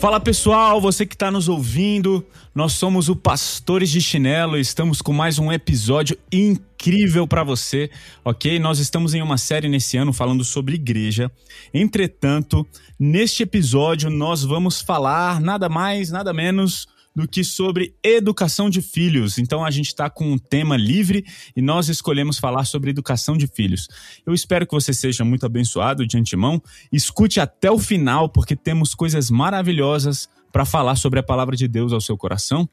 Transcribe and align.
Fala 0.00 0.18
pessoal, 0.18 0.80
você 0.80 1.04
que 1.04 1.14
está 1.14 1.30
nos 1.30 1.46
ouvindo, 1.46 2.24
nós 2.54 2.72
somos 2.72 3.10
o 3.10 3.14
Pastores 3.14 3.90
de 3.90 4.00
Chinelo 4.00 4.56
e 4.56 4.60
estamos 4.62 5.02
com 5.02 5.12
mais 5.12 5.38
um 5.38 5.52
episódio 5.52 6.16
incrível 6.32 7.28
para 7.28 7.44
você, 7.44 7.90
ok? 8.24 8.58
Nós 8.58 8.78
estamos 8.78 9.12
em 9.12 9.20
uma 9.20 9.36
série 9.36 9.68
nesse 9.68 9.98
ano 9.98 10.10
falando 10.10 10.42
sobre 10.42 10.76
igreja. 10.76 11.30
Entretanto, 11.74 12.66
neste 12.98 13.42
episódio 13.42 14.08
nós 14.08 14.42
vamos 14.42 14.80
falar 14.80 15.38
nada 15.38 15.68
mais, 15.68 16.10
nada 16.10 16.32
menos 16.32 16.88
do 17.14 17.26
que 17.26 17.42
sobre 17.42 17.94
educação 18.02 18.70
de 18.70 18.80
filhos. 18.80 19.38
Então 19.38 19.64
a 19.64 19.70
gente 19.70 19.88
está 19.88 20.08
com 20.08 20.32
um 20.32 20.38
tema 20.38 20.76
livre 20.76 21.24
e 21.56 21.62
nós 21.62 21.88
escolhemos 21.88 22.38
falar 22.38 22.64
sobre 22.64 22.90
educação 22.90 23.36
de 23.36 23.46
filhos. 23.46 23.88
Eu 24.24 24.32
espero 24.32 24.66
que 24.66 24.74
você 24.74 24.92
seja 24.92 25.24
muito 25.24 25.44
abençoado 25.44 26.06
de 26.06 26.16
antemão. 26.16 26.62
Escute 26.92 27.40
até 27.40 27.70
o 27.70 27.78
final, 27.78 28.28
porque 28.28 28.54
temos 28.54 28.94
coisas 28.94 29.30
maravilhosas 29.30 30.28
para 30.52 30.64
falar 30.64 30.96
sobre 30.96 31.18
a 31.20 31.22
palavra 31.22 31.56
de 31.56 31.66
Deus 31.68 31.92
ao 31.92 32.00
seu 32.00 32.16
coração. 32.16 32.68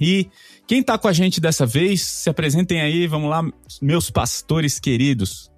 E 0.00 0.28
quem 0.66 0.80
está 0.80 0.98
com 0.98 1.08
a 1.08 1.12
gente 1.12 1.40
dessa 1.40 1.64
vez, 1.64 2.02
se 2.02 2.28
apresentem 2.28 2.80
aí, 2.80 3.06
vamos 3.06 3.30
lá, 3.30 3.42
meus 3.80 4.10
pastores 4.10 4.78
queridos. 4.78 5.50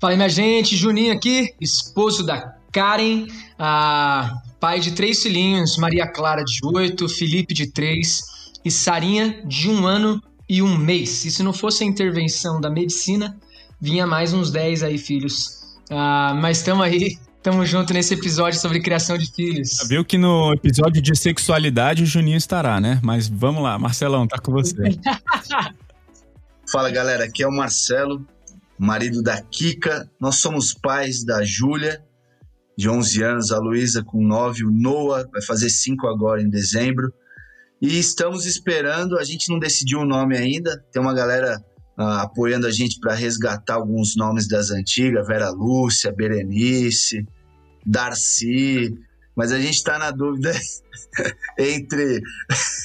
Fala 0.00 0.12
aí, 0.12 0.16
minha 0.16 0.28
gente, 0.28 0.76
Juninho 0.76 1.12
aqui, 1.12 1.54
esposo 1.60 2.24
da 2.24 2.57
Karen, 2.78 3.26
a 3.58 4.40
pai 4.60 4.78
de 4.78 4.92
três 4.92 5.20
filhinhos, 5.20 5.76
Maria 5.78 6.06
Clara 6.06 6.44
de 6.44 6.60
oito, 6.64 7.08
Felipe 7.08 7.52
de 7.52 7.72
três 7.72 8.20
e 8.64 8.70
Sarinha 8.70 9.42
de 9.44 9.68
um 9.68 9.84
ano 9.84 10.22
e 10.48 10.62
um 10.62 10.78
mês. 10.78 11.24
E 11.24 11.30
se 11.32 11.42
não 11.42 11.52
fosse 11.52 11.82
a 11.82 11.86
intervenção 11.88 12.60
da 12.60 12.70
medicina, 12.70 13.36
vinha 13.80 14.06
mais 14.06 14.32
uns 14.32 14.52
dez 14.52 14.84
aí 14.84 14.96
filhos. 14.96 15.76
Ah, 15.90 16.38
mas 16.40 16.58
estamos 16.58 16.84
aí, 16.84 17.18
estamos 17.36 17.68
junto 17.68 17.92
nesse 17.92 18.14
episódio 18.14 18.60
sobre 18.60 18.78
criação 18.78 19.18
de 19.18 19.26
filhos. 19.32 19.70
Já 19.70 19.88
viu 19.88 20.04
que 20.04 20.16
no 20.16 20.52
episódio 20.52 21.02
de 21.02 21.16
sexualidade 21.16 22.04
o 22.04 22.06
Juninho 22.06 22.38
estará, 22.38 22.80
né? 22.80 23.00
Mas 23.02 23.26
vamos 23.26 23.60
lá, 23.60 23.76
Marcelão, 23.76 24.24
tá 24.24 24.38
com 24.38 24.52
você. 24.52 24.76
Fala 26.70 26.92
galera, 26.92 27.24
aqui 27.24 27.42
é 27.42 27.48
o 27.48 27.50
Marcelo, 27.50 28.24
marido 28.78 29.20
da 29.20 29.42
Kika. 29.42 30.08
Nós 30.20 30.36
somos 30.36 30.72
pais 30.72 31.24
da 31.24 31.42
Júlia 31.42 32.06
de 32.78 32.88
11 32.88 33.24
anos, 33.24 33.50
a 33.50 33.58
Luísa 33.58 34.04
com 34.04 34.24
9, 34.24 34.64
o 34.64 34.70
Noah 34.70 35.28
vai 35.32 35.42
fazer 35.42 35.68
5 35.68 36.06
agora 36.06 36.40
em 36.40 36.48
dezembro. 36.48 37.12
E 37.82 37.98
estamos 37.98 38.46
esperando, 38.46 39.18
a 39.18 39.24
gente 39.24 39.48
não 39.50 39.58
decidiu 39.58 39.98
o 39.98 40.04
nome 40.04 40.38
ainda, 40.38 40.80
tem 40.92 41.02
uma 41.02 41.12
galera 41.12 41.60
uh, 41.98 42.02
apoiando 42.22 42.68
a 42.68 42.70
gente 42.70 43.00
para 43.00 43.14
resgatar 43.14 43.74
alguns 43.74 44.14
nomes 44.14 44.46
das 44.46 44.70
antigas, 44.70 45.26
Vera 45.26 45.50
Lúcia, 45.50 46.12
Berenice, 46.12 47.26
Darcy, 47.84 48.96
mas 49.34 49.50
a 49.50 49.58
gente 49.58 49.74
está 49.74 49.98
na 49.98 50.12
dúvida 50.12 50.52
entre 51.58 52.22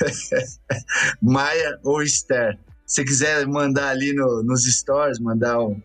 Maia 1.21 1.77
ou 1.83 2.01
Esther. 2.01 2.57
Se 2.87 3.03
quiser 3.03 3.45
mandar 3.45 3.89
ali 3.89 4.11
no, 4.11 4.41
nos 4.41 4.63
stories, 4.63 5.19
mandar 5.19 5.59
um, 5.59 5.79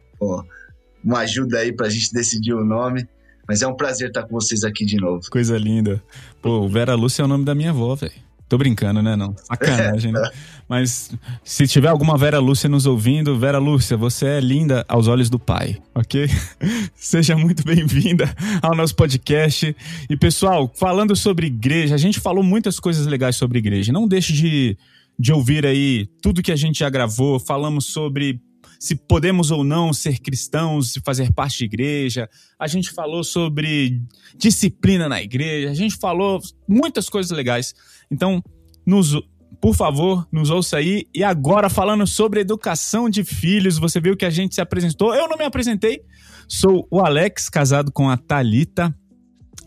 uma 1.04 1.18
ajuda 1.18 1.58
aí 1.58 1.74
para 1.74 1.88
a 1.88 1.90
gente 1.90 2.10
decidir 2.10 2.54
o 2.54 2.64
nome, 2.64 3.06
mas 3.48 3.62
é 3.62 3.66
um 3.66 3.74
prazer 3.74 4.08
estar 4.08 4.24
com 4.24 4.38
vocês 4.38 4.62
aqui 4.62 4.84
de 4.84 4.96
novo. 4.96 5.22
Coisa 5.30 5.56
linda. 5.56 6.02
Pô, 6.42 6.68
Vera 6.68 6.94
Lúcia 6.94 7.22
é 7.22 7.24
o 7.24 7.28
nome 7.28 7.46
da 7.46 7.54
minha 7.54 7.70
avó, 7.70 7.94
velho. 7.94 8.28
Tô 8.46 8.56
brincando, 8.56 9.02
né? 9.02 9.16
Não. 9.16 9.34
Sacanagem, 9.36 10.12
né? 10.12 10.22
Mas 10.68 11.10
se 11.42 11.66
tiver 11.66 11.88
alguma 11.88 12.16
Vera 12.16 12.38
Lúcia 12.38 12.68
nos 12.68 12.84
ouvindo, 12.84 13.38
Vera 13.38 13.58
Lúcia, 13.58 13.96
você 13.96 14.26
é 14.26 14.40
linda 14.40 14.84
aos 14.86 15.06
olhos 15.06 15.30
do 15.30 15.38
pai, 15.38 15.78
ok? 15.94 16.28
Seja 16.94 17.36
muito 17.36 17.62
bem-vinda 17.64 18.34
ao 18.60 18.74
nosso 18.74 18.94
podcast. 18.94 19.74
E 20.08 20.16
pessoal, 20.16 20.70
falando 20.74 21.16
sobre 21.16 21.46
igreja, 21.46 21.94
a 21.94 21.98
gente 21.98 22.20
falou 22.20 22.42
muitas 22.42 22.78
coisas 22.78 23.06
legais 23.06 23.36
sobre 23.36 23.58
igreja. 23.58 23.92
Não 23.92 24.06
deixe 24.06 24.32
de, 24.32 24.76
de 25.18 25.32
ouvir 25.32 25.64
aí 25.64 26.06
tudo 26.22 26.42
que 26.42 26.52
a 26.52 26.56
gente 26.56 26.80
já 26.80 26.90
gravou. 26.90 27.40
Falamos 27.40 27.86
sobre 27.86 28.40
se 28.78 28.94
podemos 28.94 29.50
ou 29.50 29.64
não 29.64 29.92
ser 29.92 30.20
cristãos 30.20 30.96
e 30.96 31.00
fazer 31.00 31.32
parte 31.32 31.58
de 31.58 31.64
igreja. 31.64 32.28
A 32.58 32.66
gente 32.66 32.90
falou 32.90 33.24
sobre 33.24 34.00
disciplina 34.36 35.08
na 35.08 35.20
igreja. 35.20 35.70
A 35.70 35.74
gente 35.74 35.96
falou 35.96 36.40
muitas 36.68 37.08
coisas 37.08 37.36
legais. 37.36 37.74
Então, 38.10 38.42
nos, 38.86 39.20
por 39.60 39.74
favor, 39.74 40.26
nos 40.30 40.48
ouça 40.48 40.76
aí. 40.76 41.06
E 41.12 41.24
agora, 41.24 41.68
falando 41.68 42.06
sobre 42.06 42.40
educação 42.40 43.10
de 43.10 43.24
filhos, 43.24 43.78
você 43.78 44.00
viu 44.00 44.16
que 44.16 44.24
a 44.24 44.30
gente 44.30 44.54
se 44.54 44.60
apresentou. 44.60 45.14
Eu 45.14 45.28
não 45.28 45.36
me 45.36 45.44
apresentei. 45.44 46.02
Sou 46.46 46.86
o 46.90 47.00
Alex, 47.00 47.48
casado 47.48 47.90
com 47.90 48.08
a 48.08 48.16
Talita 48.16 48.94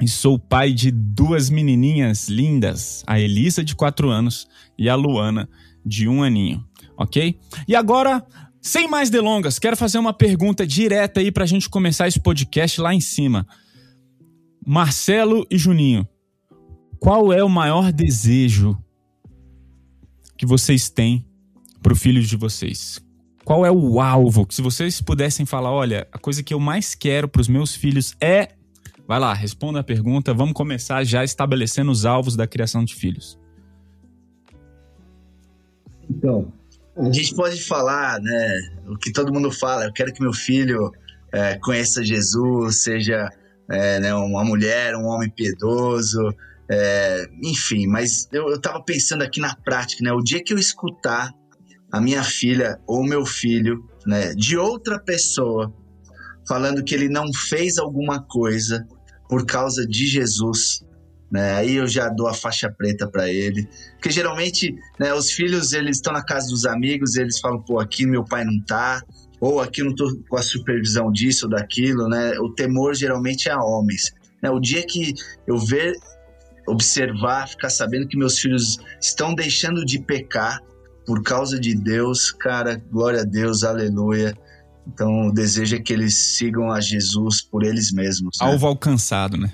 e 0.02 0.08
sou 0.08 0.40
pai 0.40 0.74
de 0.74 0.90
duas 0.90 1.50
menininhas 1.50 2.28
lindas, 2.28 3.04
a 3.06 3.20
Elisa 3.20 3.64
de 3.64 3.76
4 3.76 4.10
anos 4.10 4.48
e 4.78 4.90
a 4.90 4.96
Luana 4.96 5.48
de 5.86 6.08
um 6.08 6.24
aninho, 6.24 6.66
ok? 6.98 7.38
E 7.68 7.76
agora 7.76 8.26
sem 8.62 8.88
mais 8.88 9.10
delongas, 9.10 9.58
quero 9.58 9.76
fazer 9.76 9.98
uma 9.98 10.14
pergunta 10.14 10.68
direta 10.68 11.20
aí 11.20 11.32
para 11.32 11.44
a 11.44 11.48
gente 11.48 11.68
começar 11.68 12.08
esse 12.08 12.20
podcast 12.20 12.80
lá 12.80 12.94
em 12.94 13.02
cima. 13.02 13.48
Marcelo 14.66 15.48
e 15.50 15.58
Juninho, 15.58 16.08
qual 17.00 17.34
é 17.34 17.44
o 17.44 17.50
maior 17.50 17.92
desejo 17.92 18.78
que 20.38 20.46
vocês 20.46 20.92
têm 20.92 21.26
para 21.82 21.96
filho 21.96 22.22
de 22.22 22.38
vocês? 22.38 23.04
Qual 23.44 23.66
é 23.66 23.72
o 23.72 24.00
alvo? 24.00 24.46
Se 24.52 24.62
vocês 24.62 25.02
pudessem 25.02 25.44
falar, 25.44 25.72
olha, 25.72 26.08
a 26.12 26.20
coisa 26.20 26.44
que 26.44 26.54
eu 26.54 26.60
mais 26.60 26.94
quero 26.94 27.28
para 27.28 27.42
os 27.42 27.48
meus 27.48 27.76
filhos 27.76 28.16
é. 28.22 28.50
Vai 29.08 29.20
lá, 29.20 29.34
responda 29.34 29.80
a 29.80 29.84
pergunta. 29.84 30.34
Vamos 30.34 30.54
começar 30.54 31.04
já 31.04 31.24
estabelecendo 31.24 31.92
os 31.92 32.06
alvos 32.06 32.36
da 32.36 32.46
criação 32.46 32.86
de 32.86 32.94
filhos. 32.94 33.40
Então, 36.08 36.54
a 36.96 37.12
gente 37.12 37.36
pode 37.36 37.62
falar, 37.64 38.20
né, 38.20 38.60
o 38.88 38.98
que 38.98 39.12
todo 39.12 39.34
mundo 39.34 39.52
fala, 39.52 39.86
eu 39.86 39.94
quero 39.94 40.14
que 40.14 40.22
meu 40.22 40.34
filho 40.34 40.92
é, 41.32 41.58
conheça 41.60 42.04
Jesus, 42.04 42.84
seja 42.84 43.30
é, 43.70 44.00
né, 44.00 44.14
uma 44.14 44.44
mulher, 44.44 44.96
um 44.96 45.06
homem 45.06 45.30
piedoso, 45.30 46.22
é, 46.70 47.28
enfim, 47.44 47.88
mas 47.88 48.28
eu, 48.32 48.50
eu 48.50 48.60
tava 48.60 48.84
pensando 48.84 49.24
aqui 49.24 49.40
na 49.40 49.56
prática, 49.56 50.04
né, 50.04 50.12
o 50.12 50.22
dia 50.22 50.44
que 50.44 50.54
eu 50.54 50.58
escutar 50.58 51.34
a 51.92 52.02
minha 52.02 52.24
filha 52.24 52.80
ou 52.86 53.04
meu 53.04 53.26
filho, 53.26 53.88
né, 54.06 54.34
de 54.34 54.58
outra 54.58 55.00
pessoa, 55.00 55.74
falando 56.48 56.84
que 56.84 56.94
ele 56.94 57.08
não 57.08 57.32
fez 57.34 57.78
alguma 57.78 58.22
coisa 58.22 58.86
por 59.30 59.46
causa 59.46 59.88
de 59.88 60.08
Jesus, 60.08 60.84
né? 61.32 61.54
Aí 61.54 61.76
eu 61.76 61.88
já 61.88 62.10
dou 62.10 62.28
a 62.28 62.34
faixa 62.34 62.70
preta 62.70 63.08
para 63.08 63.30
ele, 63.30 63.68
porque 63.94 64.12
geralmente, 64.12 64.76
né, 65.00 65.14
os 65.14 65.32
filhos 65.32 65.72
eles 65.72 65.98
estão 65.98 66.12
na 66.12 66.24
casa 66.24 66.50
dos 66.50 66.66
amigos, 66.66 67.16
eles 67.16 67.40
falam, 67.40 67.62
pô, 67.62 67.80
aqui 67.80 68.06
meu 68.06 68.26
pai 68.26 68.44
não 68.44 68.60
tá, 68.66 69.02
ou 69.40 69.62
aqui 69.62 69.82
não 69.82 69.96
tô 69.96 70.14
com 70.28 70.38
a 70.38 70.42
supervisão 70.42 71.12
disso 71.12 71.46
ou 71.46 71.52
daquilo, 71.52 72.08
né? 72.10 72.38
O 72.40 72.54
temor 72.54 72.94
geralmente 72.94 73.48
é 73.48 73.54
a 73.54 73.64
homens. 73.64 74.12
Né? 74.44 74.52
O 74.52 74.60
dia 74.60 74.86
que 74.86 75.14
eu 75.48 75.58
ver, 75.58 75.96
observar, 76.68 77.48
ficar 77.48 77.70
sabendo 77.70 78.08
que 78.08 78.18
meus 78.18 78.38
filhos 78.38 78.78
estão 79.00 79.34
deixando 79.34 79.86
de 79.86 80.00
pecar 80.00 80.60
por 81.06 81.24
causa 81.24 81.60
de 81.60 81.74
Deus, 81.74 82.32
cara, 82.32 82.80
glória 82.92 83.22
a 83.22 83.26
Deus, 83.26 83.64
aleluia. 83.64 84.38
Então, 84.88 85.30
o 85.30 85.34
desejo 85.34 85.76
é 85.76 85.80
que 85.80 85.94
eles 85.94 86.16
sigam 86.18 86.72
a 86.72 86.80
Jesus 86.80 87.42
por 87.42 87.64
eles 87.64 87.92
mesmos. 87.92 88.38
Né? 88.40 88.48
Alvo 88.48 88.68
alcançado, 88.68 89.38
né? 89.38 89.52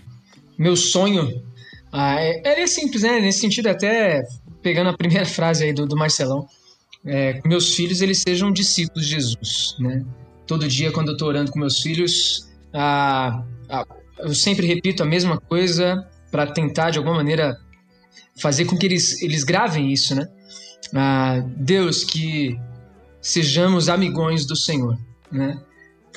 Meu 0.58 0.76
sonho 0.76 1.44
ah, 1.92 2.20
é, 2.20 2.62
é 2.62 2.68
simples, 2.68 3.04
né? 3.04 3.20
Nesse 3.20 3.40
sentido, 3.40 3.68
até 3.68 4.24
pegando 4.62 4.90
a 4.90 4.98
primeira 4.98 5.26
frase 5.28 5.64
aí 5.64 5.74
do, 5.74 5.86
do 5.86 5.96
Marcelão, 5.96 6.48
é, 7.06 7.40
meus 7.46 7.76
filhos 7.76 8.02
eles 8.02 8.20
sejam 8.20 8.52
discípulos 8.52 9.06
de 9.06 9.14
Jesus, 9.14 9.76
né? 9.80 10.06
Todo 10.46 10.68
dia 10.68 10.92
quando 10.92 11.10
eu 11.10 11.14
estou 11.14 11.28
orando 11.28 11.52
com 11.52 11.60
meus 11.60 11.82
filhos, 11.82 12.50
ah, 12.74 13.44
ah, 13.70 13.86
eu 14.20 14.34
sempre 14.34 14.66
repito 14.66 15.04
a 15.04 15.06
mesma 15.06 15.40
coisa 15.40 16.08
para 16.32 16.48
tentar 16.48 16.90
de 16.90 16.98
alguma 16.98 17.16
maneira 17.16 17.58
fazer 18.40 18.66
com 18.66 18.78
que 18.78 18.86
eles, 18.86 19.22
eles 19.22 19.44
gravem 19.44 19.92
isso, 19.92 20.16
né? 20.16 20.28
Ah, 20.94 21.44
Deus, 21.58 22.04
que 22.04 22.58
sejamos 23.22 23.90
amigões 23.90 24.46
do 24.46 24.56
Senhor, 24.56 24.98
né? 25.32 25.60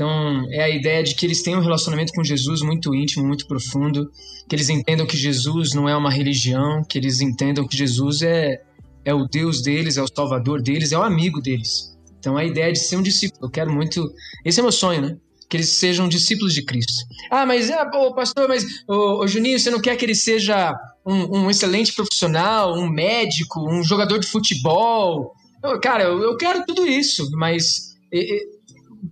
Então, 0.01 0.49
é 0.51 0.63
a 0.63 0.71
ideia 0.71 1.03
de 1.03 1.15
que 1.15 1.27
eles 1.27 1.43
têm 1.43 1.55
um 1.55 1.61
relacionamento 1.61 2.15
com 2.15 2.25
Jesus 2.25 2.63
muito 2.63 2.95
íntimo, 2.95 3.23
muito 3.23 3.47
profundo, 3.47 4.11
que 4.49 4.57
eles 4.57 4.71
entendam 4.71 5.07
que 5.07 5.15
Jesus 5.15 5.75
não 5.75 5.87
é 5.87 5.95
uma 5.95 6.11
religião, 6.11 6.83
que 6.83 6.97
eles 6.97 7.21
entendam 7.21 7.69
que 7.69 7.77
Jesus 7.77 8.23
é, 8.23 8.63
é 9.05 9.13
o 9.13 9.27
Deus 9.27 9.61
deles, 9.61 9.99
é 9.99 10.03
o 10.03 10.09
Salvador 10.09 10.63
deles, 10.63 10.93
é 10.93 10.99
o 10.99 11.03
amigo 11.03 11.39
deles. 11.43 11.95
Então, 12.19 12.39
a 12.39 12.43
ideia 12.47 12.73
de 12.73 12.79
ser 12.79 12.97
um 12.97 13.03
discípulo, 13.03 13.45
eu 13.45 13.51
quero 13.51 13.71
muito. 13.71 14.11
Esse 14.43 14.61
é 14.61 14.63
meu 14.63 14.73
sonho, 14.73 15.03
né? 15.03 15.19
Que 15.51 15.59
eles 15.59 15.69
sejam 15.69 16.09
discípulos 16.09 16.55
de 16.55 16.65
Cristo. 16.65 17.05
Ah, 17.31 17.45
mas, 17.45 17.71
ah, 17.71 17.85
pastor, 18.17 18.49
mas, 18.49 18.65
ô, 18.89 19.27
Juninho, 19.27 19.61
você 19.61 19.69
não 19.69 19.83
quer 19.83 19.97
que 19.97 20.05
ele 20.07 20.15
seja 20.15 20.75
um, 21.05 21.41
um 21.41 21.51
excelente 21.51 21.95
profissional, 21.95 22.73
um 22.73 22.89
médico, 22.89 23.71
um 23.71 23.85
jogador 23.85 24.19
de 24.19 24.27
futebol? 24.27 25.35
Cara, 25.83 26.05
eu, 26.05 26.23
eu 26.23 26.39
quero 26.39 26.65
tudo 26.65 26.87
isso, 26.87 27.31
mas 27.33 27.91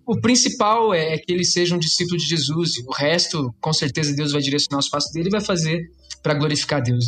o 0.09 0.19
principal 0.19 0.95
é, 0.95 1.19
que 1.19 1.31
eles 1.31 1.53
sejam 1.53 1.79
discípulos 1.79 2.23
de 2.23 2.31
Jesus. 2.31 2.79
E 2.79 2.83
o 2.83 2.93
resto, 2.93 3.55
com 3.61 3.75
certeza, 3.75 4.17
Deus 4.17 4.33
vai 4.33 4.41
direcionar 4.41 4.79
os 4.79 4.89
passos 4.89 5.13
dele 5.13 5.29
e 5.29 5.31
vai 5.31 5.43
fazer 5.43 5.83
para 6.23 6.33
glorificar 6.33 6.83
Deus. 6.83 7.05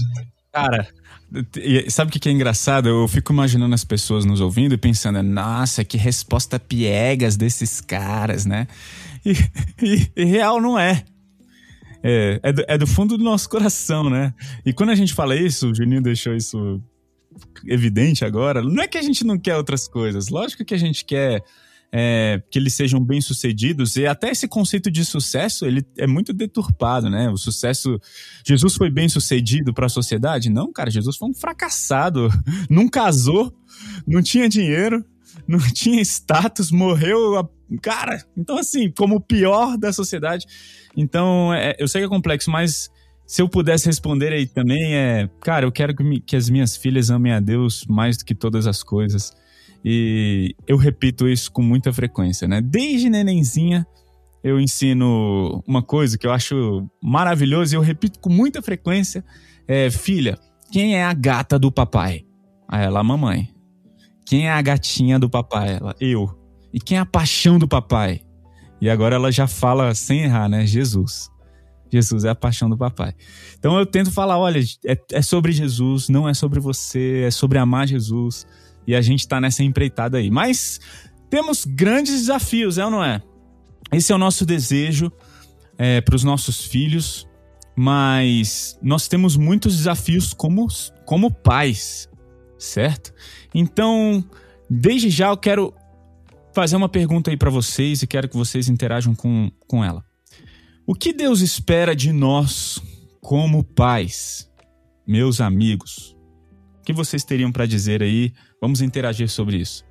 Cara, 0.52 0.86
sabe 1.88 2.10
o 2.10 2.20
que 2.20 2.28
é 2.28 2.32
engraçado? 2.32 2.90
Eu 2.90 3.08
fico 3.08 3.32
imaginando 3.32 3.74
as 3.74 3.84
pessoas 3.84 4.26
nos 4.26 4.42
ouvindo 4.42 4.74
e 4.74 4.76
pensando, 4.76 5.22
nossa, 5.22 5.82
que 5.82 5.96
resposta 5.96 6.60
piegas 6.60 7.38
desses 7.38 7.80
caras, 7.80 8.44
né? 8.44 8.68
E, 9.24 9.32
e, 9.82 10.12
e 10.14 10.24
real 10.24 10.60
não 10.60 10.78
é. 10.78 11.02
É, 12.02 12.38
é 12.42 12.52
do, 12.52 12.64
é 12.68 12.78
do, 12.78 12.86
fundo 12.86 13.16
do 13.16 13.24
nosso 13.24 13.48
coração, 13.48 14.10
né? 14.10 14.34
E 14.64 14.74
quando 14.74 14.90
a 14.90 14.94
gente 14.94 15.14
fala 15.14 15.34
isso, 15.34 15.70
o 15.70 15.74
Juninho 15.74 16.02
deixou 16.02 16.34
isso 16.34 16.82
evidente 17.66 18.26
agora, 18.26 18.60
não 18.60 18.82
é 18.82 18.88
que 18.88 18.98
a 18.98 19.02
gente 19.02 19.24
não 19.24 19.38
quer 19.38 19.56
outras 19.56 19.88
coisas. 19.88 20.28
Lógico 20.28 20.66
que 20.66 20.74
a 20.74 20.78
gente 20.78 21.02
quer 21.02 21.42
é, 21.92 22.42
que 22.50 22.58
eles 22.58 22.74
sejam 22.74 23.02
bem-sucedidos. 23.04 23.96
E 23.96 24.06
até 24.06 24.30
esse 24.30 24.46
conceito 24.46 24.90
de 24.90 25.04
sucesso, 25.04 25.66
ele 25.66 25.84
é 25.98 26.06
muito 26.06 26.32
deturpado, 26.32 27.10
né? 27.10 27.28
O 27.30 27.36
sucesso... 27.36 27.98
Jesus 28.46 28.74
foi 28.74 28.90
bem-sucedido 28.90 29.74
para 29.74 29.86
a 29.86 29.88
sociedade? 29.88 30.50
Não, 30.50 30.72
cara, 30.72 30.90
Jesus 30.90 31.16
foi 31.16 31.28
um 31.28 31.34
fracassado. 31.34 32.28
Não 32.70 32.88
casou, 32.88 33.52
não 34.06 34.22
tinha 34.22 34.48
dinheiro, 34.48 35.04
não 35.46 35.58
tinha 35.72 36.00
status, 36.02 36.70
morreu... 36.70 37.38
A... 37.38 37.48
Cara, 37.80 38.24
então 38.36 38.58
assim, 38.58 38.90
como 38.90 39.16
o 39.16 39.20
pior 39.20 39.76
da 39.78 39.92
sociedade. 39.92 40.44
Então, 40.96 41.54
é, 41.54 41.76
eu 41.78 41.86
sei 41.86 42.00
que 42.00 42.06
é 42.06 42.08
complexo, 42.08 42.50
mas 42.50 42.90
se 43.26 43.40
eu 43.40 43.48
pudesse 43.48 43.86
responder 43.86 44.32
aí 44.32 44.44
também 44.44 44.96
é, 44.96 45.30
cara, 45.40 45.64
eu 45.64 45.70
quero 45.70 45.94
que, 45.94 46.02
me, 46.02 46.20
que 46.20 46.34
as 46.34 46.50
minhas 46.50 46.76
filhas 46.76 47.10
amem 47.10 47.32
a 47.32 47.38
Deus 47.38 47.84
mais 47.86 48.16
do 48.16 48.24
que 48.24 48.34
todas 48.34 48.66
as 48.66 48.82
coisas. 48.82 49.32
E 49.84 50.54
eu 50.66 50.76
repito 50.76 51.28
isso 51.28 51.50
com 51.50 51.62
muita 51.62 51.92
frequência, 51.92 52.46
né? 52.46 52.60
Desde 52.60 53.08
nenenzinha 53.08 53.86
eu 54.42 54.60
ensino 54.60 55.62
uma 55.66 55.82
coisa 55.82 56.16
que 56.16 56.26
eu 56.26 56.32
acho 56.32 56.86
maravilhosa 57.02 57.74
e 57.74 57.76
eu 57.76 57.82
repito 57.82 58.18
com 58.20 58.30
muita 58.30 58.60
frequência: 58.62 59.24
é, 59.66 59.90
filha, 59.90 60.38
quem 60.70 60.96
é 60.96 61.04
a 61.04 61.12
gata 61.12 61.58
do 61.58 61.72
papai? 61.72 62.24
Aí 62.68 62.84
ela, 62.84 63.00
a 63.00 63.04
mamãe. 63.04 63.48
Quem 64.24 64.46
é 64.46 64.52
a 64.52 64.62
gatinha 64.62 65.18
do 65.18 65.28
papai? 65.28 65.76
Ela, 65.76 65.94
eu. 65.98 66.30
E 66.72 66.78
quem 66.78 66.98
é 66.98 67.00
a 67.00 67.06
paixão 67.06 67.58
do 67.58 67.66
papai? 67.66 68.20
E 68.80 68.88
agora 68.88 69.16
ela 69.16 69.32
já 69.32 69.46
fala 69.46 69.94
sem 69.94 70.22
errar, 70.22 70.48
né? 70.48 70.64
Jesus. 70.64 71.28
Jesus 71.92 72.24
é 72.24 72.28
a 72.28 72.34
paixão 72.34 72.70
do 72.70 72.78
papai. 72.78 73.14
Então 73.58 73.78
eu 73.78 73.84
tento 73.84 74.12
falar: 74.12 74.38
olha, 74.38 74.60
é, 74.86 74.96
é 75.12 75.22
sobre 75.22 75.52
Jesus, 75.52 76.08
não 76.08 76.28
é 76.28 76.34
sobre 76.34 76.60
você, 76.60 77.24
é 77.26 77.30
sobre 77.30 77.58
amar 77.58 77.88
Jesus 77.88 78.46
e 78.86 78.94
a 78.94 79.00
gente 79.00 79.20
está 79.20 79.40
nessa 79.40 79.62
empreitada 79.62 80.18
aí. 80.18 80.30
Mas 80.30 80.80
temos 81.28 81.64
grandes 81.64 82.20
desafios, 82.20 82.78
é 82.78 82.84
ou 82.84 82.90
não 82.90 83.04
é? 83.04 83.22
Esse 83.92 84.12
é 84.12 84.14
o 84.14 84.18
nosso 84.18 84.44
desejo 84.46 85.10
é, 85.78 86.00
para 86.00 86.14
os 86.14 86.24
nossos 86.24 86.64
filhos, 86.64 87.26
mas 87.76 88.78
nós 88.82 89.08
temos 89.08 89.36
muitos 89.36 89.76
desafios 89.76 90.34
como, 90.34 90.66
como 91.04 91.30
pais, 91.30 92.08
certo? 92.58 93.12
Então, 93.54 94.24
desde 94.68 95.08
já 95.08 95.28
eu 95.28 95.36
quero 95.36 95.74
fazer 96.52 96.76
uma 96.76 96.88
pergunta 96.88 97.30
aí 97.30 97.36
para 97.36 97.50
vocês 97.50 98.02
e 98.02 98.06
quero 98.06 98.28
que 98.28 98.36
vocês 98.36 98.68
interajam 98.68 99.14
com, 99.14 99.50
com 99.66 99.84
ela. 99.84 100.04
O 100.86 100.94
que 100.94 101.12
Deus 101.12 101.40
espera 101.40 101.94
de 101.94 102.12
nós 102.12 102.80
como 103.20 103.62
pais, 103.62 104.50
meus 105.06 105.40
amigos? 105.40 106.16
O 106.80 106.82
que 106.82 106.92
vocês 106.92 107.24
teriam 107.24 107.52
para 107.52 107.66
dizer 107.66 108.02
aí 108.02 108.32
Vamos 108.60 108.80
interagir 108.80 109.28
sobre 109.28 109.56
isso. 109.56 109.84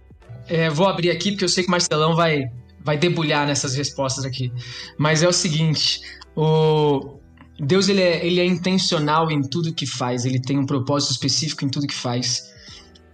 É, 0.48 0.70
vou 0.70 0.88
abrir 0.88 1.10
aqui 1.10 1.32
porque 1.32 1.46
eu 1.46 1.50
sei 1.50 1.64
que 1.64 1.70
o 1.70 1.72
Marcelão 1.72 2.16
vai, 2.16 2.52
vai 2.84 2.98
debulhar 2.98 3.48
nessas 3.48 3.76
respostas 3.76 4.26
aqui. 4.26 4.52
Mas 4.98 5.24
é 5.24 5.28
o 5.28 5.34
seguinte: 5.34 6.02
o 6.36 7.20
Deus 7.60 7.90
ele 7.90 8.02
é, 8.02 8.26
ele 8.26 8.40
é 8.40 8.46
intencional 8.46 9.30
em 9.32 9.42
tudo 9.42 9.74
que 9.74 9.86
faz, 9.86 10.26
ele 10.26 10.40
tem 10.40 10.58
um 10.58 10.66
propósito 10.66 11.12
específico 11.12 11.66
em 11.66 11.70
tudo 11.70 11.88
que 11.88 11.96
faz. 11.96 12.50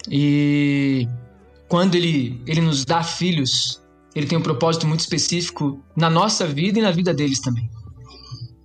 E 0.10 1.08
quando 1.68 1.96
ele, 1.96 2.42
ele 2.46 2.62
nos 2.62 2.86
dá 2.86 3.02
filhos, 3.02 3.82
ele 4.14 4.28
tem 4.28 4.38
um 4.38 4.42
propósito 4.42 4.86
muito 4.88 5.00
específico 5.00 5.84
na 5.96 6.10
nossa 6.10 6.46
vida 6.46 6.80
e 6.80 6.82
na 6.82 6.92
vida 6.92 7.14
deles 7.14 7.40
também. 7.40 7.70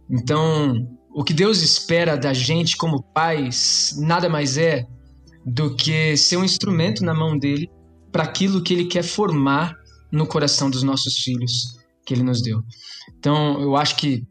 Então, 0.09 0.87
o 1.15 1.25
que 1.25 1.33
Deus 1.33 1.63
espera 1.63 2.17
da 2.17 2.33
gente 2.33 2.77
como 2.77 3.03
pais 3.03 3.97
nada 3.99 4.29
mais 4.29 4.59
é 4.59 4.87
do 5.45 5.75
que 5.75 6.17
ser 6.17 6.37
um 6.37 6.45
instrumento 6.45 7.05
na 7.05 7.15
mão 7.15 7.39
dele 7.39 7.69
para 8.13 8.25
aquilo 8.25 8.63
que 8.63 8.75
ele 8.75 8.87
quer 8.87 9.03
formar 9.03 9.75
no 10.11 10.27
coração 10.27 10.71
dos 10.71 10.83
nossos 10.83 11.19
filhos 11.19 11.79
que 12.05 12.15
ele 12.15 12.23
nos 12.23 12.43
deu. 12.43 12.63
Então, 13.19 13.61
eu 13.61 13.77
acho 13.77 13.97
que 13.97 14.25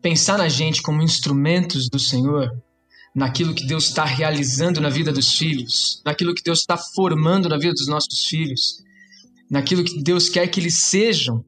pensar 0.00 0.38
na 0.38 0.48
gente 0.48 0.82
como 0.82 1.02
instrumentos 1.02 1.88
do 1.88 1.98
Senhor, 1.98 2.50
naquilo 3.14 3.54
que 3.54 3.66
Deus 3.66 3.88
está 3.88 4.04
realizando 4.04 4.80
na 4.80 4.88
vida 4.88 5.12
dos 5.12 5.34
filhos, 5.34 6.00
naquilo 6.04 6.34
que 6.34 6.42
Deus 6.42 6.60
está 6.60 6.76
formando 6.76 7.48
na 7.48 7.58
vida 7.58 7.72
dos 7.72 7.88
nossos 7.88 8.24
filhos, 8.26 8.82
naquilo 9.50 9.84
que 9.84 10.02
Deus 10.02 10.28
quer 10.28 10.46
que 10.48 10.60
eles 10.60 10.76
sejam 10.76 11.44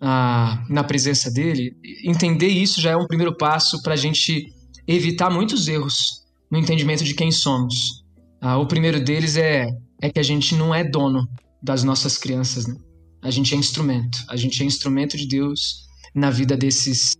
ah, 0.00 0.64
na 0.68 0.82
presença 0.82 1.30
dele, 1.30 1.76
entender 2.02 2.48
isso 2.48 2.80
já 2.80 2.90
é 2.90 2.96
um 2.96 3.06
primeiro 3.06 3.36
passo 3.36 3.82
para 3.82 3.94
a 3.94 3.96
gente 3.96 4.52
evitar 4.86 5.30
muitos 5.30 5.68
erros 5.68 6.22
no 6.50 6.58
entendimento 6.58 7.04
de 7.04 7.14
quem 7.14 7.30
somos 7.30 8.03
ah, 8.44 8.58
o 8.58 8.68
primeiro 8.68 9.02
deles 9.02 9.38
é, 9.38 9.74
é 10.02 10.10
que 10.10 10.18
a 10.18 10.22
gente 10.22 10.54
não 10.54 10.74
é 10.74 10.84
dono 10.84 11.26
das 11.62 11.82
nossas 11.82 12.18
crianças, 12.18 12.66
né? 12.66 12.76
A 13.22 13.30
gente 13.30 13.54
é 13.54 13.56
instrumento. 13.56 14.18
A 14.28 14.36
gente 14.36 14.62
é 14.62 14.66
instrumento 14.66 15.16
de 15.16 15.26
Deus 15.26 15.88
na 16.14 16.28
vida 16.28 16.54
desses, 16.54 17.16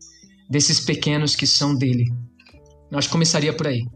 desses 0.50 0.81
pequenos 0.81 1.35
que 1.35 1.47
são 1.47 1.75
dele. 1.75 2.12
Eu 2.90 2.99
acho 2.99 3.09
que 3.09 3.12
começaria 3.12 3.54
por 3.54 3.66
aí. 3.66 3.87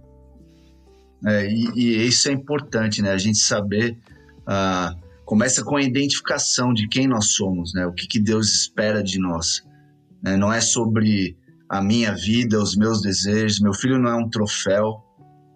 É, 1.26 1.52
e, 1.52 1.70
e, 1.76 2.06
isso 2.06 2.30
é 2.30 2.32
importante, 2.32 3.02
né? 3.02 3.10
A 3.10 3.18
gente 3.18 3.38
saber. 3.40 3.98
Ah, 4.46 4.96
começa 5.26 5.62
com 5.62 5.76
a 5.76 5.82
identificação 5.82 6.72
de 6.72 6.88
quem 6.88 7.06
nós 7.06 7.32
somos, 7.32 7.74
né? 7.74 7.84
O 7.84 7.92
que, 7.92 8.06
que 8.06 8.18
Deus 8.18 8.48
espera 8.54 9.02
de 9.02 9.18
nós. 9.18 9.62
Né? 10.22 10.34
Não 10.34 10.50
é 10.50 10.62
sobre 10.62 11.36
a 11.68 11.82
minha 11.82 12.14
vida, 12.14 12.58
os 12.58 12.74
meus 12.74 13.02
desejos. 13.02 13.60
Meu 13.60 13.74
filho 13.74 13.98
não 13.98 14.08
é 14.08 14.16
um 14.16 14.30
troféu. 14.30 15.04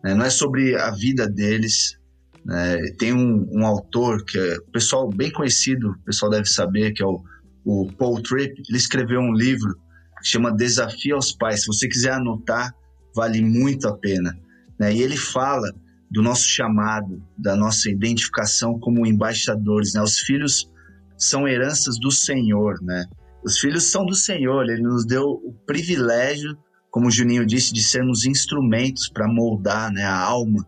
Né? 0.03 0.15
Não 0.15 0.25
é 0.25 0.31
sobre 0.31 0.77
a 0.77 0.91
vida 0.91 1.29
deles. 1.29 1.99
Né? 2.45 2.79
Tem 2.99 3.13
um, 3.13 3.49
um, 3.53 3.67
autor 3.67 4.25
que 4.25 4.39
é 4.39 4.57
pessoal 4.73 5.09
bem 5.09 5.31
conhecido, 5.31 5.91
o 5.91 5.99
pessoal 6.05 6.31
deve 6.31 6.47
saber, 6.47 6.93
que 6.93 7.03
é 7.03 7.07
o, 7.07 7.23
o 7.65 7.93
Paul 7.93 8.23
Tripp. 8.23 8.63
Ele 8.69 8.79
escreveu 8.79 9.21
um 9.21 9.33
livro 9.33 9.75
que 10.21 10.29
chama 10.29 10.55
Desafio 10.55 11.17
aos 11.17 11.33
Pais. 11.33 11.63
Se 11.63 11.67
você 11.67 11.89
quiser 11.89 12.13
anotar, 12.13 12.75
vale 13.15 13.41
muito 13.43 13.89
a 13.89 13.97
pena. 13.97 14.37
Né? 14.79 14.95
E 14.95 15.03
ele 15.03 15.17
fala 15.17 15.69
do 16.11 16.23
nosso 16.23 16.45
chamado, 16.45 17.23
da 17.39 17.57
nossa 17.57 17.91
identificação 17.91 18.79
como 18.79 19.07
embaixadores. 19.07 19.95
Né? 19.95 20.03
Os 20.03 20.19
filhos 20.19 20.71
são 21.17 21.47
heranças 21.47 21.99
do 21.99 22.11
Senhor, 22.11 22.83
né? 22.83 23.07
Os 23.45 23.59
filhos 23.59 23.85
são 23.85 24.05
do 24.05 24.15
Senhor, 24.15 24.69
ele 24.69 24.83
nos 24.83 25.05
deu 25.05 25.23
o 25.23 25.53
privilégio 25.67 26.57
como 26.93 27.09
o 27.09 27.11
Juninho 27.11 27.47
disse, 27.47 27.73
de 27.73 27.83
sermos 27.83 28.27
instrumentos 28.27 29.09
para 29.09 29.27
moldar 29.27 29.91
né, 29.91 30.05
a 30.05 30.15
alma 30.15 30.65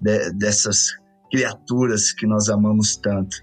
de, 0.00 0.32
dessas 0.32 0.88
criaturas 1.30 2.10
que 2.10 2.26
nós 2.26 2.48
amamos 2.48 2.96
tanto. 2.96 3.36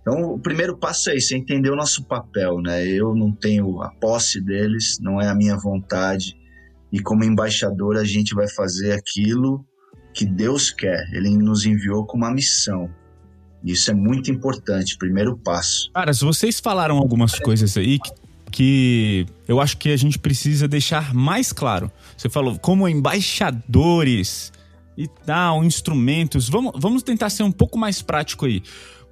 Então, 0.00 0.34
o 0.34 0.38
primeiro 0.38 0.78
passo 0.78 1.10
é 1.10 1.16
isso, 1.16 1.34
é 1.34 1.36
entender 1.36 1.70
o 1.70 1.76
nosso 1.76 2.04
papel, 2.04 2.62
né? 2.62 2.86
Eu 2.86 3.14
não 3.14 3.32
tenho 3.32 3.82
a 3.82 3.90
posse 3.90 4.40
deles, 4.40 4.98
não 5.00 5.20
é 5.20 5.28
a 5.28 5.34
minha 5.34 5.56
vontade, 5.56 6.34
e 6.92 7.00
como 7.00 7.24
embaixador 7.24 7.96
a 7.96 8.04
gente 8.04 8.34
vai 8.34 8.48
fazer 8.48 8.92
aquilo 8.92 9.66
que 10.14 10.24
Deus 10.24 10.70
quer. 10.70 11.04
Ele 11.12 11.36
nos 11.36 11.66
enviou 11.66 12.06
com 12.06 12.16
uma 12.16 12.30
missão. 12.30 12.88
Isso 13.64 13.90
é 13.90 13.94
muito 13.94 14.30
importante, 14.30 14.96
primeiro 14.96 15.36
passo. 15.36 15.90
Cara, 15.92 16.14
se 16.14 16.24
vocês 16.24 16.60
falaram 16.60 16.96
algumas 16.96 17.36
coisas 17.40 17.76
aí 17.76 17.98
que 17.98 18.10
que 18.50 19.26
eu 19.46 19.60
acho 19.60 19.76
que 19.76 19.90
a 19.90 19.96
gente 19.96 20.18
precisa 20.18 20.66
deixar 20.66 21.14
mais 21.14 21.52
claro. 21.52 21.90
Você 22.16 22.28
falou 22.28 22.58
como 22.58 22.88
embaixadores 22.88 24.52
e 24.96 25.06
tal, 25.24 25.64
instrumentos. 25.64 26.48
Vamos, 26.48 26.72
vamos 26.76 27.02
tentar 27.02 27.30
ser 27.30 27.42
um 27.42 27.52
pouco 27.52 27.78
mais 27.78 28.02
prático 28.02 28.46
aí. 28.46 28.62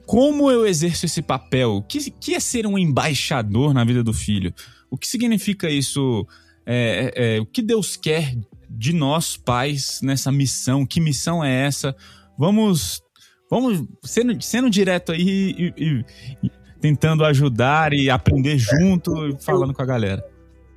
como 0.04 0.50
eu 0.50 0.66
exerço 0.66 1.06
esse 1.06 1.22
papel? 1.22 1.76
O 1.76 1.82
que, 1.82 2.10
que 2.10 2.34
é 2.34 2.40
ser 2.40 2.66
um 2.66 2.78
embaixador 2.78 3.74
na 3.74 3.84
vida 3.84 4.02
do 4.02 4.12
filho? 4.12 4.52
O 4.90 4.96
que 4.96 5.06
significa 5.06 5.68
isso? 5.68 6.26
É, 6.64 7.12
é, 7.14 7.36
é, 7.36 7.40
o 7.40 7.46
que 7.46 7.62
Deus 7.62 7.96
quer 7.96 8.36
de 8.68 8.92
nós, 8.92 9.36
pais, 9.36 10.00
nessa 10.02 10.32
missão? 10.32 10.84
Que 10.84 11.00
missão 11.00 11.42
é 11.42 11.66
essa? 11.66 11.94
Vamos, 12.38 13.02
vamos 13.50 13.86
sendo, 14.02 14.40
sendo 14.42 14.68
direto 14.68 15.12
aí 15.12 15.54
e, 15.56 15.74
e, 15.76 16.04
e 16.42 16.50
tentando 16.86 17.24
ajudar 17.24 17.92
e 17.92 18.08
aprender 18.08 18.56
junto, 18.58 19.12
falando 19.40 19.74
com 19.74 19.82
a 19.82 19.86
galera. 19.86 20.24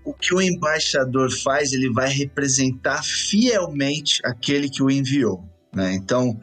O 0.04 0.12
que 0.12 0.34
o 0.34 0.42
embaixador 0.42 1.30
faz, 1.32 1.72
ele 1.72 1.92
vai 1.92 2.10
representar 2.10 3.04
fielmente 3.04 4.20
aquele 4.26 4.70
que 4.70 4.82
o 4.82 4.90
enviou. 4.90 5.44
Né? 5.72 5.94
Então, 5.94 6.36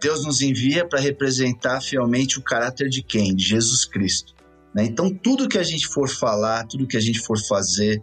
Deus 0.00 0.24
nos 0.24 0.40
envia 0.40 0.88
para 0.88 0.98
representar 0.98 1.82
fielmente 1.82 2.38
o 2.38 2.42
caráter 2.42 2.88
de 2.88 3.02
quem? 3.02 3.34
De 3.34 3.44
Jesus 3.44 3.84
Cristo. 3.84 4.34
Né? 4.74 4.84
Então, 4.84 5.10
tudo 5.10 5.48
que 5.48 5.58
a 5.58 5.62
gente 5.62 5.86
for 5.86 6.08
falar, 6.08 6.66
tudo 6.66 6.86
que 6.86 6.96
a 6.96 7.00
gente 7.00 7.20
for 7.20 7.38
fazer, 7.46 8.02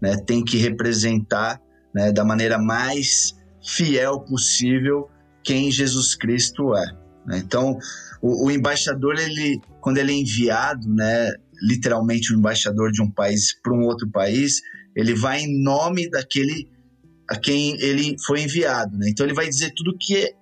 né, 0.00 0.16
tem 0.26 0.44
que 0.44 0.56
representar 0.56 1.60
né, 1.94 2.10
da 2.10 2.24
maneira 2.24 2.58
mais 2.58 3.36
fiel 3.62 4.20
possível 4.20 5.08
quem 5.44 5.70
Jesus 5.70 6.16
Cristo 6.16 6.74
é. 6.74 7.07
Né? 7.28 7.42
Então, 7.44 7.78
o, 8.22 8.46
o, 8.46 8.50
embaixador, 8.50 9.16
ele, 9.18 9.60
quando 9.82 9.98
ele 9.98 10.12
é 10.12 10.16
enviado, 10.16 10.88
né, 10.88 11.30
literalmente 11.62 12.32
o 12.32 12.36
um 12.36 12.38
embaixador 12.38 12.90
de 12.90 13.02
um 13.02 13.10
país 13.10 13.54
para 13.62 13.74
um 13.74 13.84
outro 13.84 14.10
país, 14.10 14.62
ele 14.96 15.14
vai 15.14 15.40
em 15.42 15.62
nome 15.62 16.10
daquele 16.10 16.70
a 17.28 17.36
quem 17.36 17.78
ele 17.82 18.16
foi 18.26 18.40
enviado. 18.40 18.96
Né? 18.96 19.10
Então, 19.10 19.26
ele 19.26 19.34
vai 19.34 19.46
dizer 19.46 19.72
tudo 19.76 19.96
que 19.98 20.34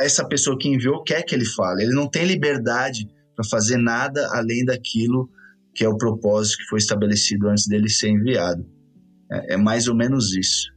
essa 0.00 0.26
pessoa 0.26 0.58
que 0.58 0.68
enviou 0.68 1.04
quer 1.04 1.22
que 1.22 1.34
ele 1.34 1.46
fale. 1.46 1.84
Ele 1.84 1.94
não 1.94 2.10
tem 2.10 2.26
liberdade 2.26 3.08
para 3.36 3.44
fazer 3.48 3.76
nada 3.76 4.28
além 4.32 4.64
daquilo 4.64 5.30
que 5.72 5.84
é 5.84 5.88
o 5.88 5.96
propósito 5.96 6.58
que 6.58 6.64
foi 6.64 6.78
estabelecido 6.78 7.48
antes 7.48 7.68
dele 7.68 7.88
ser 7.88 8.08
enviado. 8.08 8.66
É, 9.30 9.54
é 9.54 9.56
mais 9.56 9.86
ou 9.86 9.94
menos 9.94 10.34
isso. 10.34 10.75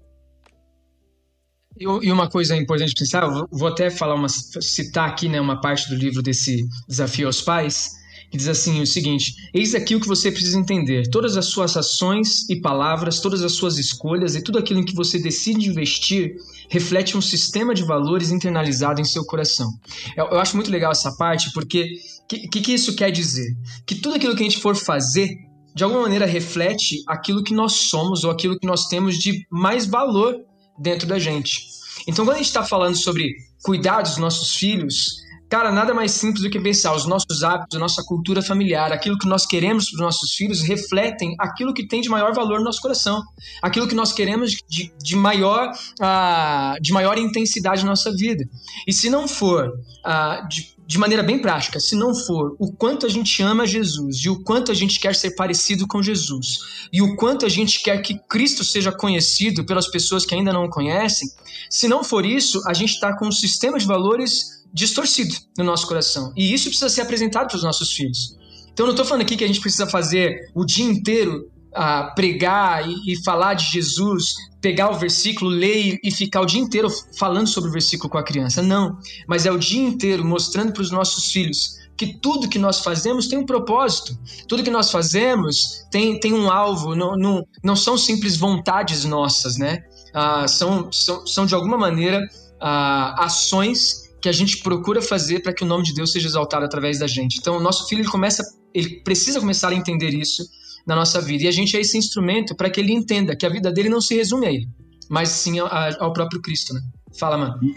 E 1.79 2.11
uma 2.11 2.27
coisa 2.27 2.57
importante 2.57 2.93
pensar, 2.93 3.25
vou 3.49 3.67
até 3.69 3.89
falar 3.89 4.15
uma, 4.15 4.27
citar 4.27 5.07
aqui 5.07 5.29
né, 5.29 5.39
uma 5.39 5.61
parte 5.61 5.87
do 5.87 5.95
livro 5.95 6.21
desse 6.21 6.67
desafio 6.87 7.27
aos 7.27 7.41
pais, 7.41 7.91
que 8.29 8.37
diz 8.37 8.49
assim 8.49 8.81
o 8.81 8.85
seguinte: 8.85 9.33
Eis 9.53 9.73
aqui 9.73 9.95
o 9.95 10.01
que 10.01 10.07
você 10.07 10.29
precisa 10.29 10.59
entender. 10.59 11.09
Todas 11.09 11.37
as 11.37 11.45
suas 11.45 11.77
ações 11.77 12.49
e 12.49 12.59
palavras, 12.59 13.21
todas 13.21 13.41
as 13.43 13.53
suas 13.53 13.77
escolhas 13.77 14.35
e 14.35 14.43
tudo 14.43 14.59
aquilo 14.59 14.81
em 14.81 14.85
que 14.85 14.93
você 14.93 15.17
decide 15.17 15.69
investir 15.69 16.35
reflete 16.69 17.17
um 17.17 17.21
sistema 17.21 17.73
de 17.73 17.83
valores 17.83 18.29
internalizado 18.29 18.99
em 18.99 19.05
seu 19.05 19.23
coração. 19.23 19.71
Eu, 20.17 20.25
eu 20.25 20.39
acho 20.39 20.57
muito 20.57 20.69
legal 20.69 20.91
essa 20.91 21.15
parte, 21.15 21.49
porque 21.53 21.93
o 22.23 22.27
que, 22.27 22.47
que, 22.49 22.61
que 22.61 22.73
isso 22.73 22.93
quer 22.93 23.09
dizer? 23.09 23.55
Que 23.85 23.95
tudo 23.95 24.15
aquilo 24.15 24.35
que 24.35 24.43
a 24.43 24.49
gente 24.49 24.59
for 24.59 24.75
fazer 24.75 25.29
de 25.73 25.83
alguma 25.83 26.01
maneira 26.01 26.25
reflete 26.25 27.01
aquilo 27.07 27.43
que 27.43 27.53
nós 27.53 27.71
somos 27.71 28.25
ou 28.25 28.31
aquilo 28.31 28.59
que 28.59 28.67
nós 28.67 28.87
temos 28.87 29.17
de 29.17 29.45
mais 29.49 29.85
valor 29.85 30.35
dentro 30.79 31.07
da 31.07 31.19
gente. 31.19 31.67
Então, 32.07 32.25
quando 32.25 32.35
a 32.35 32.37
gente 32.37 32.47
está 32.47 32.63
falando 32.63 32.95
sobre 32.95 33.35
cuidar 33.61 34.01
dos 34.01 34.17
nossos 34.17 34.55
filhos, 34.55 35.21
cara, 35.49 35.71
nada 35.71 35.93
mais 35.93 36.11
simples 36.11 36.43
do 36.43 36.49
que 36.49 36.59
pensar 36.59 36.95
os 36.95 37.05
nossos 37.05 37.43
hábitos, 37.43 37.75
a 37.75 37.79
nossa 37.79 38.03
cultura 38.03 38.41
familiar, 38.41 38.91
aquilo 38.91 39.17
que 39.17 39.27
nós 39.27 39.45
queremos 39.45 39.89
para 39.89 39.95
os 39.95 40.01
nossos 40.01 40.33
filhos 40.33 40.61
refletem 40.61 41.35
aquilo 41.39 41.73
que 41.73 41.87
tem 41.87 42.01
de 42.01 42.09
maior 42.09 42.33
valor 42.33 42.59
no 42.59 42.65
nosso 42.65 42.81
coração, 42.81 43.23
aquilo 43.61 43.87
que 43.87 43.95
nós 43.95 44.13
queremos 44.13 44.51
de, 44.69 44.93
de 45.01 45.15
maior, 45.15 45.71
uh, 45.71 46.81
de 46.81 46.93
maior 46.93 47.17
intensidade 47.17 47.83
na 47.83 47.89
nossa 47.89 48.11
vida. 48.11 48.47
E 48.87 48.93
se 48.93 49.09
não 49.09 49.27
for 49.27 49.67
uh, 49.67 50.47
de 50.47 50.79
de 50.89 50.97
maneira 50.97 51.21
bem 51.21 51.37
prática, 51.37 51.79
se 51.79 51.95
não 51.95 52.15
for 52.15 52.55
o 52.57 52.71
quanto 52.71 53.05
a 53.05 53.09
gente 53.09 53.43
ama 53.43 53.67
Jesus 53.67 54.25
e 54.25 54.29
o 54.29 54.41
quanto 54.43 54.71
a 54.71 54.73
gente 54.73 54.99
quer 54.99 55.13
ser 55.13 55.35
parecido 55.35 55.85
com 55.87 56.01
Jesus 56.01 56.61
e 56.91 56.99
o 56.99 57.15
quanto 57.15 57.45
a 57.45 57.49
gente 57.49 57.83
quer 57.83 58.01
que 58.01 58.17
Cristo 58.27 58.63
seja 58.63 58.91
conhecido 58.91 59.63
pelas 59.63 59.87
pessoas 59.87 60.25
que 60.25 60.33
ainda 60.33 60.51
não 60.51 60.65
o 60.65 60.69
conhecem, 60.69 61.29
se 61.69 61.87
não 61.87 62.03
for 62.03 62.25
isso, 62.25 62.59
a 62.67 62.73
gente 62.73 62.93
está 62.93 63.15
com 63.15 63.27
um 63.27 63.31
sistema 63.31 63.77
de 63.77 63.85
valores 63.85 64.58
distorcido 64.73 65.35
no 65.57 65.63
nosso 65.63 65.87
coração. 65.87 66.33
E 66.35 66.53
isso 66.53 66.65
precisa 66.65 66.89
ser 66.89 67.01
apresentado 67.01 67.47
para 67.47 67.57
os 67.57 67.63
nossos 67.63 67.91
filhos. 67.91 68.37
Então, 68.71 68.85
não 68.85 68.93
estou 68.93 69.05
falando 69.05 69.23
aqui 69.23 69.35
que 69.35 69.43
a 69.43 69.47
gente 69.47 69.59
precisa 69.59 69.87
fazer 69.87 70.49
o 70.55 70.63
dia 70.63 70.85
inteiro 70.85 71.51
a 71.73 72.03
pregar 72.15 72.89
e, 72.89 73.13
e, 73.13 73.23
falar 73.23 73.53
de 73.53 73.65
Jesus, 73.65 74.33
pegar 74.61 74.89
o 74.89 74.97
versículo, 74.97 75.49
ler 75.49 75.99
e 76.03 76.11
ficar 76.11 76.41
o 76.41 76.45
dia 76.45 76.59
inteiro 76.59 76.89
falando 77.17 77.47
sobre 77.47 77.69
o 77.69 77.73
versículo 77.73 78.09
com 78.09 78.17
a 78.17 78.23
criança. 78.23 78.61
Não, 78.61 78.97
mas 79.27 79.45
é 79.45 79.51
o 79.51 79.57
dia 79.57 79.81
inteiro 79.81 80.25
mostrando 80.25 80.73
para 80.73 80.81
os 80.81 80.91
nossos 80.91 81.31
filhos 81.31 81.77
que 81.99 82.17
tudo 82.19 82.47
que 82.47 82.57
nós 82.57 82.79
fazemos 82.79 83.27
tem 83.27 83.37
um 83.37 83.45
propósito, 83.45 84.17
tudo 84.47 84.63
que 84.63 84.69
nós 84.69 84.89
fazemos 84.89 85.85
tem, 85.91 86.17
tem 86.17 86.31
um 86.31 86.49
alvo, 86.49 86.95
não, 86.95 87.17
não, 87.17 87.45
não 87.61 87.75
são 87.75 87.97
simples 87.97 88.37
vontades 88.37 89.03
nossas, 89.03 89.57
né? 89.57 89.83
Ah, 90.13 90.47
são, 90.47 90.89
são, 90.93 91.27
são 91.27 91.45
de 91.45 91.53
alguma 91.53 91.77
maneira 91.77 92.25
ah, 92.57 93.25
ações 93.25 94.08
que 94.21 94.29
a 94.29 94.31
gente 94.31 94.57
procura 94.57 95.01
fazer 95.01 95.41
para 95.41 95.53
que 95.53 95.63
o 95.63 95.67
nome 95.67 95.83
de 95.83 95.93
Deus 95.93 96.11
seja 96.11 96.27
exaltado 96.27 96.65
através 96.65 96.99
da 96.99 97.07
gente. 97.07 97.37
Então, 97.37 97.57
o 97.57 97.61
nosso 97.61 97.87
filho 97.87 98.01
ele 98.01 98.09
começa, 98.09 98.43
ele 98.73 99.01
precisa 99.01 99.39
começar 99.39 99.69
a 99.69 99.75
entender 99.75 100.09
isso 100.09 100.43
na 100.85 100.95
nossa 100.95 101.21
vida. 101.21 101.43
E 101.43 101.47
a 101.47 101.51
gente 101.51 101.75
é 101.77 101.81
esse 101.81 101.97
instrumento 101.97 102.55
para 102.55 102.69
que 102.69 102.79
ele 102.79 102.91
entenda 102.91 103.35
que 103.35 103.45
a 103.45 103.49
vida 103.49 103.71
dele 103.71 103.89
não 103.89 104.01
se 104.01 104.15
resume 104.15 104.47
a 104.47 104.51
ele, 104.51 104.67
mas 105.09 105.29
sim 105.29 105.59
ao 105.59 106.13
próprio 106.13 106.41
Cristo, 106.41 106.73
né? 106.73 106.81
Fala, 107.17 107.37
mano. 107.37 107.59
E, 107.61 107.67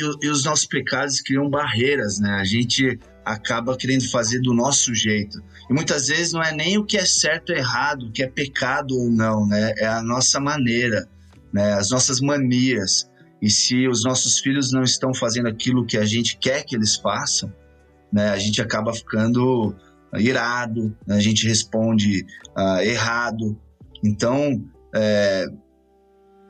e, 0.00 0.26
e 0.26 0.28
os 0.28 0.44
nossos 0.44 0.66
pecados 0.66 1.20
criam 1.20 1.48
barreiras, 1.48 2.18
né? 2.18 2.30
A 2.40 2.44
gente 2.44 2.98
acaba 3.24 3.76
querendo 3.76 4.08
fazer 4.10 4.40
do 4.40 4.54
nosso 4.54 4.94
jeito. 4.94 5.42
E 5.68 5.72
muitas 5.72 6.08
vezes 6.08 6.32
não 6.32 6.42
é 6.42 6.52
nem 6.52 6.78
o 6.78 6.84
que 6.84 6.96
é 6.96 7.04
certo 7.04 7.50
ou 7.50 7.56
errado, 7.56 8.06
o 8.06 8.12
que 8.12 8.22
é 8.22 8.26
pecado 8.26 8.96
ou 8.96 9.10
não, 9.10 9.46
né? 9.46 9.74
É 9.76 9.86
a 9.86 10.02
nossa 10.02 10.40
maneira, 10.40 11.06
né? 11.52 11.74
As 11.74 11.90
nossas 11.90 12.20
manias. 12.20 13.08
E 13.40 13.50
se 13.50 13.86
os 13.86 14.04
nossos 14.04 14.38
filhos 14.38 14.72
não 14.72 14.82
estão 14.82 15.14
fazendo 15.14 15.48
aquilo 15.48 15.86
que 15.86 15.96
a 15.96 16.04
gente 16.04 16.36
quer 16.36 16.64
que 16.64 16.74
eles 16.74 16.96
façam, 16.96 17.52
né? 18.12 18.30
A 18.30 18.38
gente 18.38 18.60
acaba 18.60 18.92
ficando 18.92 19.74
irado, 20.14 20.96
né? 21.06 21.16
a 21.16 21.20
gente 21.20 21.46
responde 21.46 22.24
uh, 22.56 22.80
errado. 22.80 23.58
Então, 24.02 24.64
é, 24.94 25.46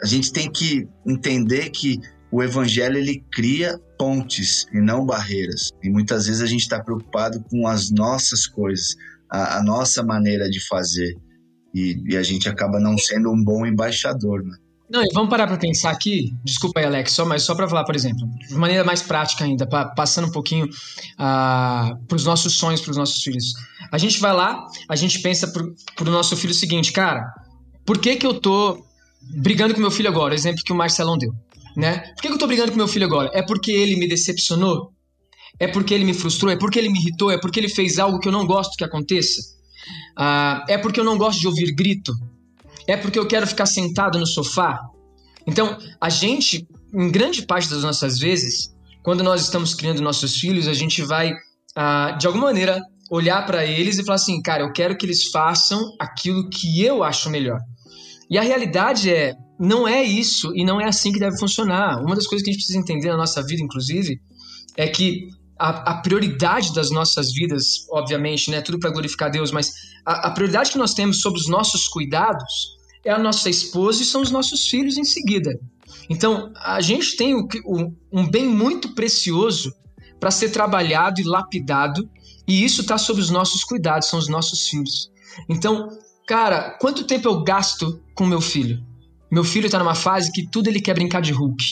a 0.00 0.06
gente 0.06 0.32
tem 0.32 0.50
que 0.50 0.88
entender 1.06 1.70
que 1.70 1.98
o 2.30 2.42
evangelho 2.42 2.98
ele 2.98 3.24
cria 3.32 3.78
pontes 3.98 4.66
e 4.72 4.80
não 4.80 5.04
barreiras. 5.04 5.72
E 5.82 5.90
muitas 5.90 6.26
vezes 6.26 6.40
a 6.40 6.46
gente 6.46 6.60
está 6.60 6.80
preocupado 6.80 7.42
com 7.50 7.66
as 7.66 7.90
nossas 7.90 8.46
coisas, 8.46 8.94
a, 9.30 9.58
a 9.58 9.62
nossa 9.62 10.02
maneira 10.02 10.48
de 10.48 10.64
fazer. 10.66 11.16
E, 11.74 12.00
e, 12.06 12.16
a 12.16 12.22
gente 12.22 12.48
acaba 12.48 12.78
não 12.78 12.96
sendo 12.96 13.30
um 13.30 13.42
bom 13.42 13.66
embaixador, 13.66 14.42
né? 14.42 14.56
Não, 14.90 15.02
e 15.02 15.08
vamos 15.12 15.28
parar 15.28 15.46
para 15.46 15.58
pensar 15.58 15.90
aqui, 15.90 16.34
desculpa 16.42 16.80
aí, 16.80 16.86
Alex, 16.86 17.12
só, 17.12 17.24
mas 17.26 17.42
só 17.42 17.54
para 17.54 17.68
falar, 17.68 17.84
por 17.84 17.94
exemplo, 17.94 18.26
de 18.48 18.54
maneira 18.54 18.82
mais 18.82 19.02
prática 19.02 19.44
ainda, 19.44 19.66
pra, 19.66 19.84
passando 19.86 20.28
um 20.28 20.32
pouquinho 20.32 20.64
uh, 20.64 20.70
ah, 21.18 21.98
para 22.08 22.16
os 22.16 22.24
nossos 22.24 22.54
sonhos, 22.54 22.80
para 22.80 22.92
os 22.92 22.96
nossos 22.96 23.22
filhos. 23.22 23.52
A 23.92 23.98
gente 23.98 24.18
vai 24.18 24.32
lá, 24.32 24.66
a 24.88 24.96
gente 24.96 25.20
pensa 25.20 25.46
para 25.48 26.08
o 26.08 26.10
nosso 26.10 26.34
filho 26.38 26.52
o 26.52 26.56
seguinte, 26.56 26.90
cara, 26.90 27.22
por 27.84 27.98
que, 27.98 28.16
que 28.16 28.26
eu 28.26 28.40
tô 28.40 28.82
brigando 29.36 29.74
com 29.74 29.80
meu 29.80 29.90
filho 29.90 30.08
agora? 30.08 30.34
Exemplo 30.34 30.62
que 30.64 30.72
o 30.72 30.76
Marcelão 30.76 31.18
deu, 31.18 31.34
né? 31.76 31.98
Por 32.14 32.22
que, 32.22 32.28
que 32.28 32.34
eu 32.34 32.38
tô 32.38 32.46
brigando 32.46 32.72
com 32.72 32.78
meu 32.78 32.88
filho 32.88 33.04
agora? 33.04 33.30
É 33.34 33.42
porque 33.42 33.70
ele 33.70 33.96
me 33.96 34.08
decepcionou? 34.08 34.90
É 35.60 35.66
porque 35.66 35.92
ele 35.92 36.04
me 36.04 36.14
frustrou? 36.14 36.50
É 36.50 36.56
porque 36.56 36.78
ele 36.78 36.88
me 36.88 36.98
irritou? 36.98 37.30
É 37.30 37.38
porque 37.38 37.60
ele 37.60 37.68
fez 37.68 37.98
algo 37.98 38.18
que 38.20 38.28
eu 38.28 38.32
não 38.32 38.46
gosto 38.46 38.76
que 38.76 38.84
aconteça? 38.84 39.40
Uh, 40.18 40.64
é 40.66 40.78
porque 40.78 40.98
eu 40.98 41.04
não 41.04 41.18
gosto 41.18 41.40
de 41.40 41.46
ouvir 41.46 41.74
grito? 41.74 42.12
É 42.88 42.96
porque 42.96 43.18
eu 43.18 43.28
quero 43.28 43.46
ficar 43.46 43.66
sentado 43.66 44.18
no 44.18 44.26
sofá? 44.26 44.80
Então, 45.46 45.76
a 46.00 46.08
gente, 46.08 46.66
em 46.92 47.10
grande 47.10 47.42
parte 47.42 47.68
das 47.68 47.82
nossas 47.82 48.18
vezes, 48.18 48.74
quando 49.02 49.22
nós 49.22 49.42
estamos 49.42 49.74
criando 49.74 50.00
nossos 50.00 50.36
filhos, 50.36 50.66
a 50.66 50.72
gente 50.72 51.02
vai, 51.02 51.34
ah, 51.76 52.12
de 52.12 52.26
alguma 52.26 52.46
maneira, 52.46 52.82
olhar 53.10 53.44
para 53.44 53.66
eles 53.66 53.98
e 53.98 54.04
falar 54.04 54.16
assim, 54.16 54.40
cara, 54.40 54.62
eu 54.62 54.72
quero 54.72 54.96
que 54.96 55.04
eles 55.04 55.30
façam 55.30 55.92
aquilo 56.00 56.48
que 56.48 56.82
eu 56.82 57.04
acho 57.04 57.28
melhor. 57.28 57.60
E 58.30 58.38
a 58.38 58.42
realidade 58.42 59.12
é, 59.12 59.34
não 59.60 59.86
é 59.86 60.02
isso 60.02 60.50
e 60.54 60.64
não 60.64 60.80
é 60.80 60.86
assim 60.86 61.12
que 61.12 61.18
deve 61.18 61.38
funcionar. 61.38 62.02
Uma 62.02 62.14
das 62.14 62.26
coisas 62.26 62.42
que 62.42 62.50
a 62.50 62.52
gente 62.52 62.62
precisa 62.62 62.78
entender 62.78 63.08
na 63.10 63.18
nossa 63.18 63.42
vida, 63.42 63.62
inclusive, 63.62 64.18
é 64.78 64.88
que 64.88 65.28
a, 65.58 65.92
a 65.92 65.94
prioridade 66.00 66.72
das 66.72 66.90
nossas 66.90 67.32
vidas, 67.32 67.86
obviamente, 67.90 68.50
né, 68.50 68.62
tudo 68.62 68.78
para 68.78 68.90
glorificar 68.90 69.30
Deus, 69.30 69.50
mas 69.50 69.74
a, 70.06 70.28
a 70.28 70.30
prioridade 70.30 70.70
que 70.70 70.78
nós 70.78 70.94
temos 70.94 71.20
sobre 71.20 71.38
os 71.38 71.48
nossos 71.48 71.86
cuidados 71.86 72.77
é 73.04 73.10
a 73.10 73.18
nossa 73.18 73.48
esposa 73.48 74.02
e 74.02 74.06
são 74.06 74.20
os 74.20 74.30
nossos 74.30 74.68
filhos 74.68 74.96
em 74.96 75.04
seguida. 75.04 75.58
Então, 76.10 76.52
a 76.56 76.80
gente 76.80 77.16
tem 77.16 77.34
um 77.34 78.30
bem 78.30 78.46
muito 78.46 78.94
precioso 78.94 79.72
para 80.18 80.30
ser 80.30 80.50
trabalhado 80.50 81.20
e 81.20 81.24
lapidado, 81.24 82.08
e 82.46 82.64
isso 82.64 82.80
está 82.80 82.98
sob 82.98 83.20
os 83.20 83.30
nossos 83.30 83.62
cuidados, 83.62 84.08
são 84.08 84.18
os 84.18 84.28
nossos 84.28 84.68
filhos. 84.68 85.10
Então, 85.48 85.88
cara, 86.26 86.76
quanto 86.80 87.04
tempo 87.04 87.28
eu 87.28 87.44
gasto 87.44 88.02
com 88.14 88.26
meu 88.26 88.40
filho? 88.40 88.84
Meu 89.30 89.44
filho 89.44 89.66
está 89.66 89.78
numa 89.78 89.94
fase 89.94 90.32
que 90.32 90.48
tudo 90.48 90.68
ele 90.68 90.80
quer 90.80 90.94
brincar 90.94 91.20
de 91.20 91.32
Hulk, 91.32 91.64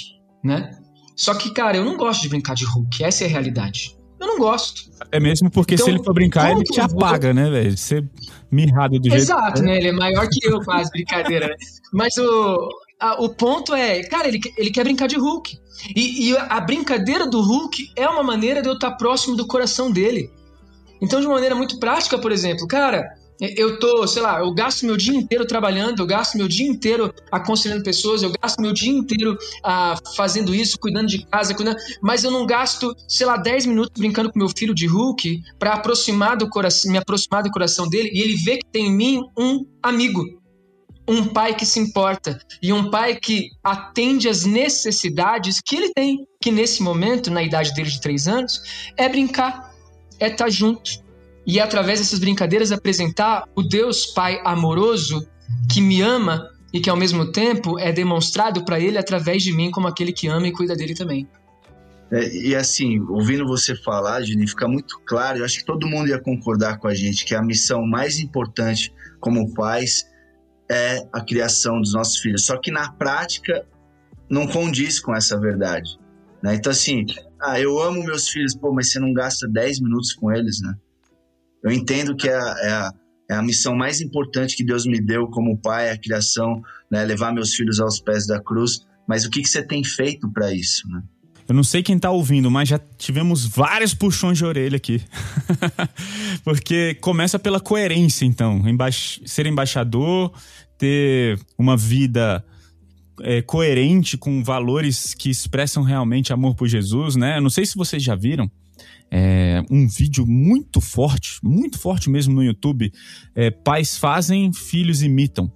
né? 0.45 0.79
Só 1.17 1.35
que, 1.35 1.51
cara, 1.51 1.79
eu 1.79 1.85
não 1.85 1.97
gosto 1.97 2.21
de 2.21 2.29
brincar 2.29 2.55
de 2.55 2.67
Hulk, 2.67 3.03
essa 3.03 3.25
é 3.25 3.27
a 3.27 3.31
realidade. 3.31 3.96
Eu 4.27 4.33
não 4.33 4.39
gosto. 4.39 4.91
É 5.13 5.21
mesmo 5.21 5.49
porque 5.49 5.75
então, 5.75 5.87
se 5.87 5.93
ele 5.93 6.03
for 6.03 6.13
brincar, 6.13 6.51
ele 6.51 6.65
te 6.65 6.81
apaga, 6.81 7.33
né, 7.33 7.49
velho? 7.49 7.77
Você 7.77 8.05
mirrado 8.51 8.99
do 8.99 9.07
Exato, 9.07 9.11
jeito 9.11 9.23
Exato, 9.23 9.63
né? 9.63 9.77
Ele 9.77 9.89
é 9.89 9.93
maior 9.93 10.29
que 10.29 10.47
eu, 10.47 10.61
quase, 10.61 10.91
brincadeira. 10.91 11.47
Né? 11.49 11.55
Mas 11.93 12.17
o, 12.17 12.69
a, 12.99 13.23
o 13.23 13.29
ponto 13.29 13.73
é, 13.73 14.03
cara, 14.03 14.27
ele, 14.27 14.41
ele 14.57 14.71
quer 14.71 14.83
brincar 14.83 15.07
de 15.07 15.17
Hulk. 15.17 15.59
E, 15.95 16.31
e, 16.31 16.37
a 16.37 16.59
brincadeira 16.61 17.27
do 17.27 17.41
Hulk 17.41 17.93
é 17.95 18.09
uma 18.09 18.23
maneira 18.23 18.63
de 18.63 18.69
eu 18.69 18.75
estar 18.75 18.93
próximo 18.93 19.37
do 19.37 19.47
coração 19.47 19.93
dele. 19.93 20.31
Então, 21.01 21.21
de 21.21 21.27
uma 21.27 21.35
maneira 21.35 21.55
muito 21.55 21.79
prática, 21.79 22.19
por 22.19 22.33
exemplo, 22.33 22.67
cara, 22.67 23.07
eu 23.41 23.79
tô, 23.79 24.07
sei 24.07 24.23
lá, 24.23 24.41
eu 24.41 24.53
gasto 24.53 24.87
meu 24.87 24.97
dia 24.97 25.15
inteiro 25.15 25.47
trabalhando, 25.47 26.01
eu 26.01 26.07
gasto 26.07 26.37
meu 26.37 26.49
dia 26.49 26.67
inteiro 26.67 27.13
aconselhando 27.31 27.83
pessoas, 27.83 28.23
eu 28.23 28.33
gasto 28.41 28.61
meu 28.61 28.73
dia 28.73 28.91
inteiro 28.91 29.37
ah, 29.63 29.95
fazendo 30.17 30.55
isso, 30.55 30.79
cuidando 30.79 31.09
de 31.09 31.25
casa, 31.27 31.55
cuidando, 31.55 31.77
mas 32.03 32.25
eu 32.25 32.31
não 32.31 32.47
gasto, 32.47 32.95
sei 33.07 33.27
lá, 33.27 33.37
10 33.37 33.67
minutos 33.67 33.93
brincando 33.99 34.33
com 34.33 34.39
meu 34.39 34.49
filho 34.49 34.75
de 34.75 34.87
Hulk 34.87 35.43
para 35.59 35.75
aproximar 35.75 36.37
do 36.37 36.49
coração, 36.49 36.91
me 36.91 36.99
aproximar 36.99 37.43
do 37.43 37.51
coração 37.51 37.89
dele 37.89 38.11
e 38.13 38.21
ele 38.21 38.37
vê 38.37 38.59
que 38.59 38.67
tem 38.73 38.87
em 38.87 38.97
mim 38.97 39.21
um 39.39 39.67
amigo, 39.83 40.25
um 41.07 41.27
pai 41.27 41.55
que 41.55 41.67
se 41.67 41.79
importa 41.79 42.39
e 42.63 42.73
um 42.73 42.91
pai 42.91 43.17
que 43.17 43.51
atende 43.63 44.29
às 44.29 44.45
necessidades 44.45 45.61
que 45.61 45.77
ele 45.77 45.93
tem, 45.93 46.27
que 46.41 46.51
nesse 46.51 46.83
momento, 46.83 47.31
na 47.31 47.43
idade 47.43 47.75
dele 47.75 47.91
de 47.91 48.01
3 48.01 48.29
anos, 48.29 48.63
é 48.97 49.09
brincar, 49.09 49.73
é 50.19 50.27
estar 50.29 50.45
tá 50.45 50.51
junto 50.51 51.06
e 51.47 51.61
através 51.61 52.01
dessas 52.01 52.19
brincadeiras 52.19 52.73
apresentar 52.73 53.49
o 53.55 53.63
Deus 53.63 54.07
Pai 54.07 54.41
amoroso 54.45 55.27
que 55.71 55.81
me 55.81 56.03
ama 56.03 56.51
e 56.73 56.81
que 56.81 56.91
ao 56.91 56.97
mesmo 56.97 57.31
tempo 57.31 57.79
é 57.79 57.93
demonstrado 57.93 58.65
para 58.65 58.81
ele 58.81 58.99
através 58.99 59.43
de 59.43 59.53
mim 59.53 59.71
como 59.71 59.87
aquele 59.87 60.13
que 60.13 60.27
ama 60.27 60.49
e 60.49 60.53
cuida 60.53 60.75
dele 60.75 60.95
também. 60.95 61.29
É, 62.11 62.29
e 62.37 62.55
assim, 62.55 63.01
ouvindo 63.09 63.47
você 63.47 63.75
falar, 63.75 64.23
Gini, 64.23 64.47
fica 64.47 64.69
muito 64.69 65.01
claro, 65.07 65.39
eu 65.39 65.45
acho 65.45 65.59
que 65.59 65.65
todo 65.65 65.89
mundo 65.89 66.09
ia 66.09 66.21
concordar 66.21 66.79
com 66.79 66.89
a 66.89 66.95
gente 66.95 67.25
que 67.25 67.35
a 67.35 67.43
missão 67.43 67.85
mais 67.87 68.19
importante 68.19 68.93
como 69.21 69.53
pais 69.55 70.05
é 70.71 71.07
a 71.13 71.21
criação 71.21 71.81
dos 71.81 71.93
nossos 71.93 72.19
filhos. 72.19 72.45
Só 72.45 72.57
que 72.59 72.71
na 72.71 72.93
prática 72.93 73.65
não 74.29 74.47
condiz 74.47 75.01
com 75.01 75.15
essa 75.15 75.39
verdade. 75.39 75.99
Né? 76.43 76.55
Então, 76.57 76.71
assim, 76.71 77.07
ah, 77.41 77.61
eu 77.61 77.81
amo 77.81 78.05
meus 78.05 78.29
filhos, 78.29 78.55
pô, 78.55 78.73
mas 78.73 78.91
você 78.91 78.99
não 78.99 79.13
gasta 79.13 79.49
10 79.49 79.81
minutos 79.81 80.13
com 80.13 80.33
eles, 80.33 80.61
né? 80.61 80.75
Eu 81.67 81.73
entendo 81.73 82.15
que 82.15 82.29
é 82.29 82.35
a, 82.35 82.55
é 82.61 82.71
a, 82.71 82.93
é 83.33 83.35
a 83.35 83.43
missão 83.43 83.75
mais 83.75 84.01
importante 84.01 84.57
que 84.57 84.65
Deus 84.65 84.87
me 84.87 85.01
deu 85.01 85.27
como 85.27 85.59
pai, 85.59 85.91
a 85.91 85.99
criação, 85.99 86.63
né, 86.89 87.05
levar 87.05 87.35
meus 87.35 87.57
filhos 87.57 87.81
aos 87.81 87.99
pés 87.99 88.25
da 88.25 88.41
cruz. 88.41 88.87
Mas 89.05 89.25
o 89.25 89.31
que, 89.31 89.43
que 89.43 89.49
você 89.49 89.65
tem 89.65 89.83
feito 89.83 90.31
para 90.31 90.55
isso, 90.55 90.89
né? 90.89 91.03
Eu 91.49 91.55
não 91.57 91.65
sei 91.65 91.83
quem 91.83 91.99
tá 91.99 92.09
ouvindo, 92.11 92.49
mas 92.51 92.69
já 92.69 92.79
tivemos 92.97 93.45
vários 93.45 93.95
puxões 93.95 94.39
de 94.39 94.45
orelha 94.45 94.77
aqui. 94.77 95.03
Porque 96.45 96.95
começa 97.01 97.37
pela 97.37 97.59
coerência, 97.59 98.25
então. 98.25 98.69
Emba 98.69 98.89
ser 98.93 99.47
embaixador, 99.47 100.33
ter 100.79 101.39
uma 101.59 101.77
vida 101.77 102.45
é, 103.23 103.43
coerente 103.43 104.17
com 104.17 104.43
valores 104.43 105.15
que 105.15 105.31
expressam 105.31 105.83
realmente 105.83 106.33
amor 106.33 106.55
por 106.55 106.69
Jesus, 106.69 107.17
né? 107.17 107.39
Eu 107.39 107.43
não 107.43 107.51
sei 107.51 107.67
se 107.67 107.77
vocês 107.77 108.03
já 108.03 108.15
viram, 108.15 108.51
é, 109.11 109.63
um 109.71 109.87
vídeo 109.87 110.27
muito 110.27 110.81
forte, 110.81 111.39
muito 111.43 111.79
forte 111.79 112.11
mesmo 112.11 112.35
no 112.35 112.43
YouTube. 112.43 112.93
É, 113.35 113.51
pais 113.51 113.97
fazem, 113.97 114.53
filhos 114.53 115.03
imitam. 115.03 115.51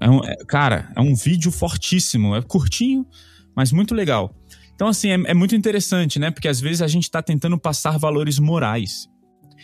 É 0.00 0.08
um, 0.08 0.24
é, 0.24 0.36
cara, 0.46 0.92
é 0.96 1.00
um 1.00 1.14
vídeo 1.14 1.50
fortíssimo, 1.50 2.34
é 2.34 2.42
curtinho, 2.42 3.06
mas 3.54 3.72
muito 3.72 3.94
legal. 3.94 4.34
Então, 4.74 4.88
assim, 4.88 5.10
é, 5.10 5.14
é 5.14 5.34
muito 5.34 5.54
interessante, 5.54 6.18
né? 6.18 6.30
Porque 6.30 6.48
às 6.48 6.60
vezes 6.60 6.82
a 6.82 6.88
gente 6.88 7.04
está 7.04 7.22
tentando 7.22 7.58
passar 7.58 7.98
valores 7.98 8.38
morais. 8.38 9.08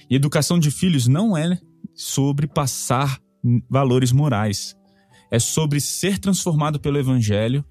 E 0.08 0.14
educação 0.14 0.58
de 0.58 0.70
filhos 0.70 1.06
não 1.06 1.36
é 1.36 1.58
sobre 1.94 2.46
passar 2.46 3.18
valores 3.68 4.12
morais. 4.12 4.76
É 5.30 5.38
sobre 5.38 5.80
ser 5.80 6.18
transformado 6.18 6.80
pelo 6.80 6.98
evangelho 6.98 7.64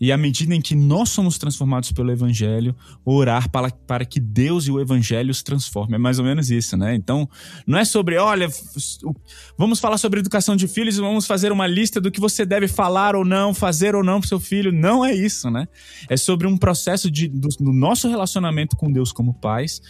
e 0.00 0.10
à 0.10 0.16
medida 0.16 0.54
em 0.54 0.62
que 0.62 0.74
nós 0.74 1.10
somos 1.10 1.36
transformados 1.36 1.92
pelo 1.92 2.10
Evangelho, 2.10 2.74
orar 3.04 3.50
para, 3.50 3.70
para 3.70 4.04
que 4.06 4.18
Deus 4.18 4.66
e 4.66 4.70
o 4.70 4.80
Evangelho 4.80 5.30
os 5.30 5.42
transformem. 5.42 5.96
É 5.96 5.98
mais 5.98 6.18
ou 6.18 6.24
menos 6.24 6.50
isso, 6.50 6.74
né? 6.74 6.94
Então, 6.94 7.28
não 7.66 7.78
é 7.78 7.84
sobre, 7.84 8.16
olha, 8.16 8.48
vamos 9.58 9.78
falar 9.78 9.98
sobre 9.98 10.20
educação 10.20 10.56
de 10.56 10.66
filhos 10.66 10.96
vamos 10.96 11.26
fazer 11.26 11.52
uma 11.52 11.66
lista 11.66 12.00
do 12.00 12.10
que 12.10 12.20
você 12.20 12.46
deve 12.46 12.66
falar 12.66 13.14
ou 13.14 13.24
não, 13.24 13.52
fazer 13.52 13.94
ou 13.94 14.02
não 14.02 14.20
para 14.20 14.28
seu 14.28 14.40
filho. 14.40 14.72
Não 14.72 15.04
é 15.04 15.14
isso, 15.14 15.50
né? 15.50 15.68
É 16.08 16.16
sobre 16.16 16.46
um 16.46 16.56
processo 16.56 17.10
de, 17.10 17.28
do, 17.28 17.48
do 17.48 17.72
nosso 17.72 18.08
relacionamento 18.08 18.76
com 18.76 18.90
Deus 18.90 19.12
como 19.12 19.34
pais 19.34 19.82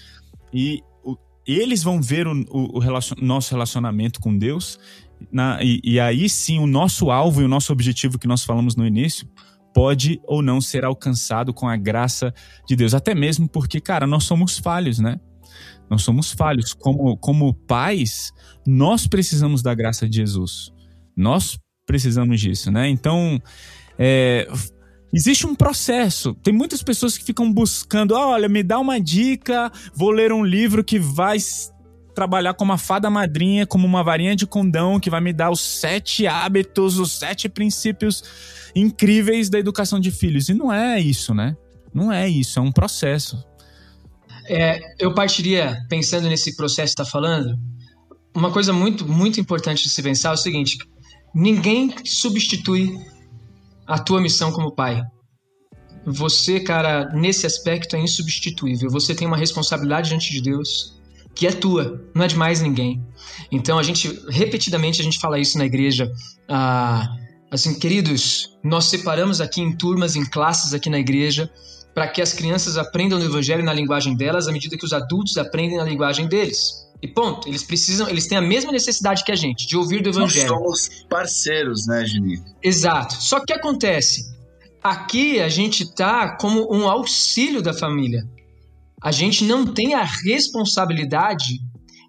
e 0.53 0.83
o, 1.05 1.17
eles 1.47 1.85
vão 1.85 2.03
ver 2.03 2.27
o, 2.27 2.33
o, 2.51 2.77
o 2.77 2.79
relacion, 2.81 3.17
nosso 3.21 3.53
relacionamento 3.53 4.21
com 4.21 4.37
Deus 4.37 4.79
na, 5.31 5.63
e, 5.63 5.81
e 5.85 6.01
aí 6.01 6.29
sim 6.29 6.59
o 6.59 6.67
nosso 6.67 7.11
alvo 7.11 7.43
e 7.43 7.45
o 7.45 7.49
nosso 7.49 7.73
objetivo 7.73 8.19
que 8.19 8.27
nós 8.27 8.43
falamos 8.43 8.75
no 8.75 8.87
início 8.87 9.29
pode 9.75 10.21
ou 10.25 10.43
não 10.43 10.61
ser 10.61 10.85
alcançado 10.85 11.53
com 11.53 11.69
a 11.69 11.77
graça 11.77 12.33
de 12.67 12.77
Deus. 12.77 12.95
Até 12.95 13.15
mesmo 13.15 13.49
porque, 13.49 13.81
cara, 13.81 14.07
nós 14.07 14.25
somos 14.25 14.59
falhos, 14.59 14.99
né? 14.99 15.19
Nós 15.89 16.03
somos 16.03 16.31
falhos. 16.31 16.73
Como, 16.73 17.17
como 17.17 17.55
pais, 17.55 18.33
nós 18.67 19.07
precisamos 19.07 19.63
da 19.63 19.75
graça 19.75 20.09
de 20.09 20.17
Jesus. 20.17 20.73
Nós 21.17 21.59
precisamos 21.87 22.41
disso, 22.41 22.71
né? 22.71 22.89
Então, 22.89 23.41
é, 23.99 24.49
existe 25.13 25.47
um 25.47 25.55
processo. 25.55 26.35
Tem 26.35 26.55
muitas 26.55 26.83
pessoas 26.83 27.19
que 27.19 27.25
ficam 27.25 27.53
buscando, 27.53 28.15
ah, 28.17 28.29
olha, 28.29 28.49
me 28.49 28.63
dá 28.63 28.79
uma 28.79 29.01
dica, 29.01 29.71
vou 29.95 30.11
ler 30.11 30.33
um 30.33 30.45
livro 30.45 30.85
que 30.85 30.99
vai 30.99 31.39
trabalhar 32.15 32.55
como 32.55 32.73
uma 32.73 32.79
fada 32.79 33.09
madrinha, 33.09 33.67
como 33.67 33.87
uma 33.87 34.03
varinha 34.03 34.37
de 34.37 34.47
condão 34.47 35.01
que 35.01 35.11
vai 35.11 35.21
me 35.21 35.33
dar 35.33 35.51
os 35.51 35.61
sete 35.61 36.27
hábitos, 36.27 36.99
os 36.99 37.13
sete 37.13 37.49
princípios 37.49 38.23
incríveis 38.75 39.49
da 39.49 39.59
educação 39.59 39.99
de 39.99 40.11
filhos. 40.11 40.49
E 40.49 40.55
não 40.55 40.73
é 40.73 41.01
isso, 41.01 41.35
né? 41.35 41.57
Não 41.93 42.13
é 42.13 42.29
isso, 42.29 42.59
é 42.59 42.63
um 42.63 42.73
processo. 42.73 43.43
É, 44.49 44.81
eu 44.99 45.15
partiria, 45.15 45.79
pensando 45.89 46.29
nesse 46.29 46.57
processo 46.57 46.95
que 46.95 47.03
está 47.03 47.05
falando, 47.05 47.57
uma 48.35 48.51
coisa 48.51 48.73
muito, 48.73 49.07
muito 49.07 49.41
importante 49.41 49.85
de 49.85 49.91
se 49.91 50.03
pensar 50.03 50.31
é 50.31 50.35
o 50.35 50.37
seguinte: 50.37 50.79
ninguém 51.35 51.95
substitui 52.05 52.99
a 53.87 53.99
tua 53.99 54.21
missão 54.21 54.53
como 54.53 54.75
pai. 54.75 55.03
Você, 56.07 56.61
cara, 56.61 57.11
nesse 57.13 57.47
aspecto 57.47 57.95
é 57.95 58.01
insubstituível. 58.01 58.89
Você 58.91 59.15
tem 59.15 59.27
uma 59.27 59.37
responsabilidade 59.37 60.09
diante 60.09 60.31
de 60.31 60.41
Deus 60.41 61.00
que 61.35 61.47
é 61.47 61.53
tua, 61.53 62.03
não 62.15 62.25
é 62.25 62.29
de 62.29 62.37
mais 62.37 62.61
ninguém. 62.61 63.03
Então 63.51 63.79
a 63.79 63.83
gente 63.83 64.21
repetidamente 64.29 65.01
a 65.01 65.05
gente 65.05 65.19
fala 65.19 65.39
isso 65.39 65.59
na 65.59 65.65
igreja. 65.65 66.11
Ah, 66.49 67.09
assim, 67.51 67.79
queridos, 67.79 68.57
nós 68.63 68.87
separamos 68.87 69.41
aqui 69.41 69.61
em 69.61 69.77
turmas, 69.77 70.17
em 70.17 70.25
classes 70.25 70.75
aqui 70.75 70.91
na 70.91 70.99
igreja, 70.99 71.51
para 71.95 72.09
que 72.09 72.23
as 72.23 72.33
crianças 72.33 72.77
aprendam 72.77 73.19
o 73.19 73.25
evangelho 73.25 73.65
na 73.65 73.73
linguagem 73.73 74.17
delas, 74.17 74.49
à 74.49 74.53
medida 74.53 74.77
que 74.77 74.85
os 74.85 74.93
adultos 74.93 75.37
aprendem 75.37 75.77
na 75.77 75.85
linguagem 75.85 76.29
deles. 76.29 76.87
E 77.03 77.09
ponto. 77.09 77.49
Eles 77.49 77.63
precisam, 77.63 78.09
eles 78.09 78.27
têm 78.27 78.37
a 78.37 78.43
mesma 78.43 78.71
necessidade 78.71 79.25
que 79.25 79.33
a 79.33 79.37
gente 79.37 79.67
de 79.67 79.77
ouvir 79.77 80.03
do 80.03 80.11
evangelho. 80.11 80.51
Nós 80.51 80.59
somos 80.59 81.05
parceiros, 81.09 81.87
né, 81.87 82.05
Juninho? 82.05 82.45
Exato. 82.63 83.15
Só 83.15 83.39
que 83.39 83.45
o 83.45 83.47
que 83.47 83.53
acontece? 83.55 84.31
Aqui 84.83 85.41
a 85.41 85.49
gente 85.49 85.95
tá 85.95 86.37
como 86.37 86.73
um 86.75 86.89
auxílio 86.89 87.63
da 87.63 87.73
família 87.73 88.27
a 89.03 89.11
gente 89.11 89.45
não 89.45 89.67
tem 89.67 89.95
a 89.95 90.03
responsabilidade 90.03 91.61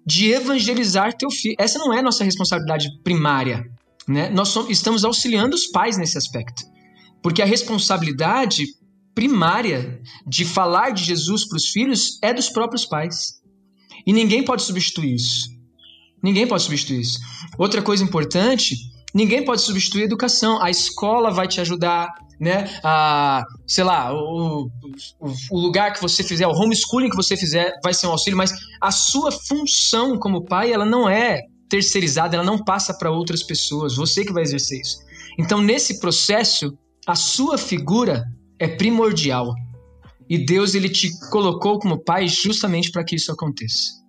de 0.04 0.30
evangelizar 0.30 1.16
teu 1.16 1.30
filho. 1.30 1.54
Essa 1.58 1.78
não 1.78 1.92
é 1.92 2.00
a 2.00 2.02
nossa 2.02 2.24
responsabilidade 2.24 2.88
primária. 3.02 3.64
Né? 4.06 4.30
Nós 4.30 4.48
somos, 4.48 4.70
estamos 4.70 5.04
auxiliando 5.04 5.54
os 5.54 5.66
pais 5.68 5.96
nesse 5.96 6.18
aspecto. 6.18 6.62
Porque 7.22 7.40
a 7.40 7.46
responsabilidade 7.46 8.64
primária 9.14 10.00
de 10.26 10.44
falar 10.44 10.90
de 10.90 11.04
Jesus 11.04 11.46
para 11.46 11.56
os 11.56 11.68
filhos 11.68 12.18
é 12.22 12.34
dos 12.34 12.48
próprios 12.48 12.84
pais. 12.84 13.40
E 14.06 14.12
ninguém 14.12 14.44
pode 14.44 14.62
substituir 14.62 15.14
isso. 15.14 15.48
Ninguém 16.22 16.46
pode 16.46 16.62
substituir 16.62 17.00
isso. 17.00 17.18
Outra 17.58 17.80
coisa 17.80 18.02
importante 18.02 18.74
Ninguém 19.14 19.44
pode 19.44 19.60
substituir 19.60 20.02
a 20.02 20.06
educação. 20.06 20.62
A 20.62 20.70
escola 20.70 21.30
vai 21.30 21.46
te 21.46 21.60
ajudar, 21.60 22.08
né? 22.42 22.68
A, 22.82 23.44
sei 23.68 23.84
lá, 23.84 24.12
o, 24.12 24.68
o, 25.20 25.32
o, 25.52 25.60
lugar 25.60 25.92
que 25.92 26.02
você 26.02 26.24
fizer, 26.24 26.44
o 26.44 26.50
homeschooling 26.50 27.08
que 27.08 27.14
você 27.14 27.36
fizer 27.36 27.72
vai 27.84 27.94
ser 27.94 28.08
um 28.08 28.10
auxílio, 28.10 28.36
mas 28.36 28.52
a 28.80 28.90
sua 28.90 29.30
função 29.30 30.18
como 30.18 30.44
pai, 30.44 30.72
ela 30.72 30.84
não 30.84 31.08
é 31.08 31.40
terceirizada, 31.70 32.34
ela 32.34 32.44
não 32.44 32.58
passa 32.58 32.92
para 32.92 33.12
outras 33.12 33.44
pessoas. 33.44 33.94
Você 33.94 34.24
que 34.24 34.32
vai 34.32 34.42
exercer 34.42 34.80
isso. 34.80 34.98
Então, 35.38 35.62
nesse 35.62 36.00
processo, 36.00 36.76
a 37.06 37.14
sua 37.14 37.56
figura 37.56 38.24
é 38.58 38.66
primordial. 38.66 39.54
E 40.28 40.44
Deus 40.44 40.74
ele 40.74 40.88
te 40.88 41.10
colocou 41.30 41.78
como 41.78 42.02
pai 42.02 42.26
justamente 42.26 42.90
para 42.90 43.04
que 43.04 43.14
isso 43.14 43.30
aconteça. 43.30 44.02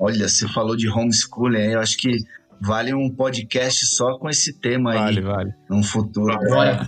Olha, 0.00 0.26
você 0.26 0.48
falou 0.48 0.74
de 0.74 0.88
homeschooling, 0.88 1.72
eu 1.72 1.80
acho 1.80 1.98
que 1.98 2.16
vale 2.62 2.94
um 2.94 3.10
podcast 3.10 3.84
só 3.84 4.16
com 4.18 4.30
esse 4.30 4.58
tema 4.58 4.94
vale, 4.94 5.18
aí. 5.18 5.22
Vale, 5.22 5.36
vale. 5.36 5.54
No 5.68 5.82
futuro. 5.82 6.32
Agora. 6.32 6.86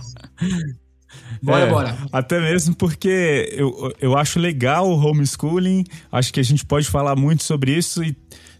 Bora, 1.41 1.65
é, 1.65 1.69
bora. 1.69 1.97
Até 2.11 2.39
mesmo 2.39 2.75
porque 2.75 3.49
eu, 3.55 3.93
eu 3.99 4.17
acho 4.17 4.39
legal 4.39 4.89
o 4.89 4.97
homeschooling, 4.97 5.83
acho 6.11 6.33
que 6.33 6.39
a 6.39 6.43
gente 6.43 6.65
pode 6.65 6.87
falar 6.87 7.15
muito 7.15 7.43
sobre 7.43 7.75
isso 7.75 8.03
e 8.03 8.15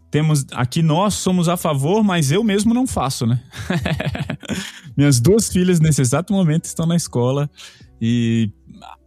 temos 0.09 0.45
aqui 0.53 0.81
nós 0.81 1.15
somos 1.15 1.49
a 1.49 1.57
favor, 1.57 2.03
mas 2.03 2.31
eu 2.31 2.43
mesmo 2.43 2.73
não 2.73 2.87
faço, 2.87 3.25
né? 3.25 3.41
Minhas 4.95 5.19
duas 5.19 5.49
filhas 5.49 5.79
nesse 5.79 6.01
exato 6.01 6.33
momento 6.33 6.65
estão 6.65 6.85
na 6.85 6.95
escola 6.95 7.49
e 8.01 8.51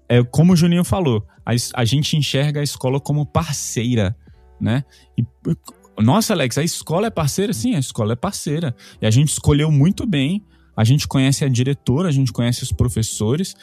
é 0.08 0.22
como 0.22 0.52
o 0.52 0.56
Juninho 0.56 0.84
falou, 0.84 1.26
a, 1.46 1.52
a 1.74 1.84
gente 1.84 2.16
enxerga 2.16 2.60
a 2.60 2.62
escola 2.62 3.00
como 3.00 3.24
parceira, 3.24 4.16
né? 4.60 4.84
E, 5.16 5.24
nossa, 6.02 6.32
Alex, 6.32 6.58
a 6.58 6.62
escola 6.62 7.06
é 7.06 7.10
parceira? 7.10 7.52
Sim, 7.52 7.74
a 7.74 7.78
escola 7.78 8.12
é 8.12 8.16
parceira. 8.16 8.74
E 9.00 9.06
a 9.06 9.10
gente 9.10 9.28
escolheu 9.28 9.70
muito 9.70 10.06
bem. 10.06 10.44
A 10.80 10.84
gente 10.84 11.06
conhece 11.06 11.44
a 11.44 11.48
diretora, 11.48 12.08
a 12.08 12.10
gente 12.10 12.32
conhece 12.32 12.62
os 12.62 12.72
professores. 12.72 13.54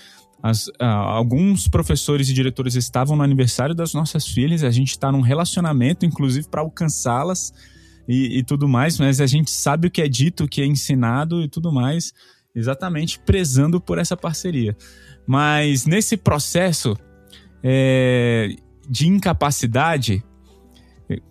As, 0.44 0.68
uh, 0.68 0.84
alguns 0.84 1.68
professores 1.68 2.30
e 2.30 2.34
diretores 2.34 2.76
estavam 2.76 3.18
no 3.18 3.24
aniversário 3.24 3.74
das 3.74 3.92
nossas 3.92 4.28
filhas. 4.28 4.64
A 4.64 4.70
gente 4.70 4.92
está 4.92 5.12
num 5.12 5.22
relacionamento, 5.22 6.06
inclusive, 6.06 6.48
para 6.48 6.62
alcançá-las 6.62 7.52
e, 8.08 8.38
e 8.38 8.44
tudo 8.44 8.68
mais. 8.68 9.00
Mas 9.00 9.20
a 9.20 9.26
gente 9.26 9.50
sabe 9.50 9.88
o 9.88 9.92
que 9.92 10.00
é 10.00 10.08
dito, 10.08 10.44
o 10.44 10.48
que 10.48 10.62
é 10.62 10.66
ensinado 10.68 11.42
e 11.42 11.50
tudo 11.50 11.72
mais, 11.72 12.14
exatamente 12.54 13.18
prezando 13.18 13.82
por 13.82 13.98
essa 13.98 14.16
parceria. 14.16 14.78
Mas 15.26 15.88
nesse 15.88 16.18
processo 16.18 16.96
é, 17.64 18.56
de 18.88 19.08
incapacidade, 19.08 20.24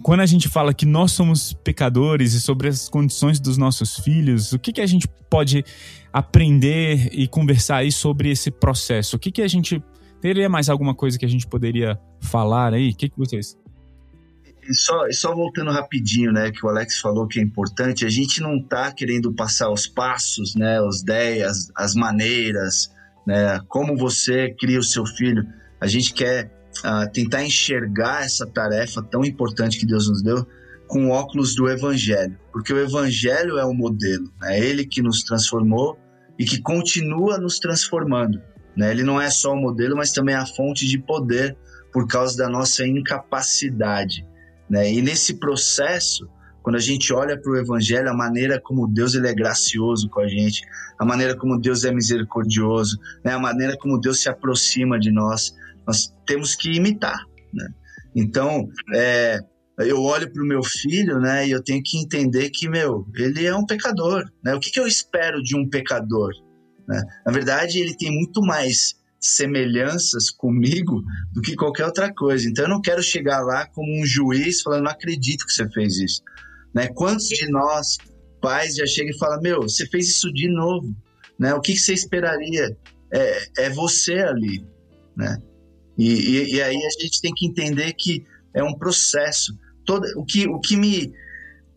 quando 0.02 0.20
a 0.20 0.26
gente 0.26 0.48
fala 0.48 0.72
que 0.72 0.86
nós 0.86 1.12
somos 1.12 1.52
pecadores 1.52 2.32
e 2.32 2.40
sobre 2.40 2.68
as 2.68 2.88
condições 2.88 3.38
dos 3.38 3.58
nossos 3.58 3.96
filhos, 3.96 4.52
o 4.52 4.58
que, 4.58 4.72
que 4.72 4.80
a 4.80 4.86
gente 4.86 5.06
pode 5.28 5.64
aprender 6.12 7.10
e 7.12 7.28
conversar 7.28 7.78
aí 7.78 7.92
sobre 7.92 8.30
esse 8.30 8.50
processo? 8.50 9.16
O 9.16 9.18
que, 9.18 9.30
que 9.30 9.42
a 9.42 9.48
gente. 9.48 9.82
Teria 10.18 10.48
mais 10.48 10.70
alguma 10.70 10.94
coisa 10.94 11.18
que 11.18 11.26
a 11.26 11.28
gente 11.28 11.46
poderia 11.46 12.00
falar 12.20 12.72
aí? 12.72 12.90
O 12.90 12.96
que, 12.96 13.10
que 13.10 13.18
vocês. 13.18 13.56
Só, 14.72 15.06
só 15.12 15.34
voltando 15.34 15.70
rapidinho, 15.70 16.32
né, 16.32 16.50
que 16.50 16.64
o 16.64 16.68
Alex 16.68 16.98
falou 16.98 17.28
que 17.28 17.38
é 17.38 17.42
importante, 17.42 18.04
a 18.04 18.08
gente 18.08 18.40
não 18.40 18.60
tá 18.60 18.90
querendo 18.90 19.32
passar 19.32 19.70
os 19.70 19.86
passos, 19.86 20.56
né, 20.56 20.80
as 20.80 21.02
ideias, 21.02 21.70
as 21.76 21.94
maneiras, 21.94 22.90
né, 23.24 23.60
como 23.68 23.96
você 23.96 24.52
cria 24.58 24.78
o 24.78 24.82
seu 24.82 25.06
filho. 25.06 25.46
A 25.80 25.86
gente 25.86 26.12
quer 26.12 26.50
uh, 26.80 27.10
tentar 27.12 27.44
enxergar 27.44 28.24
essa 28.24 28.46
tarefa 28.46 29.02
tão 29.02 29.24
importante 29.24 29.78
que 29.78 29.86
Deus 29.86 30.08
nos 30.08 30.22
deu 30.22 30.46
com 30.86 31.10
óculos 31.10 31.54
do 31.54 31.68
Evangelho, 31.68 32.38
porque 32.52 32.72
o 32.72 32.78
Evangelho 32.78 33.58
é 33.58 33.64
o 33.64 33.74
modelo, 33.74 34.30
é 34.44 34.58
ele 34.58 34.84
que 34.84 35.02
nos 35.02 35.22
transformou 35.22 35.98
e 36.38 36.44
que 36.44 36.60
continua 36.60 37.38
nos 37.38 37.58
transformando. 37.58 38.40
Né? 38.76 38.90
Ele 38.90 39.02
não 39.02 39.20
é 39.20 39.30
só 39.30 39.52
o 39.52 39.60
modelo, 39.60 39.96
mas 39.96 40.12
também 40.12 40.34
a 40.34 40.46
fonte 40.46 40.86
de 40.86 40.98
poder 40.98 41.56
por 41.92 42.06
causa 42.06 42.36
da 42.36 42.48
nossa 42.48 42.86
incapacidade. 42.86 44.26
Né? 44.68 44.92
E 44.92 45.00
nesse 45.00 45.34
processo, 45.34 46.28
quando 46.62 46.76
a 46.76 46.80
gente 46.80 47.12
olha 47.12 47.40
para 47.40 47.50
o 47.50 47.56
Evangelho, 47.56 48.10
a 48.10 48.14
maneira 48.14 48.60
como 48.60 48.86
Deus 48.86 49.14
ele 49.14 49.28
é 49.28 49.34
gracioso 49.34 50.08
com 50.08 50.20
a 50.20 50.28
gente, 50.28 50.62
a 50.98 51.04
maneira 51.04 51.36
como 51.36 51.58
Deus 51.58 51.84
é 51.84 51.92
misericordioso, 51.92 52.98
né? 53.24 53.32
a 53.32 53.38
maneira 53.38 53.76
como 53.78 53.98
Deus 53.98 54.20
se 54.20 54.28
aproxima 54.28 54.98
de 54.98 55.10
nós, 55.10 55.54
nós 55.86 56.12
temos 56.26 56.54
que 56.54 56.72
imitar, 56.72 57.18
né? 57.52 57.68
Então, 58.14 58.68
é, 58.94 59.38
eu 59.78 60.02
olho 60.02 60.32
para 60.32 60.42
o 60.42 60.46
meu 60.46 60.62
filho, 60.62 61.20
né, 61.20 61.46
e 61.46 61.50
eu 61.50 61.62
tenho 61.62 61.82
que 61.82 61.98
entender 61.98 62.48
que, 62.50 62.68
meu, 62.68 63.06
ele 63.14 63.44
é 63.44 63.54
um 63.54 63.66
pecador, 63.66 64.24
né? 64.42 64.54
O 64.54 64.60
que, 64.60 64.70
que 64.70 64.80
eu 64.80 64.86
espero 64.86 65.42
de 65.42 65.54
um 65.54 65.68
pecador? 65.68 66.32
Né? 66.88 67.02
Na 67.26 67.32
verdade, 67.32 67.78
ele 67.78 67.94
tem 67.94 68.10
muito 68.10 68.40
mais 68.40 68.94
semelhanças 69.20 70.30
comigo 70.30 71.02
do 71.32 71.42
que 71.42 71.56
qualquer 71.56 71.84
outra 71.84 72.12
coisa. 72.12 72.48
Então, 72.48 72.64
eu 72.64 72.70
não 72.70 72.80
quero 72.80 73.02
chegar 73.02 73.40
lá 73.40 73.66
como 73.66 74.00
um 74.00 74.06
juiz 74.06 74.62
falando, 74.62 74.84
não 74.84 74.90
acredito 74.90 75.44
que 75.44 75.52
você 75.52 75.68
fez 75.70 75.98
isso. 75.98 76.22
Né? 76.74 76.88
Quantos 76.88 77.26
de 77.26 77.50
nós, 77.50 77.98
pais, 78.40 78.76
já 78.76 78.86
chegam 78.86 79.10
e 79.14 79.18
falam, 79.18 79.40
meu, 79.40 79.62
você 79.62 79.86
fez 79.86 80.08
isso 80.08 80.32
de 80.32 80.48
novo, 80.48 80.94
né? 81.38 81.54
O 81.54 81.60
que, 81.60 81.72
que 81.72 81.80
você 81.80 81.92
esperaria? 81.92 82.76
É, 83.12 83.64
é 83.66 83.70
você 83.70 84.14
ali, 84.14 84.64
né? 85.16 85.38
E, 85.96 86.08
e, 86.08 86.54
e, 86.54 86.62
aí 86.62 86.76
a 86.76 87.02
gente 87.02 87.20
tem 87.20 87.32
que 87.34 87.46
entender 87.46 87.92
que 87.94 88.24
é 88.54 88.62
um 88.62 88.74
processo. 88.74 89.58
Todo, 89.84 90.04
o, 90.16 90.24
que, 90.24 90.46
o 90.46 90.60
que 90.60 90.76
me 90.76 91.12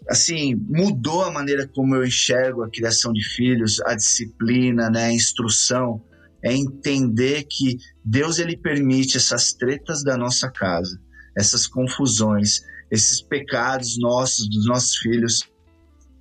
assim 0.10 0.56
mudou 0.56 1.24
a 1.24 1.32
maneira 1.32 1.68
como 1.68 1.96
eu 1.96 2.06
enxergo 2.06 2.64
a 2.64 2.70
criação 2.70 3.14
de 3.14 3.24
filhos, 3.24 3.80
a 3.82 3.96
disciplina, 3.96 4.90
né, 4.90 5.06
a 5.06 5.14
instrução, 5.14 6.02
é 6.44 6.54
entender 6.54 7.44
que 7.44 7.78
Deus 8.04 8.40
ele 8.40 8.58
permite 8.58 9.18
essas 9.18 9.54
tretas 9.54 10.04
da 10.04 10.18
nossa 10.18 10.50
casa, 10.50 11.00
essas 11.38 11.68
confusões, 11.68 12.62
esses 12.90 13.22
pecados 13.22 14.00
nossos, 14.00 14.50
dos 14.50 14.66
nossos 14.66 14.98
filhos, 14.98 15.44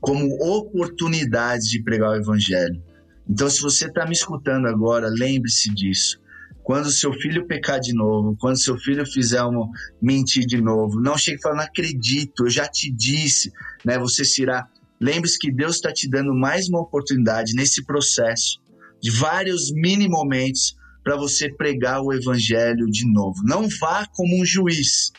como 0.00 0.26
oportunidades 0.42 1.68
de 1.68 1.82
pregar 1.82 2.10
o 2.10 2.16
evangelho. 2.16 2.82
Então, 3.28 3.48
se 3.48 3.60
você 3.60 3.86
está 3.86 4.06
me 4.06 4.12
escutando 4.12 4.66
agora, 4.66 5.08
lembre-se 5.08 5.72
disso. 5.74 6.20
Quando 6.68 6.92
seu 6.92 7.14
filho 7.14 7.46
pecar 7.46 7.80
de 7.80 7.94
novo, 7.94 8.36
quando 8.38 8.62
seu 8.62 8.76
filho 8.76 9.06
fizer 9.06 9.42
uma 9.42 9.70
mentir 10.02 10.44
de 10.44 10.60
novo, 10.60 11.00
não 11.00 11.16
chegue 11.16 11.40
fale, 11.40 11.56
não 11.56 11.64
acredito, 11.64 12.44
eu 12.44 12.50
já 12.50 12.68
te 12.68 12.92
disse, 12.92 13.50
né? 13.82 13.98
Você 13.98 14.22
se 14.22 14.42
irá. 14.42 14.68
Lembre-se 15.00 15.38
que 15.38 15.50
Deus 15.50 15.76
está 15.76 15.90
te 15.90 16.06
dando 16.06 16.34
mais 16.34 16.68
uma 16.68 16.82
oportunidade 16.82 17.54
nesse 17.54 17.82
processo, 17.86 18.60
de 19.00 19.10
vários 19.10 19.72
mini 19.72 20.10
momentos, 20.10 20.76
para 21.02 21.16
você 21.16 21.50
pregar 21.50 22.02
o 22.02 22.12
evangelho 22.12 22.84
de 22.90 23.10
novo. 23.10 23.42
Não 23.44 23.66
vá 23.80 24.06
como 24.12 24.38
um 24.38 24.44
juiz, 24.44 25.10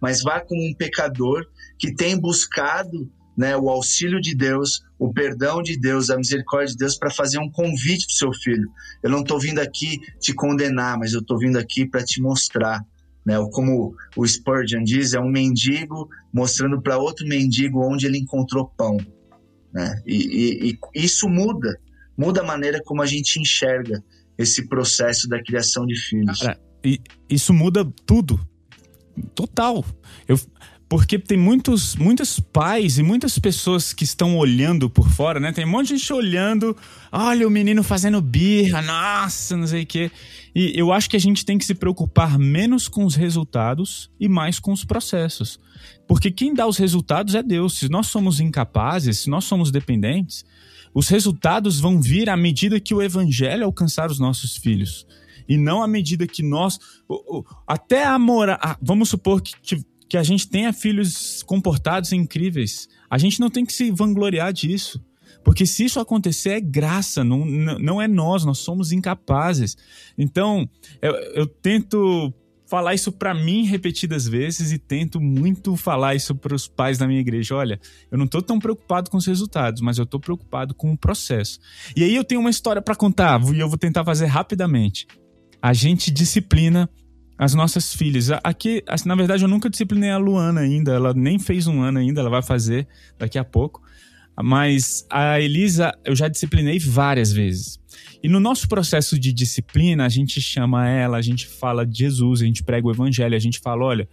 mas 0.00 0.24
vá 0.24 0.40
como 0.40 0.60
um 0.60 0.74
pecador 0.74 1.46
que 1.78 1.94
tem 1.94 2.18
buscado 2.18 3.08
né, 3.36 3.56
o 3.56 3.68
auxílio 3.68 4.20
de 4.20 4.34
Deus, 4.34 4.82
o 4.98 5.12
perdão 5.12 5.62
de 5.62 5.78
Deus, 5.78 6.08
a 6.08 6.16
misericórdia 6.16 6.72
de 6.72 6.78
Deus 6.78 6.96
para 6.96 7.10
fazer 7.10 7.38
um 7.38 7.50
convite 7.50 8.06
para 8.06 8.12
o 8.12 8.16
seu 8.16 8.32
filho. 8.32 8.70
Eu 9.02 9.10
não 9.10 9.20
estou 9.20 9.38
vindo 9.38 9.58
aqui 9.58 10.00
te 10.18 10.32
condenar, 10.32 10.98
mas 10.98 11.12
eu 11.12 11.20
estou 11.20 11.38
vindo 11.38 11.58
aqui 11.58 11.86
para 11.86 12.02
te 12.02 12.20
mostrar. 12.20 12.82
Né, 13.24 13.34
como 13.50 13.94
o 14.16 14.26
Spurgeon 14.26 14.84
diz, 14.84 15.12
é 15.12 15.20
um 15.20 15.28
mendigo 15.28 16.08
mostrando 16.32 16.80
para 16.80 16.96
outro 16.96 17.26
mendigo 17.26 17.84
onde 17.84 18.06
ele 18.06 18.18
encontrou 18.18 18.68
pão. 18.76 18.96
Né? 19.72 20.00
E, 20.06 20.70
e, 20.70 20.70
e 20.70 21.04
isso 21.04 21.28
muda, 21.28 21.76
muda 22.16 22.40
a 22.40 22.44
maneira 22.44 22.80
como 22.84 23.02
a 23.02 23.06
gente 23.06 23.40
enxerga 23.40 24.02
esse 24.38 24.68
processo 24.68 25.28
da 25.28 25.42
criação 25.42 25.84
de 25.84 25.96
filhos. 25.96 26.38
Cara, 26.38 26.60
isso 27.28 27.52
muda 27.52 27.84
tudo. 28.06 28.38
Total. 29.34 29.84
Eu, 30.28 30.38
porque 30.88 31.18
tem 31.18 31.36
muitos, 31.36 31.96
muitos 31.96 32.38
pais 32.38 32.98
e 32.98 33.02
muitas 33.02 33.38
pessoas 33.38 33.92
que 33.92 34.04
estão 34.04 34.36
olhando 34.36 34.88
por 34.88 35.08
fora, 35.08 35.40
né? 35.40 35.52
Tem 35.52 35.64
um 35.64 35.70
monte 35.70 35.88
de 35.88 35.98
gente 35.98 36.12
olhando, 36.12 36.76
olha 37.10 37.46
o 37.46 37.50
menino 37.50 37.82
fazendo 37.82 38.20
birra, 38.20 38.80
nossa, 38.82 39.56
não 39.56 39.66
sei 39.66 39.82
o 39.82 39.86
quê. 39.86 40.10
E 40.54 40.72
eu 40.78 40.92
acho 40.92 41.10
que 41.10 41.16
a 41.16 41.20
gente 41.20 41.44
tem 41.44 41.58
que 41.58 41.64
se 41.64 41.74
preocupar 41.74 42.38
menos 42.38 42.86
com 42.86 43.04
os 43.04 43.16
resultados 43.16 44.10
e 44.18 44.28
mais 44.28 44.60
com 44.60 44.72
os 44.72 44.84
processos. 44.84 45.58
Porque 46.06 46.30
quem 46.30 46.54
dá 46.54 46.66
os 46.66 46.78
resultados 46.78 47.34
é 47.34 47.42
Deus. 47.42 47.78
Se 47.78 47.88
nós 47.88 48.06
somos 48.06 48.38
incapazes, 48.38 49.18
se 49.18 49.30
nós 49.30 49.44
somos 49.44 49.72
dependentes, 49.72 50.44
os 50.94 51.08
resultados 51.08 51.80
vão 51.80 52.00
vir 52.00 52.30
à 52.30 52.36
medida 52.36 52.80
que 52.80 52.94
o 52.94 53.02
evangelho 53.02 53.64
alcançar 53.64 54.08
os 54.08 54.20
nossos 54.20 54.56
filhos. 54.56 55.04
E 55.48 55.56
não 55.56 55.82
à 55.82 55.88
medida 55.88 56.26
que 56.26 56.42
nós. 56.42 56.78
Até 57.66 58.04
a 58.04 58.18
moral. 58.18 58.58
Vamos 58.80 59.08
supor 59.08 59.42
que, 59.42 59.52
que 60.08 60.16
a 60.16 60.22
gente 60.22 60.48
tenha 60.48 60.72
filhos 60.72 61.42
comportados 61.42 62.12
e 62.12 62.16
incríveis. 62.16 62.88
A 63.10 63.18
gente 63.18 63.40
não 63.40 63.50
tem 63.50 63.64
que 63.64 63.72
se 63.72 63.90
vangloriar 63.90 64.52
disso. 64.52 65.02
Porque 65.44 65.64
se 65.64 65.84
isso 65.84 66.00
acontecer, 66.00 66.50
é 66.50 66.60
graça, 66.60 67.22
não, 67.22 67.44
não 67.44 68.02
é 68.02 68.08
nós, 68.08 68.44
nós 68.44 68.58
somos 68.58 68.90
incapazes. 68.90 69.76
Então, 70.18 70.68
eu, 71.00 71.12
eu 71.34 71.46
tento 71.46 72.34
falar 72.66 72.94
isso 72.94 73.12
para 73.12 73.32
mim 73.32 73.64
repetidas 73.64 74.26
vezes 74.26 74.72
e 74.72 74.78
tento 74.78 75.20
muito 75.20 75.76
falar 75.76 76.16
isso 76.16 76.34
para 76.34 76.54
os 76.54 76.66
pais 76.66 76.98
da 76.98 77.06
minha 77.06 77.20
igreja. 77.20 77.54
Olha, 77.54 77.80
eu 78.10 78.18
não 78.18 78.24
estou 78.24 78.42
tão 78.42 78.58
preocupado 78.58 79.08
com 79.08 79.16
os 79.16 79.26
resultados, 79.26 79.80
mas 79.80 79.98
eu 79.98 80.04
estou 80.04 80.18
preocupado 80.18 80.74
com 80.74 80.92
o 80.92 80.98
processo. 80.98 81.60
E 81.94 82.02
aí 82.02 82.14
eu 82.14 82.24
tenho 82.24 82.40
uma 82.40 82.50
história 82.50 82.82
para 82.82 82.96
contar 82.96 83.40
e 83.54 83.60
eu 83.60 83.68
vou 83.68 83.78
tentar 83.78 84.04
fazer 84.04 84.26
rapidamente. 84.26 85.06
A 85.62 85.72
gente 85.72 86.10
disciplina 86.10 86.90
as 87.38 87.54
nossas 87.54 87.92
filhas. 87.92 88.30
Aqui, 88.42 88.82
na 89.04 89.14
verdade, 89.14 89.44
eu 89.44 89.48
nunca 89.48 89.68
disciplinei 89.68 90.10
a 90.10 90.18
Luana 90.18 90.60
ainda, 90.60 90.92
ela 90.92 91.12
nem 91.12 91.38
fez 91.38 91.66
um 91.66 91.82
ano 91.82 91.98
ainda, 91.98 92.20
ela 92.20 92.30
vai 92.30 92.42
fazer 92.42 92.86
daqui 93.18 93.38
a 93.38 93.44
pouco. 93.44 93.82
Mas 94.42 95.06
a 95.08 95.40
Elisa 95.40 95.96
eu 96.04 96.14
já 96.14 96.28
disciplinei 96.28 96.78
várias 96.78 97.32
vezes. 97.32 97.80
E 98.22 98.28
no 98.28 98.38
nosso 98.38 98.68
processo 98.68 99.18
de 99.18 99.32
disciplina, 99.32 100.04
a 100.04 100.08
gente 100.08 100.40
chama 100.40 100.88
ela, 100.88 101.16
a 101.16 101.22
gente 101.22 101.46
fala 101.46 101.86
de 101.86 101.98
Jesus, 101.98 102.42
a 102.42 102.44
gente 102.44 102.62
prega 102.62 102.86
o 102.86 102.90
evangelho, 102.90 103.34
a 103.34 103.38
gente 103.38 103.58
fala: 103.60 103.84
olha, 103.84 104.08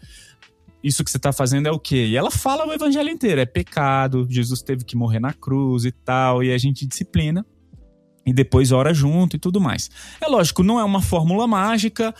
isso 0.83 1.03
que 1.03 1.11
você 1.11 1.17
está 1.17 1.33
fazendo 1.33 1.67
é 1.67 1.71
o 1.71 1.79
quê? 1.79 2.05
E 2.07 2.15
ela 2.15 2.31
fala 2.31 2.65
o 2.65 2.73
evangelho 2.73 3.09
inteiro: 3.09 3.41
é 3.41 3.45
pecado, 3.45 4.25
Jesus 4.29 4.61
teve 4.61 4.85
que 4.85 4.95
morrer 4.95 5.19
na 5.19 5.33
cruz 5.33 5.83
e 5.83 5.91
tal, 5.91 6.43
e 6.43 6.53
a 6.53 6.57
gente 6.57 6.85
disciplina. 6.85 7.45
E 8.25 8.33
depois 8.33 8.71
ora 8.71 8.93
junto 8.93 9.35
e 9.35 9.39
tudo 9.39 9.59
mais. 9.59 9.89
É 10.21 10.27
lógico, 10.27 10.63
não 10.63 10.79
é 10.79 10.83
uma 10.83 11.01
fórmula 11.01 11.47
mágica. 11.47 12.13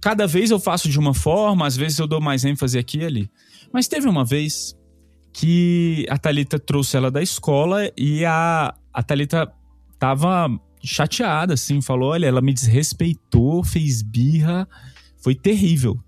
Cada 0.00 0.26
vez 0.26 0.50
eu 0.50 0.58
faço 0.58 0.88
de 0.88 0.98
uma 0.98 1.14
forma, 1.14 1.66
às 1.66 1.76
vezes 1.76 1.98
eu 1.98 2.06
dou 2.06 2.20
mais 2.20 2.44
ênfase 2.44 2.78
aqui 2.78 2.98
e 2.98 3.04
ali. 3.04 3.30
Mas 3.72 3.86
teve 3.86 4.08
uma 4.08 4.24
vez 4.24 4.76
que 5.32 6.06
a 6.08 6.18
Talita 6.18 6.58
trouxe 6.58 6.96
ela 6.96 7.10
da 7.10 7.22
escola 7.22 7.90
e 7.96 8.24
a, 8.24 8.74
a 8.92 9.02
Talita 9.02 9.52
tava 9.98 10.48
chateada, 10.82 11.54
assim, 11.54 11.80
falou: 11.80 12.10
olha, 12.10 12.26
ela 12.26 12.40
me 12.40 12.52
desrespeitou, 12.52 13.62
fez 13.62 14.02
birra, 14.02 14.66
foi 15.22 15.34
terrível. 15.34 15.98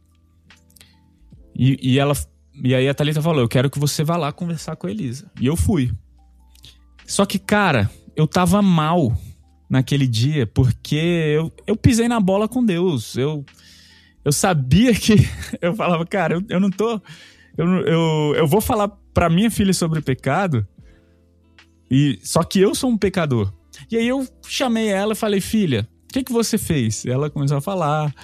E, 1.55 1.79
e 1.83 1.98
ela. 1.98 2.14
E 2.55 2.75
aí 2.75 2.88
a 2.88 2.94
Thalita 2.94 3.22
falou: 3.22 3.40
Eu 3.40 3.48
quero 3.48 3.70
que 3.70 3.79
você 3.79 4.03
vá 4.03 4.16
lá 4.16 4.33
conversar 4.33 4.77
com 4.77 4.87
a 4.87 4.90
Elisa. 4.90 5.31
E 5.40 5.46
eu 5.46 5.57
fui. 5.57 5.92
Só 7.07 7.27
que, 7.27 7.38
cara, 7.38 7.90
eu 8.16 8.27
tava 8.27 8.61
mal 8.62 9.16
naquele 9.68 10.07
dia, 10.07 10.46
porque 10.46 10.96
eu, 10.96 11.53
eu 11.66 11.77
pisei 11.77 12.09
na 12.09 12.20
bola 12.20 12.48
com 12.48 12.64
Deus. 12.64 13.16
Eu, 13.16 13.44
eu 14.25 14.33
sabia 14.33 14.94
que. 14.94 15.14
Eu 15.61 15.75
falava, 15.75 16.05
cara, 16.05 16.35
eu, 16.35 16.42
eu 16.48 16.61
não 16.61 16.70
tô. 16.70 17.01
Eu, 17.57 17.66
eu, 17.87 18.35
eu 18.37 18.46
vou 18.46 18.61
falar 18.61 18.88
pra 19.14 19.31
minha 19.31 19.51
filha 19.51 19.72
sobre 19.72 19.98
o 20.01 20.03
pecado. 20.03 20.66
E 21.90 22.18
só 22.22 22.42
que 22.42 22.59
eu 22.59 22.75
sou 22.75 22.90
um 22.90 22.96
pecador. 22.96 23.53
E 23.90 23.96
aí 23.96 24.09
eu 24.09 24.27
chamei 24.46 24.88
ela 24.88 25.12
e 25.12 25.16
falei, 25.16 25.40
filha, 25.40 25.87
o 26.05 26.12
que, 26.12 26.25
que 26.25 26.33
você 26.33 26.57
fez? 26.57 27.05
Ela 27.05 27.31
começou 27.31 27.59
a 27.59 27.61
falar. 27.61 28.14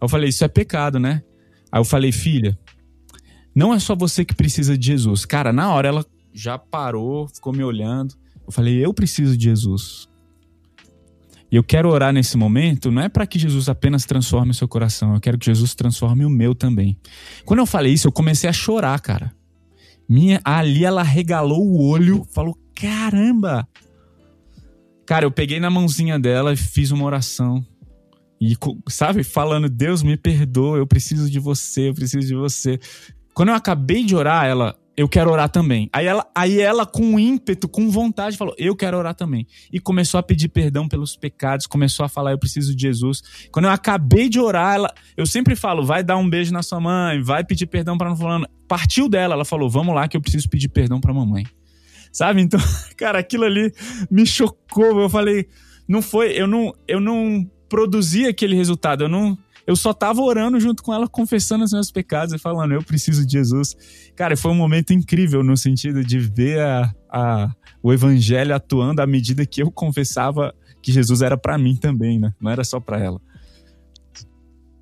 Eu 0.00 0.08
falei, 0.08 0.30
isso 0.30 0.44
é 0.44 0.48
pecado, 0.48 0.98
né? 0.98 1.22
Aí 1.70 1.78
eu 1.78 1.84
falei, 1.84 2.10
filha, 2.10 2.58
não 3.54 3.74
é 3.74 3.78
só 3.78 3.94
você 3.94 4.24
que 4.24 4.34
precisa 4.34 4.78
de 4.78 4.86
Jesus. 4.86 5.24
Cara, 5.24 5.52
na 5.52 5.72
hora 5.72 5.88
ela 5.88 6.06
já 6.32 6.56
parou, 6.56 7.28
ficou 7.28 7.52
me 7.52 7.62
olhando. 7.62 8.14
Eu 8.48 8.52
falei, 8.52 8.82
eu 8.82 8.94
preciso 8.94 9.36
de 9.36 9.44
Jesus. 9.44 10.08
E 11.52 11.56
eu 11.56 11.62
quero 11.62 11.90
orar 11.90 12.14
nesse 12.14 12.34
momento, 12.34 12.90
não 12.90 13.02
é 13.02 13.08
para 13.08 13.26
que 13.26 13.38
Jesus 13.38 13.68
apenas 13.68 14.06
transforme 14.06 14.52
o 14.52 14.54
seu 14.54 14.66
coração, 14.66 15.14
eu 15.14 15.20
quero 15.20 15.36
que 15.36 15.44
Jesus 15.44 15.74
transforme 15.74 16.24
o 16.24 16.30
meu 16.30 16.54
também. 16.54 16.96
Quando 17.44 17.60
eu 17.60 17.66
falei 17.66 17.92
isso, 17.92 18.08
eu 18.08 18.12
comecei 18.12 18.48
a 18.48 18.52
chorar, 18.52 18.98
cara. 19.00 19.34
Minha, 20.08 20.40
ali 20.42 20.82
ela 20.82 21.02
regalou 21.02 21.62
o 21.62 21.78
olho, 21.86 22.26
falou: 22.32 22.56
caramba! 22.74 23.68
Cara, 25.04 25.26
eu 25.26 25.30
peguei 25.30 25.60
na 25.60 25.68
mãozinha 25.68 26.18
dela 26.18 26.54
e 26.54 26.56
fiz 26.56 26.90
uma 26.90 27.04
oração. 27.04 27.64
E, 28.40 28.56
sabe, 28.88 29.22
falando: 29.22 29.68
Deus 29.68 30.02
me 30.02 30.16
perdoa, 30.16 30.78
eu 30.78 30.86
preciso 30.86 31.30
de 31.30 31.38
você, 31.38 31.90
eu 31.90 31.94
preciso 31.94 32.26
de 32.26 32.34
você. 32.34 32.80
Quando 33.34 33.50
eu 33.50 33.54
acabei 33.54 34.04
de 34.04 34.16
orar, 34.16 34.46
ela, 34.46 34.74
eu 34.98 35.08
quero 35.08 35.30
orar 35.30 35.48
também. 35.48 35.88
Aí 35.92 36.06
ela, 36.06 36.28
aí 36.34 36.60
ela 36.60 36.84
com 36.84 37.20
ímpeto, 37.20 37.68
com 37.68 37.88
vontade, 37.88 38.36
falou: 38.36 38.52
Eu 38.58 38.74
quero 38.74 38.98
orar 38.98 39.14
também. 39.14 39.46
E 39.72 39.78
começou 39.78 40.18
a 40.18 40.22
pedir 40.24 40.48
perdão 40.48 40.88
pelos 40.88 41.16
pecados, 41.16 41.68
começou 41.68 42.04
a 42.04 42.08
falar: 42.08 42.32
Eu 42.32 42.38
preciso 42.38 42.74
de 42.74 42.82
Jesus. 42.82 43.22
Quando 43.52 43.66
eu 43.66 43.70
acabei 43.70 44.28
de 44.28 44.40
orar, 44.40 44.74
ela, 44.74 44.92
eu 45.16 45.24
sempre 45.24 45.54
falo: 45.54 45.86
Vai 45.86 46.02
dar 46.02 46.16
um 46.16 46.28
beijo 46.28 46.52
na 46.52 46.64
sua 46.64 46.80
mãe, 46.80 47.22
vai 47.22 47.44
pedir 47.44 47.66
perdão 47.66 47.96
para 47.96 48.08
não 48.08 48.16
fulano. 48.16 48.44
Partiu 48.66 49.08
dela, 49.08 49.34
ela 49.34 49.44
falou: 49.44 49.70
Vamos 49.70 49.94
lá 49.94 50.08
que 50.08 50.16
eu 50.16 50.20
preciso 50.20 50.48
pedir 50.48 50.68
perdão 50.68 51.00
para 51.00 51.14
mamãe. 51.14 51.46
Sabe? 52.10 52.40
Então, 52.42 52.58
cara, 52.98 53.20
aquilo 53.20 53.44
ali 53.44 53.72
me 54.10 54.26
chocou. 54.26 55.00
Eu 55.00 55.08
falei: 55.08 55.46
Não 55.86 56.02
foi, 56.02 56.32
eu 56.32 56.48
não, 56.48 56.74
eu 56.88 56.98
não 56.98 57.48
produzi 57.68 58.26
aquele 58.26 58.56
resultado, 58.56 59.04
eu 59.04 59.08
não 59.08 59.38
eu 59.68 59.76
só 59.76 59.92
tava 59.92 60.22
orando 60.22 60.58
junto 60.58 60.82
com 60.82 60.94
ela, 60.94 61.06
confessando 61.06 61.62
os 61.62 61.72
meus 61.72 61.90
pecados 61.90 62.32
e 62.32 62.38
falando, 62.38 62.72
eu 62.72 62.82
preciso 62.82 63.26
de 63.26 63.32
Jesus. 63.32 63.76
Cara, 64.16 64.34
foi 64.34 64.50
um 64.50 64.54
momento 64.54 64.94
incrível 64.94 65.44
no 65.44 65.58
sentido 65.58 66.02
de 66.02 66.18
ver 66.18 66.58
a, 66.58 66.94
a 67.10 67.54
o 67.82 67.92
evangelho 67.92 68.54
atuando 68.54 69.02
à 69.02 69.06
medida 69.06 69.44
que 69.44 69.62
eu 69.62 69.70
confessava 69.70 70.54
que 70.82 70.90
Jesus 70.90 71.20
era 71.20 71.36
para 71.36 71.58
mim 71.58 71.76
também, 71.76 72.18
né? 72.18 72.32
Não 72.40 72.50
era 72.50 72.64
só 72.64 72.80
para 72.80 72.98
ela. 72.98 73.20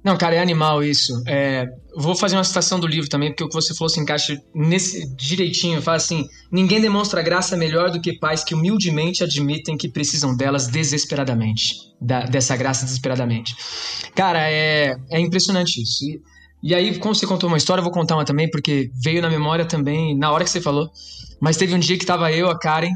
Não, 0.07 0.17
cara, 0.17 0.37
é 0.37 0.39
animal 0.39 0.85
isso. 0.85 1.21
É, 1.27 1.67
vou 1.97 2.15
fazer 2.15 2.37
uma 2.37 2.45
citação 2.45 2.79
do 2.79 2.87
livro 2.87 3.11
também, 3.11 3.31
porque 3.31 3.43
o 3.43 3.49
que 3.49 3.55
você 3.55 3.75
falou 3.75 3.89
se 3.89 3.99
encaixa 3.99 4.41
nesse 4.55 5.13
direitinho. 5.17 5.83
Fala 5.83 5.97
assim: 5.97 6.29
ninguém 6.49 6.81
demonstra 6.81 7.21
graça 7.23 7.57
melhor 7.57 7.91
do 7.91 8.01
que 8.01 8.17
pais 8.17 8.45
que 8.45 8.55
humildemente 8.55 9.25
admitem 9.25 9.77
que 9.77 9.89
precisam 9.89 10.37
delas 10.37 10.69
desesperadamente. 10.69 11.75
Da, 12.01 12.21
dessa 12.21 12.57
graça 12.57 12.85
desesperadamente. 12.85 13.57
Cara, 14.15 14.49
é, 14.49 14.95
é 15.11 15.19
impressionante 15.19 15.83
isso. 15.83 16.05
E, 16.05 16.23
e 16.63 16.73
aí, 16.73 16.97
como 17.01 17.13
você 17.13 17.27
contou 17.27 17.49
uma 17.49 17.59
história, 17.59 17.81
eu 17.81 17.85
vou 17.85 17.93
contar 17.93 18.15
uma 18.15 18.25
também, 18.25 18.49
porque 18.49 18.93
veio 19.03 19.21
na 19.21 19.29
memória 19.29 19.65
também, 19.65 20.17
na 20.17 20.31
hora 20.31 20.45
que 20.45 20.51
você 20.51 20.61
falou. 20.61 20.89
Mas 21.41 21.57
teve 21.57 21.75
um 21.75 21.81
dia 21.81 21.99
que 21.99 22.07
tava 22.07 22.31
eu, 22.31 22.49
a 22.49 22.57
Karen, 22.57 22.93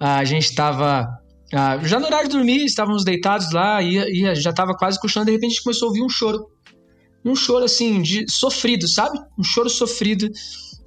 a 0.00 0.24
gente 0.24 0.52
tava 0.56 1.06
ah, 1.52 1.78
já 1.82 1.98
no 1.98 2.06
horário 2.06 2.28
de 2.28 2.36
dormir, 2.36 2.64
estávamos 2.64 3.04
deitados 3.04 3.52
lá 3.52 3.82
e, 3.82 3.96
e 3.96 4.34
já 4.34 4.50
estava 4.50 4.74
quase 4.74 5.00
cochando, 5.00 5.26
de 5.26 5.32
repente 5.32 5.52
a 5.52 5.54
gente 5.54 5.64
começou 5.64 5.86
a 5.86 5.88
ouvir 5.88 6.02
um 6.02 6.08
choro. 6.08 6.46
Um 7.24 7.34
choro 7.34 7.64
assim, 7.64 8.00
de 8.02 8.30
sofrido, 8.30 8.86
sabe? 8.86 9.18
Um 9.38 9.42
choro 9.42 9.68
sofrido. 9.68 10.30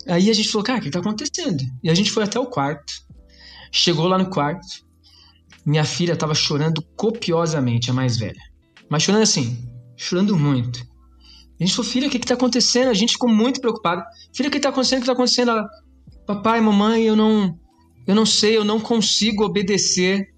Aí 0.08 0.30
a 0.30 0.34
gente 0.34 0.50
falou, 0.50 0.64
cara, 0.64 0.80
o 0.80 0.82
que 0.82 0.88
está 0.88 1.00
acontecendo? 1.00 1.64
E 1.84 1.90
a 1.90 1.94
gente 1.94 2.12
foi 2.12 2.24
até 2.24 2.40
o 2.40 2.46
quarto. 2.46 2.94
Chegou 3.72 4.08
lá 4.08 4.18
no 4.18 4.30
quarto. 4.30 4.68
Minha 5.66 5.84
filha 5.84 6.14
estava 6.14 6.34
chorando 6.34 6.82
copiosamente, 6.96 7.92
a 7.92 7.94
mais 7.94 8.18
velha. 8.18 8.42
Mas 8.90 9.04
chorando 9.04 9.24
assim, 9.24 9.58
chorando 9.96 10.38
muito. 10.38 10.80
A 11.60 11.64
gente 11.64 11.76
falou, 11.76 11.92
filha, 11.92 12.08
o 12.08 12.10
que 12.10 12.18
está 12.18 12.34
acontecendo? 12.34 12.90
A 12.90 12.94
gente 12.94 13.14
ficou 13.14 13.30
muito 13.30 13.62
preocupado. 13.62 14.04
Filha, 14.34 14.50
o 14.50 14.52
que 14.52 14.58
está 14.58 14.70
acontecendo? 14.70 14.98
O 14.98 15.02
que 15.02 15.04
está 15.04 15.14
acontecendo? 15.14 15.52
Ela, 15.52 15.70
papai, 16.26 16.60
mamãe, 16.60 17.04
eu 17.04 17.16
não, 17.16 17.58
eu 18.08 18.16
não 18.16 18.26
sei, 18.26 18.58
eu 18.58 18.66
não 18.66 18.80
consigo 18.80 19.44
obedecer 19.46 20.31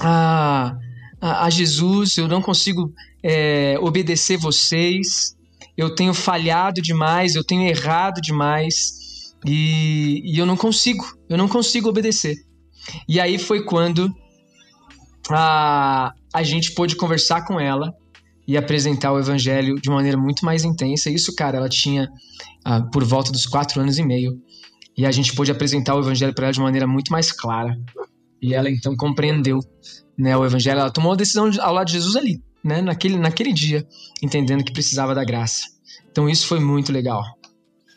a, 0.00 0.76
a, 1.20 1.50
Jesus, 1.50 2.16
eu 2.16 2.28
não 2.28 2.40
consigo 2.40 2.92
é, 3.22 3.76
obedecer 3.80 4.36
vocês, 4.36 5.36
eu 5.76 5.94
tenho 5.94 6.14
falhado 6.14 6.80
demais, 6.80 7.34
eu 7.34 7.44
tenho 7.44 7.68
errado 7.68 8.20
demais 8.20 9.34
e, 9.46 10.22
e 10.24 10.38
eu 10.38 10.46
não 10.46 10.56
consigo, 10.56 11.04
eu 11.28 11.36
não 11.36 11.48
consigo 11.48 11.88
obedecer. 11.88 12.36
E 13.08 13.20
aí 13.20 13.38
foi 13.38 13.64
quando 13.64 14.12
a, 15.30 16.12
a 16.32 16.42
gente 16.42 16.72
pôde 16.72 16.96
conversar 16.96 17.44
com 17.44 17.60
ela 17.60 17.94
e 18.46 18.56
apresentar 18.56 19.12
o 19.12 19.18
evangelho 19.18 19.74
de 19.74 19.90
maneira 19.90 20.16
muito 20.16 20.44
mais 20.44 20.64
intensa. 20.64 21.10
Isso, 21.10 21.34
cara, 21.34 21.58
ela 21.58 21.68
tinha 21.68 22.08
ah, 22.64 22.80
por 22.80 23.04
volta 23.04 23.30
dos 23.30 23.46
quatro 23.46 23.80
anos 23.80 23.98
e 23.98 24.02
meio. 24.02 24.40
E 24.96 25.04
a 25.04 25.12
gente 25.12 25.34
pôde 25.34 25.52
apresentar 25.52 25.94
o 25.94 26.00
evangelho 26.00 26.34
para 26.34 26.46
ela 26.46 26.52
de 26.52 26.60
maneira 26.60 26.86
muito 26.86 27.12
mais 27.12 27.30
clara. 27.30 27.78
E 28.40 28.54
ela 28.54 28.70
então 28.70 28.96
compreendeu 28.96 29.60
né, 30.16 30.36
o 30.36 30.44
evangelho, 30.44 30.80
ela 30.80 30.90
tomou 30.90 31.12
a 31.12 31.16
decisão 31.16 31.48
de, 31.48 31.60
ao 31.60 31.72
lado 31.72 31.86
de 31.86 31.94
Jesus 31.94 32.16
ali, 32.16 32.42
né, 32.64 32.82
naquele, 32.82 33.16
naquele 33.16 33.52
dia, 33.52 33.86
entendendo 34.22 34.64
que 34.64 34.72
precisava 34.72 35.14
da 35.14 35.24
graça. 35.24 35.64
Então 36.10 36.28
isso 36.28 36.46
foi 36.46 36.58
muito 36.58 36.92
legal. 36.92 37.22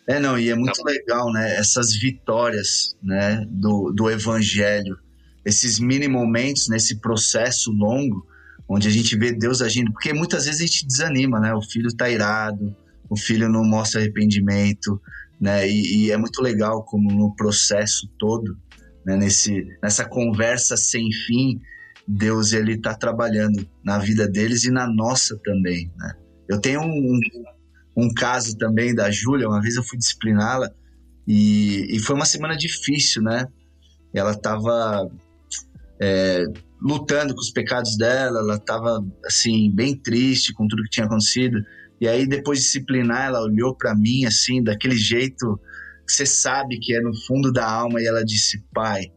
É, 0.07 0.19
não, 0.19 0.37
e 0.37 0.49
é 0.49 0.55
muito 0.55 0.83
legal, 0.83 1.31
né, 1.31 1.55
essas 1.55 1.95
vitórias, 1.95 2.95
né, 3.01 3.45
do, 3.49 3.91
do 3.91 4.09
evangelho, 4.09 4.97
esses 5.45 5.79
mini 5.79 6.07
momentos 6.07 6.67
nesse 6.67 6.99
processo 6.99 7.71
longo, 7.71 8.25
onde 8.67 8.87
a 8.87 8.91
gente 8.91 9.15
vê 9.17 9.31
Deus 9.31 9.61
agindo, 9.61 9.91
porque 9.91 10.13
muitas 10.13 10.45
vezes 10.45 10.61
a 10.61 10.65
gente 10.65 10.85
desanima, 10.85 11.39
né, 11.39 11.53
o 11.53 11.61
filho 11.61 11.95
tá 11.95 12.09
irado, 12.09 12.75
o 13.09 13.17
filho 13.17 13.49
não 13.49 13.63
mostra 13.63 13.99
arrependimento, 13.99 15.01
né, 15.39 15.67
e, 15.67 16.05
e 16.05 16.11
é 16.11 16.17
muito 16.17 16.41
legal 16.41 16.83
como 16.83 17.11
no 17.11 17.35
processo 17.35 18.07
todo, 18.17 18.57
né, 19.05 19.15
nesse, 19.15 19.67
nessa 19.81 20.05
conversa 20.05 20.77
sem 20.77 21.11
fim, 21.11 21.59
Deus 22.07 22.53
ele 22.53 22.73
está 22.73 22.93
trabalhando 22.93 23.67
na 23.83 23.97
vida 23.97 24.27
deles 24.27 24.63
e 24.63 24.71
na 24.71 24.87
nossa 24.87 25.37
também, 25.43 25.91
né? 25.97 26.13
Eu 26.49 26.59
tenho 26.59 26.81
um, 26.81 27.19
um 27.95 28.13
caso 28.13 28.57
também 28.57 28.93
da 28.93 29.09
Júlia, 29.09 29.47
uma 29.47 29.61
vez 29.61 29.75
eu 29.75 29.83
fui 29.83 29.97
discipliná-la 29.97 30.69
e, 31.27 31.95
e 31.95 31.99
foi 31.99 32.15
uma 32.15 32.25
semana 32.25 32.57
difícil, 32.57 33.21
né? 33.21 33.45
Ela 34.13 34.31
estava 34.31 35.09
é, 36.01 36.43
lutando 36.81 37.33
com 37.33 37.39
os 37.39 37.51
pecados 37.51 37.95
dela, 37.95 38.39
ela 38.39 38.55
estava 38.55 39.05
assim 39.25 39.71
bem 39.71 39.95
triste 39.95 40.53
com 40.53 40.67
tudo 40.67 40.83
que 40.83 40.89
tinha 40.89 41.05
acontecido. 41.05 41.63
E 42.01 42.07
aí 42.07 42.27
depois 42.27 42.59
de 42.59 42.65
disciplinar, 42.65 43.27
ela 43.27 43.41
olhou 43.41 43.75
para 43.75 43.95
mim 43.95 44.25
assim 44.25 44.61
daquele 44.61 44.97
jeito 44.97 45.59
você 46.11 46.25
sabe 46.25 46.79
que 46.79 46.93
é 46.95 47.01
no 47.01 47.15
fundo 47.25 47.51
da 47.51 47.69
alma 47.69 48.01
e 48.01 48.05
ela 48.05 48.23
disse: 48.23 48.63
Pai, 48.73 49.11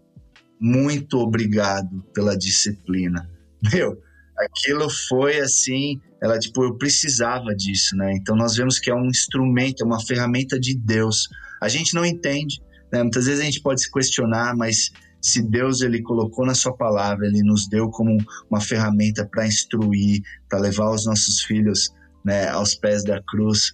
muito 0.60 1.18
obrigado 1.18 2.02
pela 2.14 2.36
disciplina. 2.36 3.28
Meu, 3.72 3.98
aquilo 4.38 4.88
foi 5.08 5.38
assim, 5.40 6.00
ela 6.22 6.38
tipo, 6.38 6.64
eu 6.64 6.76
precisava 6.76 7.54
disso, 7.54 7.96
né? 7.96 8.14
Então 8.14 8.36
nós 8.36 8.56
vemos 8.56 8.78
que 8.78 8.90
é 8.90 8.94
um 8.94 9.06
instrumento, 9.06 9.82
é 9.82 9.86
uma 9.86 10.00
ferramenta 10.00 10.58
de 10.58 10.74
Deus. 10.76 11.28
A 11.60 11.68
gente 11.68 11.94
não 11.94 12.04
entende, 12.04 12.60
né? 12.92 13.02
Muitas 13.02 13.26
vezes 13.26 13.40
a 13.40 13.44
gente 13.44 13.60
pode 13.60 13.82
se 13.82 13.90
questionar, 13.90 14.56
mas 14.56 14.90
se 15.20 15.42
Deus 15.42 15.80
ele 15.80 16.02
colocou 16.02 16.44
na 16.44 16.54
sua 16.54 16.76
palavra, 16.76 17.26
ele 17.26 17.42
nos 17.42 17.66
deu 17.66 17.88
como 17.88 18.18
uma 18.50 18.60
ferramenta 18.60 19.26
para 19.26 19.46
instruir, 19.46 20.22
para 20.48 20.58
levar 20.58 20.90
os 20.90 21.06
nossos 21.06 21.40
filhos, 21.40 21.90
né, 22.22 22.48
aos 22.48 22.74
pés 22.74 23.02
da 23.02 23.22
cruz 23.22 23.72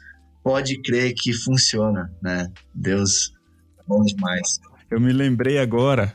pode 0.50 0.82
crer 0.82 1.14
que 1.14 1.32
funciona, 1.32 2.10
né? 2.20 2.50
Deus 2.74 3.32
é 3.78 3.82
bom 3.86 4.02
demais. 4.02 4.58
Eu 4.90 5.00
me 5.00 5.12
lembrei 5.12 5.60
agora 5.60 6.12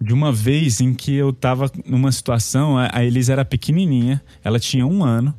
de 0.00 0.14
uma 0.14 0.32
vez 0.32 0.80
em 0.80 0.94
que 0.94 1.14
eu 1.14 1.34
tava 1.34 1.70
numa 1.84 2.10
situação, 2.10 2.78
a 2.78 3.04
Elisa 3.04 3.34
era 3.34 3.44
pequenininha, 3.44 4.22
ela 4.42 4.58
tinha 4.58 4.86
um 4.86 5.04
ano, 5.04 5.38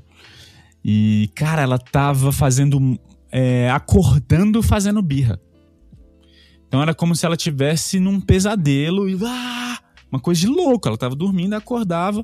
e, 0.84 1.32
cara, 1.34 1.64
ela 1.64 1.80
tava 1.80 2.32
fazendo. 2.32 3.00
É, 3.32 3.72
acordando 3.72 4.62
fazendo 4.62 5.02
birra. 5.02 5.42
Então 6.68 6.80
era 6.80 6.94
como 6.94 7.16
se 7.16 7.26
ela 7.26 7.36
tivesse 7.36 8.00
num 8.00 8.22
pesadelo 8.22 9.10
e. 9.10 9.18
Ah, 9.26 9.80
uma 10.12 10.20
coisa 10.20 10.42
de 10.42 10.48
louco. 10.48 10.88
Ela 10.88 10.98
tava 10.98 11.16
dormindo, 11.16 11.56
acordava. 11.56 12.24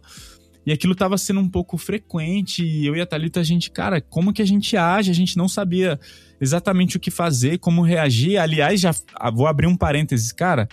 E 0.66 0.72
aquilo 0.72 0.96
tava 0.96 1.18
sendo 1.18 1.40
um 1.40 1.50
pouco 1.50 1.78
frequente. 1.78 2.64
E 2.64 2.86
eu 2.86 2.96
e 2.96 3.02
a 3.02 3.06
Thalita, 3.06 3.40
a 3.40 3.44
gente, 3.44 3.72
cara, 3.72 4.00
como 4.00 4.34
que 4.34 4.42
a 4.42 4.46
gente 4.46 4.78
age? 4.78 5.12
A 5.12 5.14
gente 5.14 5.38
não 5.38 5.48
sabia 5.48 6.00
exatamente 6.40 6.98
o 6.98 7.00
que 7.00 7.10
fazer, 7.10 7.58
como 7.58 7.82
reagir. 7.82 8.38
Aliás, 8.38 8.80
já 8.80 8.94
ah, 9.16 9.32
vou 9.32 9.48
abrir 9.48 9.68
um 9.68 9.76
parênteses, 9.76 10.32
cara. 10.32 10.68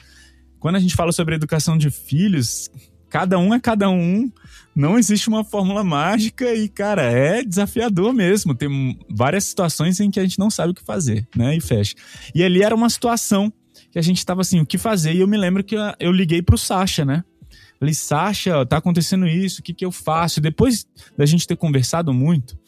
Quando 0.59 0.77
a 0.77 0.81
gente 0.81 0.95
fala 0.95 1.13
sobre 1.13 1.35
educação 1.35 1.79
de 1.79 1.91
filhos, 1.91 2.69
cada 3.09 3.39
um 3.39 3.55
é 3.55 3.61
cada 3.61 3.89
um 3.89 4.31
não 4.79 4.97
existe 4.97 5.29
uma 5.29 5.43
fórmula 5.43 5.83
mágica 5.83 6.55
e, 6.55 6.69
cara, 6.69 7.03
é 7.03 7.43
desafiador 7.43 8.13
mesmo. 8.13 8.55
Tem 8.55 8.97
várias 9.11 9.43
situações 9.43 9.99
em 9.99 10.09
que 10.09 10.21
a 10.21 10.23
gente 10.23 10.39
não 10.39 10.51
sabe 10.51 10.71
o 10.71 10.75
que 10.75 10.85
fazer, 10.85 11.27
né? 11.35 11.57
E 11.57 11.61
fecha. 11.61 11.97
E 12.33 12.45
ali 12.45 12.63
era 12.63 12.75
uma 12.75 12.89
situação 12.89 13.53
que 13.91 13.99
a 13.99 14.03
gente 14.03 14.25
tava 14.25 14.43
assim, 14.43 14.61
o 14.61 14.67
que 14.67 14.79
fazer? 14.79 15.15
E 15.15 15.21
eu 15.21 15.27
me 15.27 15.37
lembro 15.37 15.65
que 15.65 15.75
eu 15.99 16.13
liguei 16.13 16.43
pro 16.43 16.57
Sasha, 16.57 17.05
né? 17.05 17.25
Falei, 17.79 17.95
Sasha, 17.95 18.67
tá 18.67 18.79
acontecendo 18.79 19.27
isso, 19.27 19.61
o 19.61 19.63
que 19.63 19.73
que 19.73 19.85
eu 19.85 19.93
faço? 19.93 20.41
Depois 20.41 20.87
da 21.17 21.25
gente 21.25 21.47
ter 21.47 21.57
conversado 21.57 22.13
muito, 22.13 22.59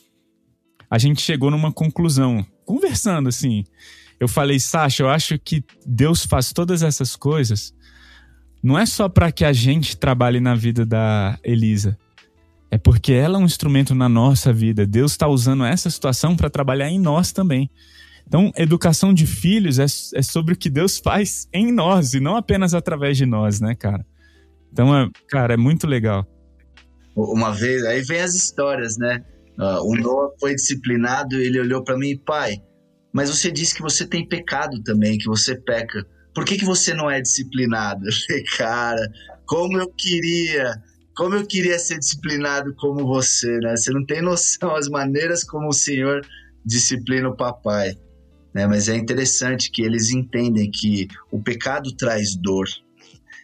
a 0.89 0.99
gente 0.99 1.21
chegou 1.21 1.51
numa 1.51 1.73
conclusão. 1.73 2.47
Conversando 2.65 3.29
assim, 3.29 3.65
eu 4.21 4.29
falei, 4.29 4.61
Sasha, 4.61 5.03
eu 5.03 5.09
acho 5.09 5.39
que 5.39 5.65
Deus 5.85 6.25
faz 6.25 6.53
todas 6.53 6.83
essas 6.83 7.17
coisas 7.17 7.75
não 8.63 8.79
é 8.79 8.85
só 8.85 9.09
para 9.09 9.33
que 9.33 9.45
a 9.45 9.53
gente 9.53 9.97
trabalhe 9.97 10.39
na 10.39 10.55
vida 10.55 10.85
da 10.85 11.39
Elisa. 11.43 11.99
É 12.71 12.79
porque 12.79 13.13
ela 13.13 13.39
é 13.39 13.41
um 13.41 13.47
instrumento 13.47 13.95
na 13.95 14.09
nossa 14.09 14.53
vida. 14.53 14.87
Deus 14.87 15.13
está 15.13 15.27
usando 15.27 15.65
essa 15.65 15.91
situação 15.91 16.37
para 16.37 16.51
trabalhar 16.51 16.89
em 16.89 17.01
nós 17.01 17.33
também. 17.33 17.71
Então, 18.27 18.53
educação 18.57 19.13
de 19.13 19.27
filhos 19.27 19.79
é, 19.79 19.85
é, 19.85 20.23
sobre 20.23 20.55
o 20.55 20.57
que 20.57 20.71
Deus 20.71 20.99
faz 20.99 21.49
em 21.53 21.73
nós 21.73 22.15
e 22.15 22.21
não 22.21 22.37
apenas 22.37 22.75
através 22.75 23.17
de 23.17 23.27
nós, 23.27 23.61
né, 23.61 23.75
cara? 23.75 24.07
Então, 24.73 24.97
é, 24.97 25.09
cara, 25.29 25.55
é 25.55 25.57
muito 25.57 25.87
legal. 25.87 26.27
Uma 27.15 27.53
vez, 27.53 27.85
aí 27.85 28.03
vem 28.03 28.21
as 28.21 28.35
histórias, 28.35 28.97
né? 28.97 29.25
Uh, 29.59 29.85
o 29.85 29.97
Noah 29.97 30.33
foi 30.41 30.55
disciplinado 30.55 31.37
e 31.37 31.47
ele 31.47 31.61
olhou 31.61 31.85
para 31.85 31.99
mim, 31.99 32.17
pai, 32.17 32.57
mas 33.13 33.29
você 33.29 33.51
disse 33.51 33.75
que 33.75 33.83
você 33.83 34.07
tem 34.07 34.27
pecado 34.27 34.83
também, 34.83 35.19
que 35.19 35.27
você 35.27 35.55
peca 35.55 36.07
por 36.35 36.45
que, 36.45 36.57
que 36.57 36.65
você 36.65 36.95
não 36.95 37.11
é 37.11 37.21
disciplinado? 37.21 38.07
Eu 38.09 38.13
falei, 38.13 38.45
cara, 38.57 39.13
como 39.47 39.79
eu 39.79 39.93
queria, 39.93 40.75
como 41.17 41.35
eu 41.35 41.47
queria 41.47 41.79
ser 41.79 41.99
disciplinado 41.99 42.75
como 42.77 43.07
você, 43.07 43.59
né? 43.59 43.77
Você 43.77 43.91
não 43.91 44.05
tem 44.05 44.23
noção 44.23 44.77
as 44.77 44.89
maneiras 44.89 45.43
como 45.43 45.69
o 45.69 45.73
Senhor 45.73 46.25
disciplina 46.65 47.29
o 47.29 47.37
papai, 47.37 47.97
né? 48.55 48.67
Mas 48.67 48.89
é 48.89 48.97
interessante 48.97 49.71
que 49.71 49.83
eles 49.83 50.11
entendem 50.11 50.71
que 50.71 51.09
o 51.33 51.43
pecado 51.43 51.95
traz 51.97 52.37
dor 52.37 52.67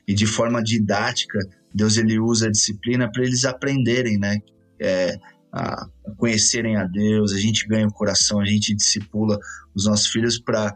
e 0.07 0.15
de 0.15 0.27
forma 0.27 0.63
didática 0.63 1.39
Deus 1.77 1.99
ele 1.99 2.19
usa 2.19 2.47
a 2.47 2.51
disciplina 2.51 3.11
para 3.11 3.23
eles 3.23 3.45
aprenderem, 3.45 4.19
né? 4.19 4.39
É, 4.81 5.19
a 5.53 5.87
conhecerem 6.17 6.77
a 6.77 6.85
Deus, 6.85 7.33
a 7.33 7.39
gente 7.39 7.67
ganha 7.67 7.87
o 7.87 7.93
coração, 7.93 8.41
a 8.41 8.47
gente 8.47 8.75
discipula 8.75 9.39
os 9.75 9.85
nossos 9.85 10.07
filhos 10.07 10.39
para 10.39 10.75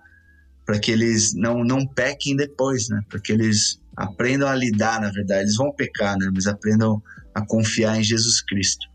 para 0.67 0.79
que 0.79 0.93
eles 0.93 1.35
não, 1.35 1.65
não 1.65 1.85
pequem 1.85 2.37
depois, 2.37 2.89
né? 2.89 3.03
Para 3.09 3.19
que 3.19 3.33
eles 3.33 3.81
aprendam 3.97 4.49
a 4.49 4.55
lidar, 4.55 5.01
na 5.01 5.11
verdade. 5.11 5.43
Eles 5.43 5.57
vão 5.57 5.73
pecar, 5.75 6.17
né? 6.17 6.31
Mas 6.33 6.47
aprendam 6.47 7.03
a 7.35 7.45
confiar 7.45 7.99
em 7.99 8.05
Jesus 8.05 8.41
Cristo. 8.41 8.87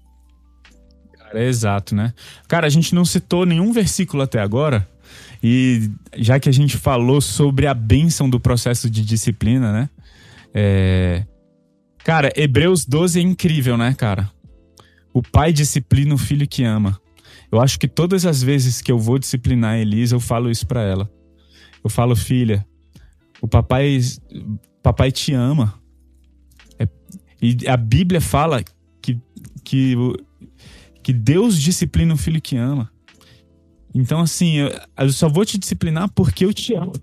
Cara, 1.17 1.43
é 1.43 1.47
exato, 1.47 1.93
né? 1.93 2.13
Cara, 2.47 2.65
a 2.65 2.69
gente 2.69 2.95
não 2.95 3.03
citou 3.03 3.45
nenhum 3.45 3.73
versículo 3.73 4.23
até 4.23 4.39
agora. 4.39 4.87
E 5.43 5.89
já 6.15 6.39
que 6.39 6.47
a 6.47 6.53
gente 6.53 6.77
falou 6.77 7.19
sobre 7.19 7.67
a 7.67 7.73
bênção 7.73 8.29
do 8.29 8.39
processo 8.39 8.89
de 8.89 9.03
disciplina, 9.03 9.73
né? 9.73 9.89
É... 10.55 11.25
Cara, 12.05 12.31
Hebreus 12.33 12.85
12 12.85 13.19
é 13.19 13.21
incrível, 13.21 13.75
né, 13.75 13.93
cara? 13.93 14.31
O 15.13 15.21
pai 15.21 15.51
disciplina 15.51 16.15
o 16.15 16.17
filho 16.17 16.47
que 16.47 16.63
ama. 16.63 16.97
Eu 17.51 17.59
acho 17.59 17.77
que 17.77 17.87
todas 17.87 18.25
as 18.25 18.41
vezes 18.41 18.81
que 18.81 18.91
eu 18.91 18.97
vou 18.97 19.19
disciplinar 19.19 19.73
a 19.73 19.79
Elisa, 19.79 20.15
eu 20.15 20.19
falo 20.19 20.49
isso 20.49 20.65
para 20.65 20.81
ela. 20.81 21.11
Eu 21.83 21.89
falo, 21.89 22.15
filha, 22.15 22.65
o 23.41 23.47
papai, 23.47 23.99
papai 24.81 25.11
te 25.11 25.33
ama. 25.33 25.73
É, 26.79 26.87
e 27.41 27.67
a 27.67 27.75
Bíblia 27.75 28.21
fala 28.21 28.63
que, 29.01 29.19
que, 29.63 29.95
que 31.03 31.13
Deus 31.13 31.59
disciplina 31.59 32.13
o 32.13 32.17
filho 32.17 32.41
que 32.41 32.55
ama. 32.55 32.91
Então, 33.93 34.19
assim, 34.19 34.55
eu, 34.55 34.71
eu 34.97 35.11
só 35.11 35.29
vou 35.29 35.45
te 35.45 35.57
disciplinar 35.57 36.09
porque 36.13 36.45
eu 36.45 36.53
te 36.53 36.73
amo. 36.75 36.93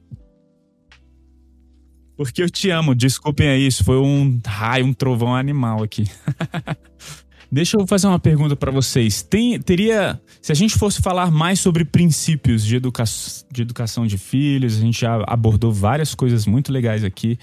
Porque 2.22 2.42
eu 2.42 2.50
te 2.50 2.70
amo. 2.70 2.94
Desculpem 2.94 3.48
aí, 3.48 3.66
isso 3.66 3.84
foi 3.84 3.98
um 3.98 4.40
raio, 4.46 4.86
um 4.86 4.92
trovão 4.92 5.34
animal 5.34 5.82
aqui. 5.82 6.04
Deixa 7.50 7.76
eu 7.76 7.86
fazer 7.86 8.06
uma 8.06 8.18
pergunta 8.18 8.56
para 8.56 8.70
vocês. 8.70 9.22
Tem, 9.22 9.60
teria, 9.60 10.18
se 10.40 10.50
a 10.50 10.54
gente 10.54 10.74
fosse 10.78 11.02
falar 11.02 11.30
mais 11.30 11.60
sobre 11.60 11.84
princípios 11.84 12.64
de, 12.64 12.76
educa 12.76 13.04
de 13.52 13.60
educação 13.60 14.06
de 14.06 14.16
filhos, 14.16 14.78
a 14.78 14.80
gente 14.80 14.98
já 14.98 15.22
abordou 15.26 15.70
várias 15.70 16.14
coisas 16.14 16.46
muito 16.46 16.72
legais 16.72 17.04
aqui. 17.04 17.38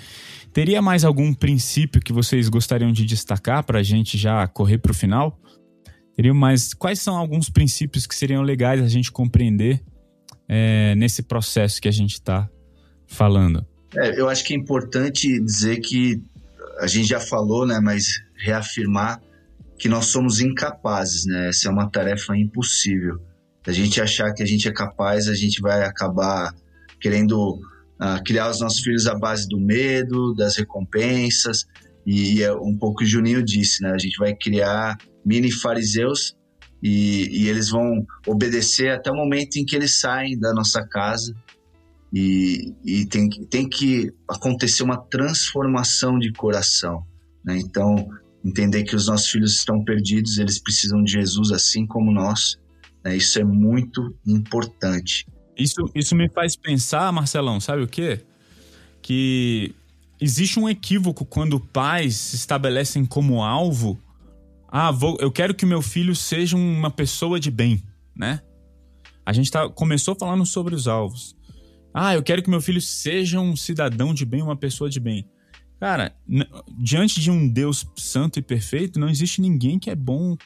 Teria 0.51 0.81
mais 0.81 1.05
algum 1.05 1.31
princípio 1.31 2.01
que 2.01 2.11
vocês 2.11 2.49
gostariam 2.49 2.91
de 2.91 3.05
destacar 3.05 3.63
para 3.63 3.79
a 3.79 3.83
gente 3.83 4.17
já 4.17 4.47
correr 4.47 4.79
para 4.79 4.91
o 4.91 4.95
final? 4.95 5.39
Teria 6.15 6.33
mais? 6.33 6.73
Quais 6.73 6.99
são 6.99 7.15
alguns 7.15 7.47
princípios 7.51 8.07
que 8.07 8.15
seriam 8.15 8.41
legais 8.41 8.81
a 8.81 8.87
gente 8.87 9.11
compreender 9.11 9.79
é, 10.47 10.95
nesse 10.95 11.21
processo 11.21 11.79
que 11.79 11.87
a 11.87 11.91
gente 11.91 12.13
está 12.13 12.49
falando? 13.05 13.63
É, 13.95 14.19
eu 14.19 14.29
acho 14.29 14.43
que 14.43 14.53
é 14.53 14.57
importante 14.57 15.39
dizer 15.39 15.79
que 15.79 16.21
a 16.79 16.87
gente 16.87 17.07
já 17.07 17.19
falou, 17.19 17.65
né? 17.65 17.79
Mas 17.79 18.21
reafirmar 18.35 19.21
que 19.77 19.89
nós 19.89 20.07
somos 20.07 20.39
incapazes, 20.39 21.25
né? 21.25 21.49
Essa 21.49 21.69
é 21.69 21.71
uma 21.71 21.89
tarefa 21.89 22.35
impossível. 22.37 23.19
A 23.65 23.71
gente 23.71 24.01
achar 24.01 24.33
que 24.33 24.43
a 24.43 24.45
gente 24.45 24.67
é 24.67 24.71
capaz, 24.71 25.27
a 25.27 25.35
gente 25.35 25.61
vai 25.61 25.83
acabar 25.83 26.53
querendo 26.99 27.55
uh, 27.55 28.23
criar 28.25 28.49
os 28.49 28.59
nossos 28.59 28.81
filhos 28.81 29.07
à 29.07 29.15
base 29.15 29.47
do 29.47 29.59
medo, 29.59 30.33
das 30.33 30.57
recompensas, 30.57 31.65
e 32.05 32.41
é 32.41 32.51
um 32.51 32.75
pouco 32.75 33.03
o 33.03 33.05
Juninho 33.05 33.43
disse, 33.43 33.83
né? 33.83 33.91
A 33.91 33.97
gente 33.97 34.17
vai 34.17 34.33
criar 34.33 34.97
mini 35.25 35.51
fariseus 35.51 36.35
e, 36.81 37.43
e, 37.43 37.49
eles 37.49 37.69
vão 37.69 38.05
obedecer 38.25 38.89
até 38.89 39.11
o 39.11 39.15
momento 39.15 39.57
em 39.57 39.65
que 39.65 39.75
eles 39.75 39.99
saem 39.99 40.39
da 40.39 40.53
nossa 40.53 40.85
casa. 40.87 41.35
E, 42.11 42.73
e 42.83 43.05
tem, 43.05 43.29
tem 43.29 43.69
que 43.69 44.11
acontecer 44.27 44.83
uma 44.83 44.97
transformação 44.97 46.17
de 46.17 46.31
coração. 46.31 47.03
Né? 47.43 47.59
Então, 47.59 48.09
entender 48.43 48.83
que 48.83 48.95
os 48.95 49.07
nossos 49.07 49.29
filhos 49.29 49.55
estão 49.55 49.83
perdidos, 49.83 50.37
eles 50.37 50.59
precisam 50.59 51.03
de 51.03 51.11
Jesus 51.11 51.51
assim 51.51 51.85
como 51.85 52.11
nós. 52.11 52.57
Né? 53.03 53.15
Isso 53.15 53.39
é 53.39 53.43
muito 53.43 54.15
importante. 54.25 55.25
Isso, 55.57 55.89
isso 55.93 56.15
me 56.15 56.29
faz 56.29 56.55
pensar, 56.55 57.11
Marcelão, 57.11 57.59
sabe 57.59 57.83
o 57.83 57.87
quê? 57.87 58.21
Que 59.01 59.75
existe 60.19 60.59
um 60.59 60.69
equívoco 60.69 61.25
quando 61.25 61.59
pais 61.59 62.15
se 62.15 62.35
estabelecem 62.37 63.05
como 63.05 63.43
alvo. 63.43 63.99
Ah, 64.67 64.91
vou, 64.91 65.17
eu 65.19 65.31
quero 65.31 65.53
que 65.53 65.65
meu 65.65 65.81
filho 65.81 66.15
seja 66.15 66.55
uma 66.55 66.89
pessoa 66.89 67.39
de 67.39 67.51
bem, 67.51 67.83
né? 68.15 68.41
A 69.25 69.33
gente 69.33 69.51
tá, 69.51 69.69
começou 69.69 70.15
falando 70.15 70.45
sobre 70.45 70.73
os 70.73 70.87
alvos. 70.87 71.35
Ah, 72.01 72.13
eu 72.13 72.23
quero 72.23 72.41
que 72.41 72.49
meu 72.49 72.61
filho 72.61 72.81
seja 72.81 73.41
um 73.41 73.57
cidadão 73.57 74.13
de 74.13 74.25
bem, 74.25 74.41
uma 74.41 74.55
pessoa 74.55 74.89
de 74.89 75.01
bem. 75.01 75.27
Cara, 75.81 76.15
diante 76.77 77.19
de 77.19 77.29
um 77.29 77.45
Deus 77.45 77.85
santo 77.97 78.39
e 78.39 78.41
perfeito, 78.41 78.97
não 78.97 79.09
existe 79.09 79.41
ninguém 79.41 79.77
que 79.77 79.89
é 79.89 79.95
bom. 79.95 80.37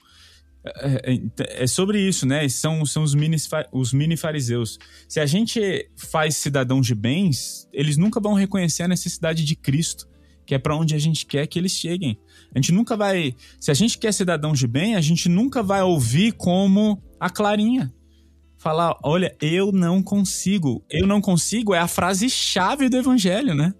É, 0.65 1.13
é, 1.13 1.63
é 1.63 1.67
sobre 1.67 2.01
isso, 2.01 2.25
né? 2.25 2.49
São, 2.49 2.83
são 2.87 3.03
os, 3.03 3.13
mini, 3.13 3.37
os 3.71 3.93
mini 3.93 4.17
fariseus. 4.17 4.79
Se 5.07 5.19
a 5.19 5.27
gente 5.27 5.87
faz 5.95 6.37
cidadãos 6.37 6.87
de 6.87 6.95
bens, 6.95 7.69
eles 7.71 7.97
nunca 7.97 8.19
vão 8.19 8.33
reconhecer 8.33 8.81
a 8.81 8.87
necessidade 8.87 9.45
de 9.45 9.55
Cristo, 9.55 10.09
que 10.47 10.55
é 10.55 10.57
para 10.57 10.75
onde 10.75 10.95
a 10.95 10.99
gente 10.99 11.23
quer 11.23 11.45
que 11.45 11.59
eles 11.59 11.73
cheguem. 11.73 12.17
A 12.51 12.57
gente 12.57 12.71
nunca 12.71 12.97
vai. 12.97 13.35
Se 13.59 13.69
a 13.69 13.75
gente 13.75 13.99
quer 13.99 14.11
cidadão 14.11 14.53
de 14.53 14.65
bem, 14.65 14.95
a 14.95 15.01
gente 15.01 15.29
nunca 15.29 15.61
vai 15.61 15.83
ouvir 15.83 16.31
como 16.31 16.99
a 17.19 17.29
Clarinha. 17.29 17.93
Falar, 18.63 18.97
olha, 19.03 19.35
eu 19.41 19.73
não 19.73 20.01
consigo. 20.01 20.81
Eu 20.89 21.05
não 21.05 21.19
consigo 21.19 21.73
é 21.73 21.79
a 21.79 21.87
frase 21.87 22.29
chave 22.29 22.87
do 22.87 22.95
evangelho, 22.95 23.53
né? 23.53 23.73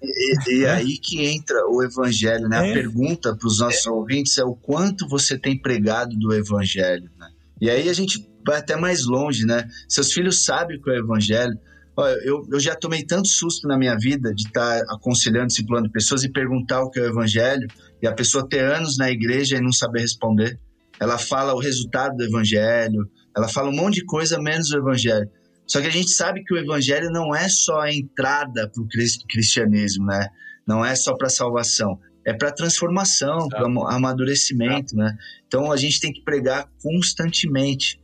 E, 0.00 0.60
e 0.60 0.64
é. 0.64 0.70
aí 0.70 0.96
que 0.96 1.26
entra 1.26 1.66
o 1.66 1.82
evangelho, 1.82 2.48
né? 2.48 2.68
É. 2.68 2.70
A 2.70 2.72
pergunta 2.72 3.34
para 3.34 3.48
os 3.48 3.58
nossos 3.58 3.84
é. 3.84 3.90
ouvintes 3.90 4.38
é 4.38 4.44
o 4.44 4.54
quanto 4.54 5.08
você 5.08 5.36
tem 5.36 5.60
pregado 5.60 6.16
do 6.16 6.32
evangelho, 6.32 7.10
né? 7.18 7.30
E 7.60 7.68
aí 7.68 7.88
a 7.88 7.92
gente 7.92 8.24
vai 8.46 8.60
até 8.60 8.76
mais 8.76 9.06
longe, 9.06 9.44
né? 9.44 9.68
Seus 9.88 10.12
filhos 10.12 10.44
sabem 10.44 10.76
o 10.76 10.80
que 10.80 10.90
é 10.90 10.92
o 10.92 10.98
evangelho. 10.98 11.58
Olha, 11.96 12.14
eu, 12.24 12.46
eu 12.48 12.60
já 12.60 12.76
tomei 12.76 13.04
tanto 13.04 13.26
susto 13.26 13.66
na 13.66 13.76
minha 13.76 13.96
vida 13.98 14.32
de 14.32 14.46
estar 14.46 14.84
tá 14.84 14.94
aconselhando, 14.94 15.48
discipulando 15.48 15.90
pessoas 15.90 16.22
e 16.22 16.30
perguntar 16.30 16.80
o 16.80 16.90
que 16.90 17.00
é 17.00 17.02
o 17.02 17.08
evangelho 17.08 17.66
e 18.00 18.06
a 18.06 18.12
pessoa 18.12 18.48
ter 18.48 18.60
anos 18.60 18.96
na 18.96 19.10
igreja 19.10 19.56
e 19.56 19.60
não 19.60 19.72
saber 19.72 20.02
responder. 20.02 20.60
Ela 21.00 21.18
fala 21.18 21.54
o 21.54 21.58
resultado 21.58 22.16
do 22.16 22.22
evangelho, 22.22 23.10
ela 23.36 23.48
fala 23.48 23.70
um 23.70 23.76
monte 23.76 23.96
de 23.96 24.04
coisa 24.04 24.40
menos 24.40 24.70
o 24.70 24.78
evangelho. 24.78 25.28
Só 25.66 25.80
que 25.80 25.86
a 25.86 25.90
gente 25.90 26.10
sabe 26.10 26.42
que 26.44 26.52
o 26.52 26.58
evangelho 26.58 27.10
não 27.10 27.34
é 27.34 27.48
só 27.48 27.80
a 27.80 27.92
entrada 27.92 28.68
para 28.68 28.82
o 28.82 28.86
cristianismo, 29.28 30.06
né? 30.06 30.28
Não 30.66 30.84
é 30.84 30.94
só 30.94 31.14
para 31.16 31.28
salvação, 31.28 31.98
é 32.26 32.32
para 32.32 32.52
transformação, 32.52 33.48
para 33.48 33.66
amadurecimento, 33.94 34.94
né? 34.96 35.16
Então 35.46 35.72
a 35.72 35.76
gente 35.76 36.00
tem 36.00 36.12
que 36.12 36.22
pregar 36.22 36.68
constantemente. 36.82 38.00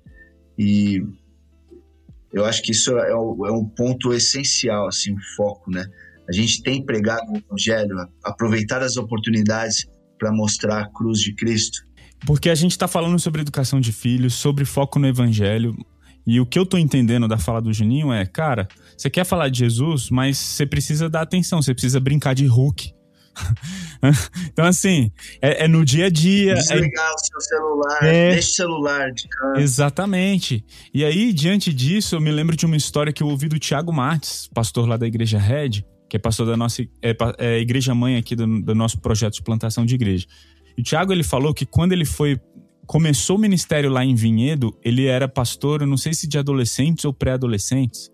E 0.58 1.02
eu 2.32 2.44
acho 2.44 2.62
que 2.62 2.72
isso 2.72 2.96
é, 2.96 3.14
o, 3.14 3.46
é 3.46 3.52
um 3.52 3.64
ponto 3.64 4.12
essencial, 4.12 4.88
assim, 4.88 5.14
o 5.14 5.20
foco, 5.36 5.70
né? 5.70 5.86
A 6.28 6.32
gente 6.32 6.62
tem 6.62 6.84
pregado 6.84 7.32
o 7.32 7.38
evangelho, 7.38 7.96
aproveitar 8.22 8.82
as 8.82 8.96
oportunidades 8.96 9.86
para 10.18 10.32
mostrar 10.32 10.82
a 10.82 10.90
cruz 10.90 11.20
de 11.20 11.34
Cristo. 11.34 11.87
Porque 12.26 12.50
a 12.50 12.54
gente 12.54 12.72
está 12.72 12.88
falando 12.88 13.18
sobre 13.18 13.40
educação 13.40 13.80
de 13.80 13.92
filhos, 13.92 14.34
sobre 14.34 14.64
foco 14.64 14.98
no 14.98 15.06
evangelho. 15.06 15.76
E 16.26 16.40
o 16.40 16.46
que 16.46 16.58
eu 16.58 16.66
tô 16.66 16.76
entendendo 16.76 17.26
da 17.26 17.38
fala 17.38 17.60
do 17.62 17.72
Juninho 17.72 18.12
é, 18.12 18.26
cara, 18.26 18.68
você 18.96 19.08
quer 19.08 19.24
falar 19.24 19.48
de 19.48 19.60
Jesus, 19.60 20.10
mas 20.10 20.36
você 20.36 20.66
precisa 20.66 21.08
dar 21.08 21.22
atenção, 21.22 21.62
você 21.62 21.72
precisa 21.72 21.98
brincar 21.98 22.34
de 22.34 22.44
Hulk. 22.46 22.92
então, 24.52 24.64
assim, 24.64 25.10
é, 25.40 25.64
é, 25.64 25.68
no 25.68 25.84
dia 25.84 26.06
a 26.06 26.10
dia. 26.10 26.54
Desligar 26.54 27.08
é... 27.08 27.14
o 27.14 27.18
seu 27.18 27.40
celular, 27.40 27.98
é... 28.02 28.30
deixa 28.32 28.48
o 28.48 28.52
celular 28.52 29.12
de 29.12 29.28
canto. 29.28 29.60
Exatamente. 29.60 30.64
E 30.92 31.04
aí, 31.04 31.32
diante 31.32 31.72
disso, 31.72 32.16
eu 32.16 32.20
me 32.20 32.30
lembro 32.30 32.56
de 32.56 32.66
uma 32.66 32.76
história 32.76 33.12
que 33.12 33.22
eu 33.22 33.28
ouvi 33.28 33.48
do 33.48 33.58
Tiago 33.58 33.92
Martins, 33.92 34.48
pastor 34.52 34.86
lá 34.86 34.96
da 34.96 35.06
Igreja 35.06 35.38
Red, 35.38 35.82
que 36.08 36.16
é 36.16 36.18
pastor 36.18 36.46
da 36.46 36.56
nossa 36.56 36.82
é, 37.02 37.16
é 37.38 37.58
igreja 37.58 37.94
mãe 37.94 38.16
aqui 38.16 38.34
do, 38.34 38.60
do 38.62 38.74
nosso 38.74 38.98
projeto 39.00 39.34
de 39.34 39.42
plantação 39.42 39.84
de 39.84 39.94
igreja. 39.94 40.26
O 40.78 40.82
Tiago 40.82 41.12
ele 41.12 41.24
falou 41.24 41.52
que 41.52 41.66
quando 41.66 41.92
ele 41.92 42.04
foi 42.04 42.40
começou 42.86 43.36
o 43.36 43.38
ministério 43.38 43.90
lá 43.90 44.02
em 44.02 44.14
Vinhedo, 44.14 44.74
ele 44.82 45.04
era 45.04 45.28
pastor, 45.28 45.86
não 45.86 45.98
sei 45.98 46.14
se 46.14 46.26
de 46.26 46.38
adolescentes 46.38 47.04
ou 47.04 47.12
pré-adolescentes. 47.12 48.10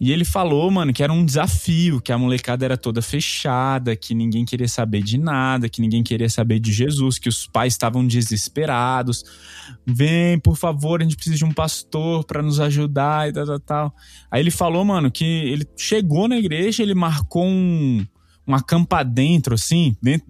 E 0.00 0.10
ele 0.10 0.24
falou, 0.24 0.68
mano, 0.70 0.92
que 0.92 1.02
era 1.02 1.12
um 1.12 1.24
desafio, 1.24 2.00
que 2.00 2.10
a 2.10 2.18
molecada 2.18 2.64
era 2.64 2.76
toda 2.76 3.02
fechada, 3.02 3.94
que 3.94 4.14
ninguém 4.14 4.44
queria 4.44 4.66
saber 4.66 5.02
de 5.02 5.18
nada, 5.18 5.68
que 5.68 5.80
ninguém 5.80 6.02
queria 6.02 6.28
saber 6.28 6.58
de 6.58 6.72
Jesus, 6.72 7.18
que 7.18 7.28
os 7.28 7.46
pais 7.46 7.74
estavam 7.74 8.04
desesperados. 8.04 9.22
Vem, 9.86 10.40
por 10.40 10.56
favor, 10.56 11.00
a 11.00 11.04
gente 11.04 11.14
precisa 11.14 11.36
de 11.36 11.44
um 11.44 11.52
pastor 11.52 12.24
para 12.24 12.42
nos 12.42 12.58
ajudar 12.58 13.28
e 13.28 13.32
tal, 13.32 13.46
tal, 13.46 13.60
tal. 13.60 13.94
Aí 14.30 14.40
ele 14.40 14.50
falou, 14.50 14.84
mano, 14.84 15.10
que 15.10 15.24
ele 15.24 15.64
chegou 15.76 16.26
na 16.26 16.36
igreja, 16.36 16.82
ele 16.82 16.94
marcou 16.94 17.44
um, 17.44 18.04
um 18.48 18.54
acampa 18.54 19.04
dentro, 19.04 19.54
assim, 19.54 19.94
dentro. 20.02 20.26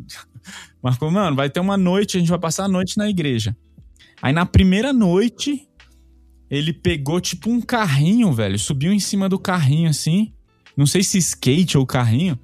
Marcou, 0.82 1.10
mano, 1.10 1.36
vai 1.36 1.48
ter 1.48 1.60
uma 1.60 1.76
noite, 1.76 2.16
a 2.16 2.20
gente 2.20 2.28
vai 2.28 2.38
passar 2.38 2.64
a 2.64 2.68
noite 2.68 2.96
na 2.96 3.08
igreja. 3.08 3.56
Aí 4.20 4.32
na 4.32 4.46
primeira 4.46 4.92
noite, 4.92 5.68
ele 6.50 6.72
pegou 6.72 7.20
tipo 7.20 7.50
um 7.50 7.60
carrinho, 7.60 8.32
velho, 8.32 8.58
subiu 8.58 8.92
em 8.92 9.00
cima 9.00 9.28
do 9.28 9.38
carrinho 9.38 9.88
assim, 9.88 10.32
não 10.76 10.86
sei 10.86 11.02
se 11.02 11.18
skate 11.18 11.78
ou 11.78 11.86
carrinho, 11.86 12.38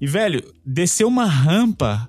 e 0.00 0.06
velho, 0.06 0.42
desceu 0.64 1.06
uma 1.08 1.26
rampa 1.26 2.08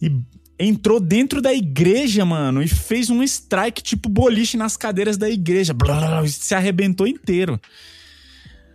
e 0.00 0.12
entrou 0.58 1.00
dentro 1.00 1.42
da 1.42 1.52
igreja, 1.52 2.24
mano, 2.24 2.62
e 2.62 2.68
fez 2.68 3.10
um 3.10 3.22
strike 3.22 3.82
tipo 3.82 4.08
boliche 4.08 4.56
nas 4.56 4.76
cadeiras 4.76 5.16
da 5.16 5.28
igreja, 5.28 5.74
blá, 5.74 5.98
blá, 5.98 6.20
blá, 6.20 6.28
se 6.28 6.54
arrebentou 6.54 7.06
inteiro. 7.06 7.60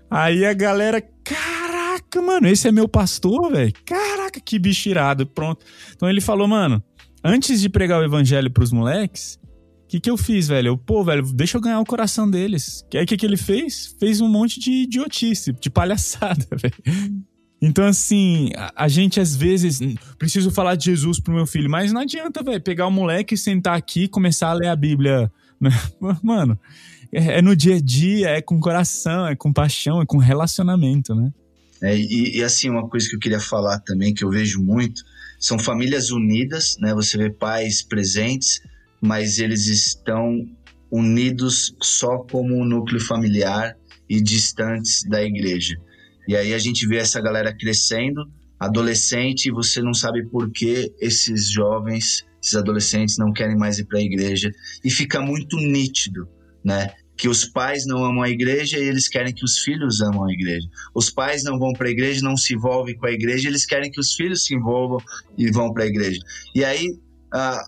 Aí 0.09 0.45
a 0.45 0.53
galera, 0.53 1.01
caraca, 2.09 2.21
mano, 2.21 2.47
esse 2.47 2.67
é 2.67 2.71
meu 2.71 2.87
pastor, 2.87 3.51
velho. 3.51 3.73
Caraca, 3.85 4.39
que 4.39 4.57
bicho 4.57 4.89
irado, 4.89 5.25
pronto. 5.25 5.65
Então 5.95 6.09
ele 6.09 6.21
falou, 6.21 6.47
mano, 6.47 6.83
antes 7.23 7.61
de 7.61 7.69
pregar 7.69 8.01
o 8.01 8.05
evangelho 8.05 8.49
pros 8.51 8.71
moleques, 8.71 9.39
o 9.83 9.87
que, 9.87 9.99
que 9.99 10.09
eu 10.09 10.17
fiz, 10.17 10.47
velho? 10.47 10.69
Eu, 10.69 10.77
pô, 10.77 11.03
velho, 11.03 11.23
deixa 11.33 11.57
eu 11.57 11.61
ganhar 11.61 11.79
o 11.79 11.85
coração 11.85 12.29
deles. 12.29 12.85
Aí 12.93 13.03
o 13.03 13.05
que, 13.05 13.15
que 13.15 13.25
ele 13.25 13.37
fez? 13.37 13.95
Fez 13.99 14.19
um 14.19 14.27
monte 14.27 14.59
de 14.59 14.83
idiotice, 14.83 15.53
de 15.53 15.69
palhaçada, 15.69 16.45
velho. 16.51 17.23
Então, 17.61 17.85
assim, 17.85 18.51
a, 18.55 18.83
a, 18.83 18.87
gente 18.87 19.19
às 19.19 19.35
vezes. 19.35 19.79
Preciso 20.19 20.51
falar 20.51 20.75
de 20.75 20.85
Jesus 20.85 21.19
pro 21.19 21.33
meu 21.33 21.47
filho, 21.47 21.69
mas 21.69 21.91
não 21.91 22.01
adianta, 22.01 22.43
velho, 22.43 22.61
pegar 22.61 22.85
o 22.85 22.91
moleque, 22.91 23.37
sentar 23.37 23.77
aqui 23.77 24.03
e 24.03 24.07
começar 24.07 24.49
a 24.49 24.53
ler 24.53 24.67
a 24.67 24.75
Bíblia. 24.75 25.31
Né? 25.59 25.71
Mano, 26.21 26.59
é, 27.11 27.37
é, 27.37 27.41
no 27.41 27.55
dia 27.55 27.77
a 27.77 27.81
dia, 27.81 28.29
é 28.29 28.41
com 28.41 28.59
coração, 28.59 29.25
é 29.25 29.35
com 29.35 29.53
paixão, 29.53 30.01
é 30.01 30.05
com 30.05 30.17
relacionamento, 30.17 31.15
né? 31.15 31.31
É, 31.81 31.95
e, 31.95 32.37
e, 32.37 32.43
assim, 32.43 32.69
uma 32.69 32.89
coisa 32.89 33.07
que 33.07 33.15
eu 33.15 33.19
queria 33.19 33.39
falar 33.39 33.79
também, 33.79 34.13
que 34.13 34.23
eu 34.23 34.29
vejo 34.29 34.61
muito, 34.61 35.03
são 35.39 35.59
famílias 35.59 36.09
unidas, 36.09 36.75
né? 36.79 36.93
Você 36.93 37.17
vê 37.17 37.29
pais 37.29 37.83
presentes 37.83 38.61
mas 39.01 39.39
eles 39.39 39.67
estão 39.67 40.47
unidos 40.91 41.75
só 41.81 42.19
como 42.19 42.55
um 42.55 42.65
núcleo 42.65 42.99
familiar 42.99 43.77
e 44.09 44.21
distantes 44.21 45.03
da 45.03 45.21
igreja. 45.21 45.75
E 46.27 46.35
aí 46.35 46.53
a 46.53 46.59
gente 46.59 46.87
vê 46.87 46.97
essa 46.97 47.21
galera 47.21 47.53
crescendo, 47.53 48.21
adolescente, 48.59 49.47
e 49.47 49.51
você 49.51 49.81
não 49.81 49.93
sabe 49.93 50.25
por 50.25 50.51
que 50.51 50.93
esses 50.99 51.49
jovens, 51.51 52.25
esses 52.41 52.55
adolescentes 52.55 53.17
não 53.17 53.31
querem 53.31 53.57
mais 53.57 53.79
ir 53.79 53.85
para 53.85 53.99
a 53.99 54.03
igreja. 54.03 54.51
E 54.83 54.89
fica 54.89 55.21
muito 55.21 55.57
nítido, 55.57 56.27
né? 56.63 56.91
Que 57.17 57.27
os 57.27 57.45
pais 57.45 57.85
não 57.85 58.05
amam 58.05 58.21
a 58.21 58.29
igreja 58.29 58.77
e 58.77 58.83
eles 58.83 59.07
querem 59.07 59.33
que 59.33 59.43
os 59.43 59.59
filhos 59.59 60.01
amam 60.01 60.25
a 60.25 60.31
igreja. 60.31 60.67
Os 60.93 61.09
pais 61.09 61.43
não 61.43 61.57
vão 61.57 61.73
para 61.73 61.87
a 61.87 61.91
igreja, 61.91 62.21
não 62.21 62.37
se 62.37 62.53
envolvem 62.53 62.95
com 62.95 63.07
a 63.07 63.11
igreja, 63.11 63.47
eles 63.47 63.65
querem 63.65 63.91
que 63.91 63.99
os 63.99 64.13
filhos 64.13 64.45
se 64.45 64.53
envolvam 64.53 64.99
e 65.37 65.51
vão 65.51 65.73
para 65.73 65.83
a 65.83 65.87
igreja. 65.87 66.19
E 66.53 66.63
aí 66.63 66.97
ah, 67.33 67.67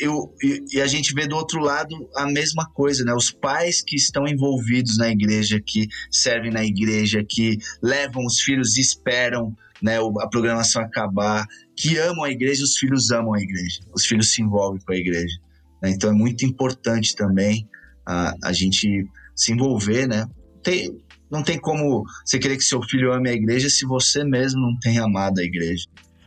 eu, 0.00 0.34
e 0.72 0.80
a 0.80 0.86
gente 0.86 1.14
vê 1.14 1.26
do 1.26 1.36
outro 1.36 1.60
lado 1.60 2.08
a 2.16 2.26
mesma 2.26 2.66
coisa, 2.72 3.04
né? 3.04 3.12
Os 3.12 3.30
pais 3.30 3.82
que 3.82 3.94
estão 3.94 4.26
envolvidos 4.26 4.96
na 4.96 5.10
igreja, 5.10 5.60
que 5.64 5.88
servem 6.10 6.50
na 6.50 6.64
igreja, 6.64 7.22
que 7.22 7.58
levam 7.82 8.24
os 8.24 8.40
filhos 8.40 8.76
esperam 8.78 9.54
né, 9.82 9.98
a 9.98 10.28
programação 10.28 10.82
acabar, 10.82 11.46
que 11.76 11.98
amam 11.98 12.24
a 12.24 12.30
igreja, 12.30 12.64
os 12.64 12.76
filhos 12.76 13.10
amam 13.10 13.34
a 13.34 13.40
igreja, 13.40 13.80
os 13.94 14.06
filhos 14.06 14.30
se 14.32 14.40
envolvem 14.40 14.80
com 14.80 14.92
a 14.92 14.96
igreja. 14.96 15.38
Né? 15.82 15.90
Então 15.90 16.10
é 16.10 16.14
muito 16.14 16.44
importante 16.44 17.14
também 17.14 17.68
a, 18.06 18.34
a 18.44 18.52
gente 18.52 19.06
se 19.34 19.52
envolver, 19.52 20.06
né? 20.06 20.26
Tem, 20.62 20.96
não 21.30 21.42
tem 21.42 21.58
como 21.58 22.04
você 22.24 22.38
querer 22.38 22.56
que 22.56 22.64
seu 22.64 22.82
filho 22.82 23.12
ame 23.12 23.28
a 23.28 23.34
igreja 23.34 23.68
se 23.68 23.84
você 23.84 24.24
mesmo 24.24 24.60
não 24.60 24.78
tem 24.78 24.98
amado 24.98 25.40
a 25.40 25.44
igreja. 25.44 25.84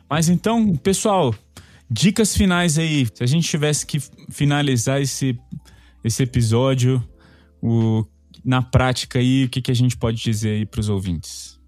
Mas 0.09 0.27
então, 0.27 0.75
pessoal, 0.75 1.33
Dicas 1.89 2.37
finais 2.37 2.77
aí. 2.77 3.07
Se 3.11 3.23
a 3.23 3.25
gente 3.25 3.49
tivesse 3.49 3.85
que 3.85 3.97
finalizar 4.29 5.01
esse, 5.01 5.39
esse 6.03 6.21
episódio, 6.21 7.03
o, 7.61 8.05
na 8.45 8.61
prática 8.61 9.17
aí, 9.17 9.45
o 9.45 9.49
que, 9.49 9.59
que 9.59 9.71
a 9.71 9.75
gente 9.75 9.97
pode 9.97 10.21
dizer 10.21 10.51
aí 10.51 10.65
para 10.67 10.81
os 10.81 10.87
ouvintes? 10.87 11.59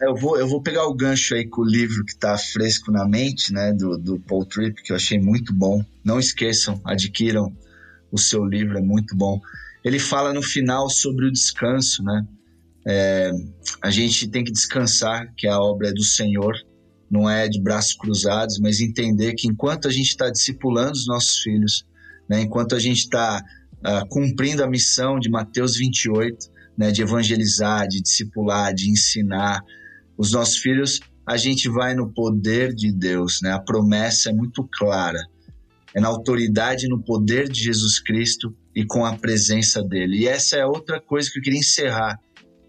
É, 0.00 0.06
eu 0.06 0.14
vou, 0.14 0.38
eu 0.38 0.46
vou 0.46 0.62
pegar 0.62 0.86
o 0.86 0.94
gancho 0.94 1.34
aí 1.34 1.44
com 1.44 1.62
o 1.62 1.68
livro 1.68 2.04
que 2.04 2.12
está 2.12 2.38
fresco 2.38 2.92
na 2.92 3.04
mente, 3.04 3.52
né, 3.52 3.72
do, 3.72 3.98
do 3.98 4.20
Paul 4.20 4.46
Tripp, 4.46 4.80
que 4.80 4.92
eu 4.92 4.96
achei 4.96 5.18
muito 5.18 5.52
bom. 5.52 5.84
Não 6.04 6.20
esqueçam, 6.20 6.80
adquiram 6.84 7.52
o 8.12 8.18
seu 8.18 8.44
livro, 8.44 8.78
é 8.78 8.82
muito 8.82 9.16
bom. 9.16 9.40
Ele 9.82 9.98
fala 9.98 10.32
no 10.32 10.42
final 10.42 10.88
sobre 10.88 11.26
o 11.26 11.32
descanso, 11.32 12.04
né? 12.04 12.26
É, 12.86 13.30
a 13.82 13.90
gente 13.90 14.28
tem 14.28 14.44
que 14.44 14.52
descansar, 14.52 15.32
que 15.36 15.48
a 15.48 15.58
obra 15.58 15.88
é 15.88 15.92
do 15.92 16.02
Senhor, 16.02 16.54
não 17.10 17.28
é 17.28 17.48
de 17.48 17.60
braços 17.60 17.94
cruzados, 17.94 18.58
mas 18.58 18.80
entender 18.80 19.34
que 19.34 19.46
enquanto 19.46 19.88
a 19.88 19.90
gente 19.90 20.08
está 20.08 20.30
discipulando 20.30 20.92
os 20.92 21.06
nossos 21.06 21.38
filhos, 21.38 21.84
né, 22.28 22.40
enquanto 22.40 22.74
a 22.74 22.78
gente 22.78 23.00
está 23.00 23.38
uh, 23.38 23.86
ah, 23.86 24.06
cumprindo 24.08 24.64
a 24.64 24.70
missão 24.70 25.18
de 25.18 25.28
Mateus 25.28 25.76
28, 25.76 26.50
né, 26.76 26.90
de 26.90 27.02
evangelizar, 27.02 27.86
de 27.86 28.00
discipular, 28.00 28.74
de 28.74 28.90
ensinar 28.90 29.60
os 30.16 30.32
nossos 30.32 30.56
filhos, 30.56 31.00
a 31.26 31.36
gente 31.36 31.68
vai 31.68 31.94
no 31.94 32.12
poder 32.12 32.74
de 32.74 32.90
Deus, 32.92 33.40
né? 33.42 33.52
A 33.52 33.60
promessa 33.60 34.30
é 34.30 34.32
muito 34.32 34.68
clara. 34.72 35.20
É 35.94 36.00
na 36.00 36.08
autoridade 36.08 36.86
e 36.86 36.88
no 36.88 37.02
poder 37.02 37.48
de 37.48 37.62
Jesus 37.62 38.00
Cristo 38.00 38.54
e 38.74 38.84
com 38.84 39.04
a 39.04 39.16
presença 39.16 39.82
dele. 39.82 40.20
E 40.20 40.28
essa 40.28 40.56
é 40.56 40.64
outra 40.64 41.00
coisa 41.00 41.30
que 41.30 41.38
eu 41.38 41.42
queria 41.42 41.58
encerrar. 41.58 42.18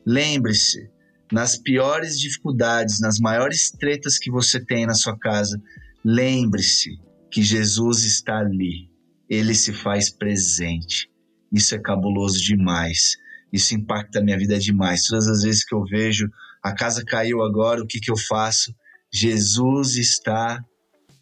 Lembre-se, 0.06 0.90
nas 1.32 1.58
piores 1.58 2.20
dificuldades, 2.20 3.00
nas 3.00 3.20
maiores 3.20 3.72
tretas 3.72 4.18
que 4.18 4.30
você 4.30 4.64
tem 4.64 4.86
na 4.86 4.94
sua 4.94 5.18
casa, 5.18 5.62
lembre-se 6.04 7.00
que 7.32 7.42
Jesus 7.42 8.04
está 8.04 8.40
ali. 8.40 8.90
Ele 9.30 9.56
se 9.56 9.74
faz 9.74 10.10
presente. 10.10 11.10
Isso 11.52 11.74
é 11.74 11.80
cabuloso 11.80 12.40
demais. 12.40 13.16
Isso 13.52 13.74
impacta 13.74 14.20
a 14.20 14.24
minha 14.24 14.38
vida 14.38 14.60
demais. 14.60 15.06
Todas 15.06 15.28
as 15.28 15.44
vezes 15.44 15.64
que 15.64 15.74
eu 15.74 15.84
vejo 15.86 16.30
a 16.64 16.74
casa 16.74 17.04
caiu 17.04 17.42
agora, 17.42 17.84
o 17.84 17.86
que, 17.86 18.00
que 18.00 18.10
eu 18.10 18.16
faço? 18.18 18.74
Jesus 19.12 19.98
está 19.98 20.64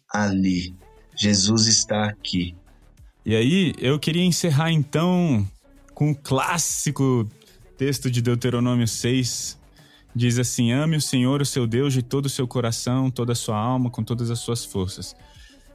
ali. 0.08 0.72
Jesus 1.16 1.66
está 1.66 2.06
aqui. 2.06 2.54
E 3.24 3.36
aí, 3.36 3.72
eu 3.78 3.98
queria 3.98 4.24
encerrar 4.24 4.72
então 4.72 5.46
com 5.94 6.10
o 6.10 6.14
clássico 6.14 7.28
texto 7.76 8.10
de 8.10 8.20
Deuteronômio 8.20 8.88
6 8.88 9.60
diz 10.14 10.38
assim: 10.38 10.72
Ame 10.72 10.96
o 10.96 11.00
Senhor, 11.00 11.40
o 11.40 11.46
seu 11.46 11.66
Deus, 11.66 11.92
de 11.92 12.02
todo 12.02 12.26
o 12.26 12.30
seu 12.30 12.46
coração, 12.46 13.10
toda 13.10 13.32
a 13.32 13.36
sua 13.36 13.56
alma, 13.58 13.90
com 13.90 14.02
todas 14.02 14.30
as 14.30 14.38
suas 14.38 14.64
forças. 14.64 15.16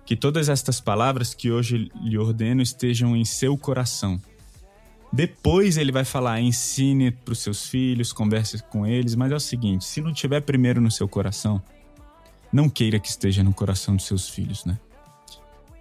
Que 0.06 0.16
todas 0.16 0.48
estas 0.48 0.80
palavras 0.80 1.34
que 1.34 1.52
hoje 1.52 1.92
lhe 2.02 2.18
ordeno 2.18 2.62
estejam 2.62 3.16
em 3.16 3.26
seu 3.26 3.58
coração. 3.58 4.22
Depois 5.12 5.78
ele 5.78 5.92
vai 5.92 6.06
falar: 6.06 6.40
ensine 6.40 7.12
para 7.12 7.32
os 7.32 7.40
seus 7.40 7.66
filhos, 7.66 8.14
converse 8.14 8.62
com 8.64 8.86
eles, 8.86 9.16
mas 9.16 9.32
é 9.32 9.36
o 9.36 9.40
seguinte: 9.40 9.86
se 9.86 10.02
não 10.02 10.14
tiver 10.14 10.42
primeiro 10.42 10.80
no 10.80 10.92
seu 10.92 11.08
coração, 11.08 11.62
não 12.52 12.70
queira 12.70 13.00
que 13.00 13.10
esteja 13.10 13.44
no 13.44 13.54
coração 13.54 13.96
dos 13.96 14.06
seus 14.06 14.30
filhos, 14.30 14.64
né? 14.66 14.80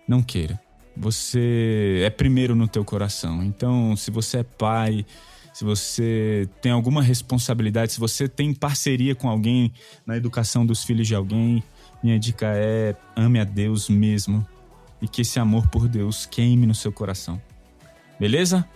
Não 0.06 0.22
queira. 0.22 0.60
Você 0.96 2.02
é 2.04 2.10
primeiro 2.10 2.54
no 2.54 2.66
teu 2.66 2.84
coração. 2.84 3.42
Então, 3.42 3.94
se 3.96 4.10
você 4.10 4.38
é 4.38 4.42
pai, 4.42 5.04
se 5.52 5.64
você 5.64 6.48
tem 6.60 6.72
alguma 6.72 7.02
responsabilidade, 7.02 7.92
se 7.92 8.00
você 8.00 8.28
tem 8.28 8.54
parceria 8.54 9.14
com 9.14 9.28
alguém 9.28 9.72
na 10.06 10.16
educação 10.16 10.64
dos 10.64 10.84
filhos 10.84 11.06
de 11.06 11.14
alguém, 11.14 11.62
minha 12.02 12.18
dica 12.18 12.46
é 12.54 12.94
ame 13.16 13.40
a 13.40 13.44
Deus 13.44 13.88
mesmo 13.88 14.46
e 15.00 15.08
que 15.08 15.22
esse 15.22 15.38
amor 15.38 15.66
por 15.68 15.88
Deus 15.88 16.26
queime 16.26 16.66
no 16.66 16.74
seu 16.74 16.92
coração. 16.92 17.40
Beleza? 18.18 18.66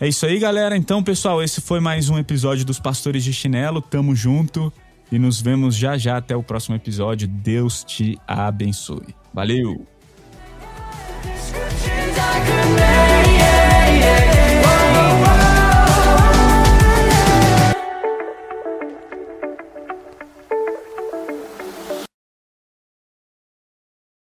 É 0.00 0.08
isso 0.08 0.24
aí, 0.24 0.38
galera. 0.38 0.76
Então, 0.76 1.02
pessoal, 1.02 1.42
esse 1.42 1.60
foi 1.60 1.78
mais 1.78 2.08
um 2.08 2.18
episódio 2.18 2.64
dos 2.64 2.80
Pastores 2.80 3.22
de 3.22 3.32
Chinelo. 3.32 3.82
Tamo 3.82 4.16
junto 4.16 4.72
e 5.12 5.18
nos 5.18 5.40
vemos 5.42 5.76
já 5.76 5.98
já 5.98 6.16
até 6.16 6.34
o 6.34 6.42
próximo 6.42 6.74
episódio. 6.74 7.28
Deus 7.28 7.84
te 7.84 8.18
abençoe. 8.26 9.19
Valeu! 9.32 9.86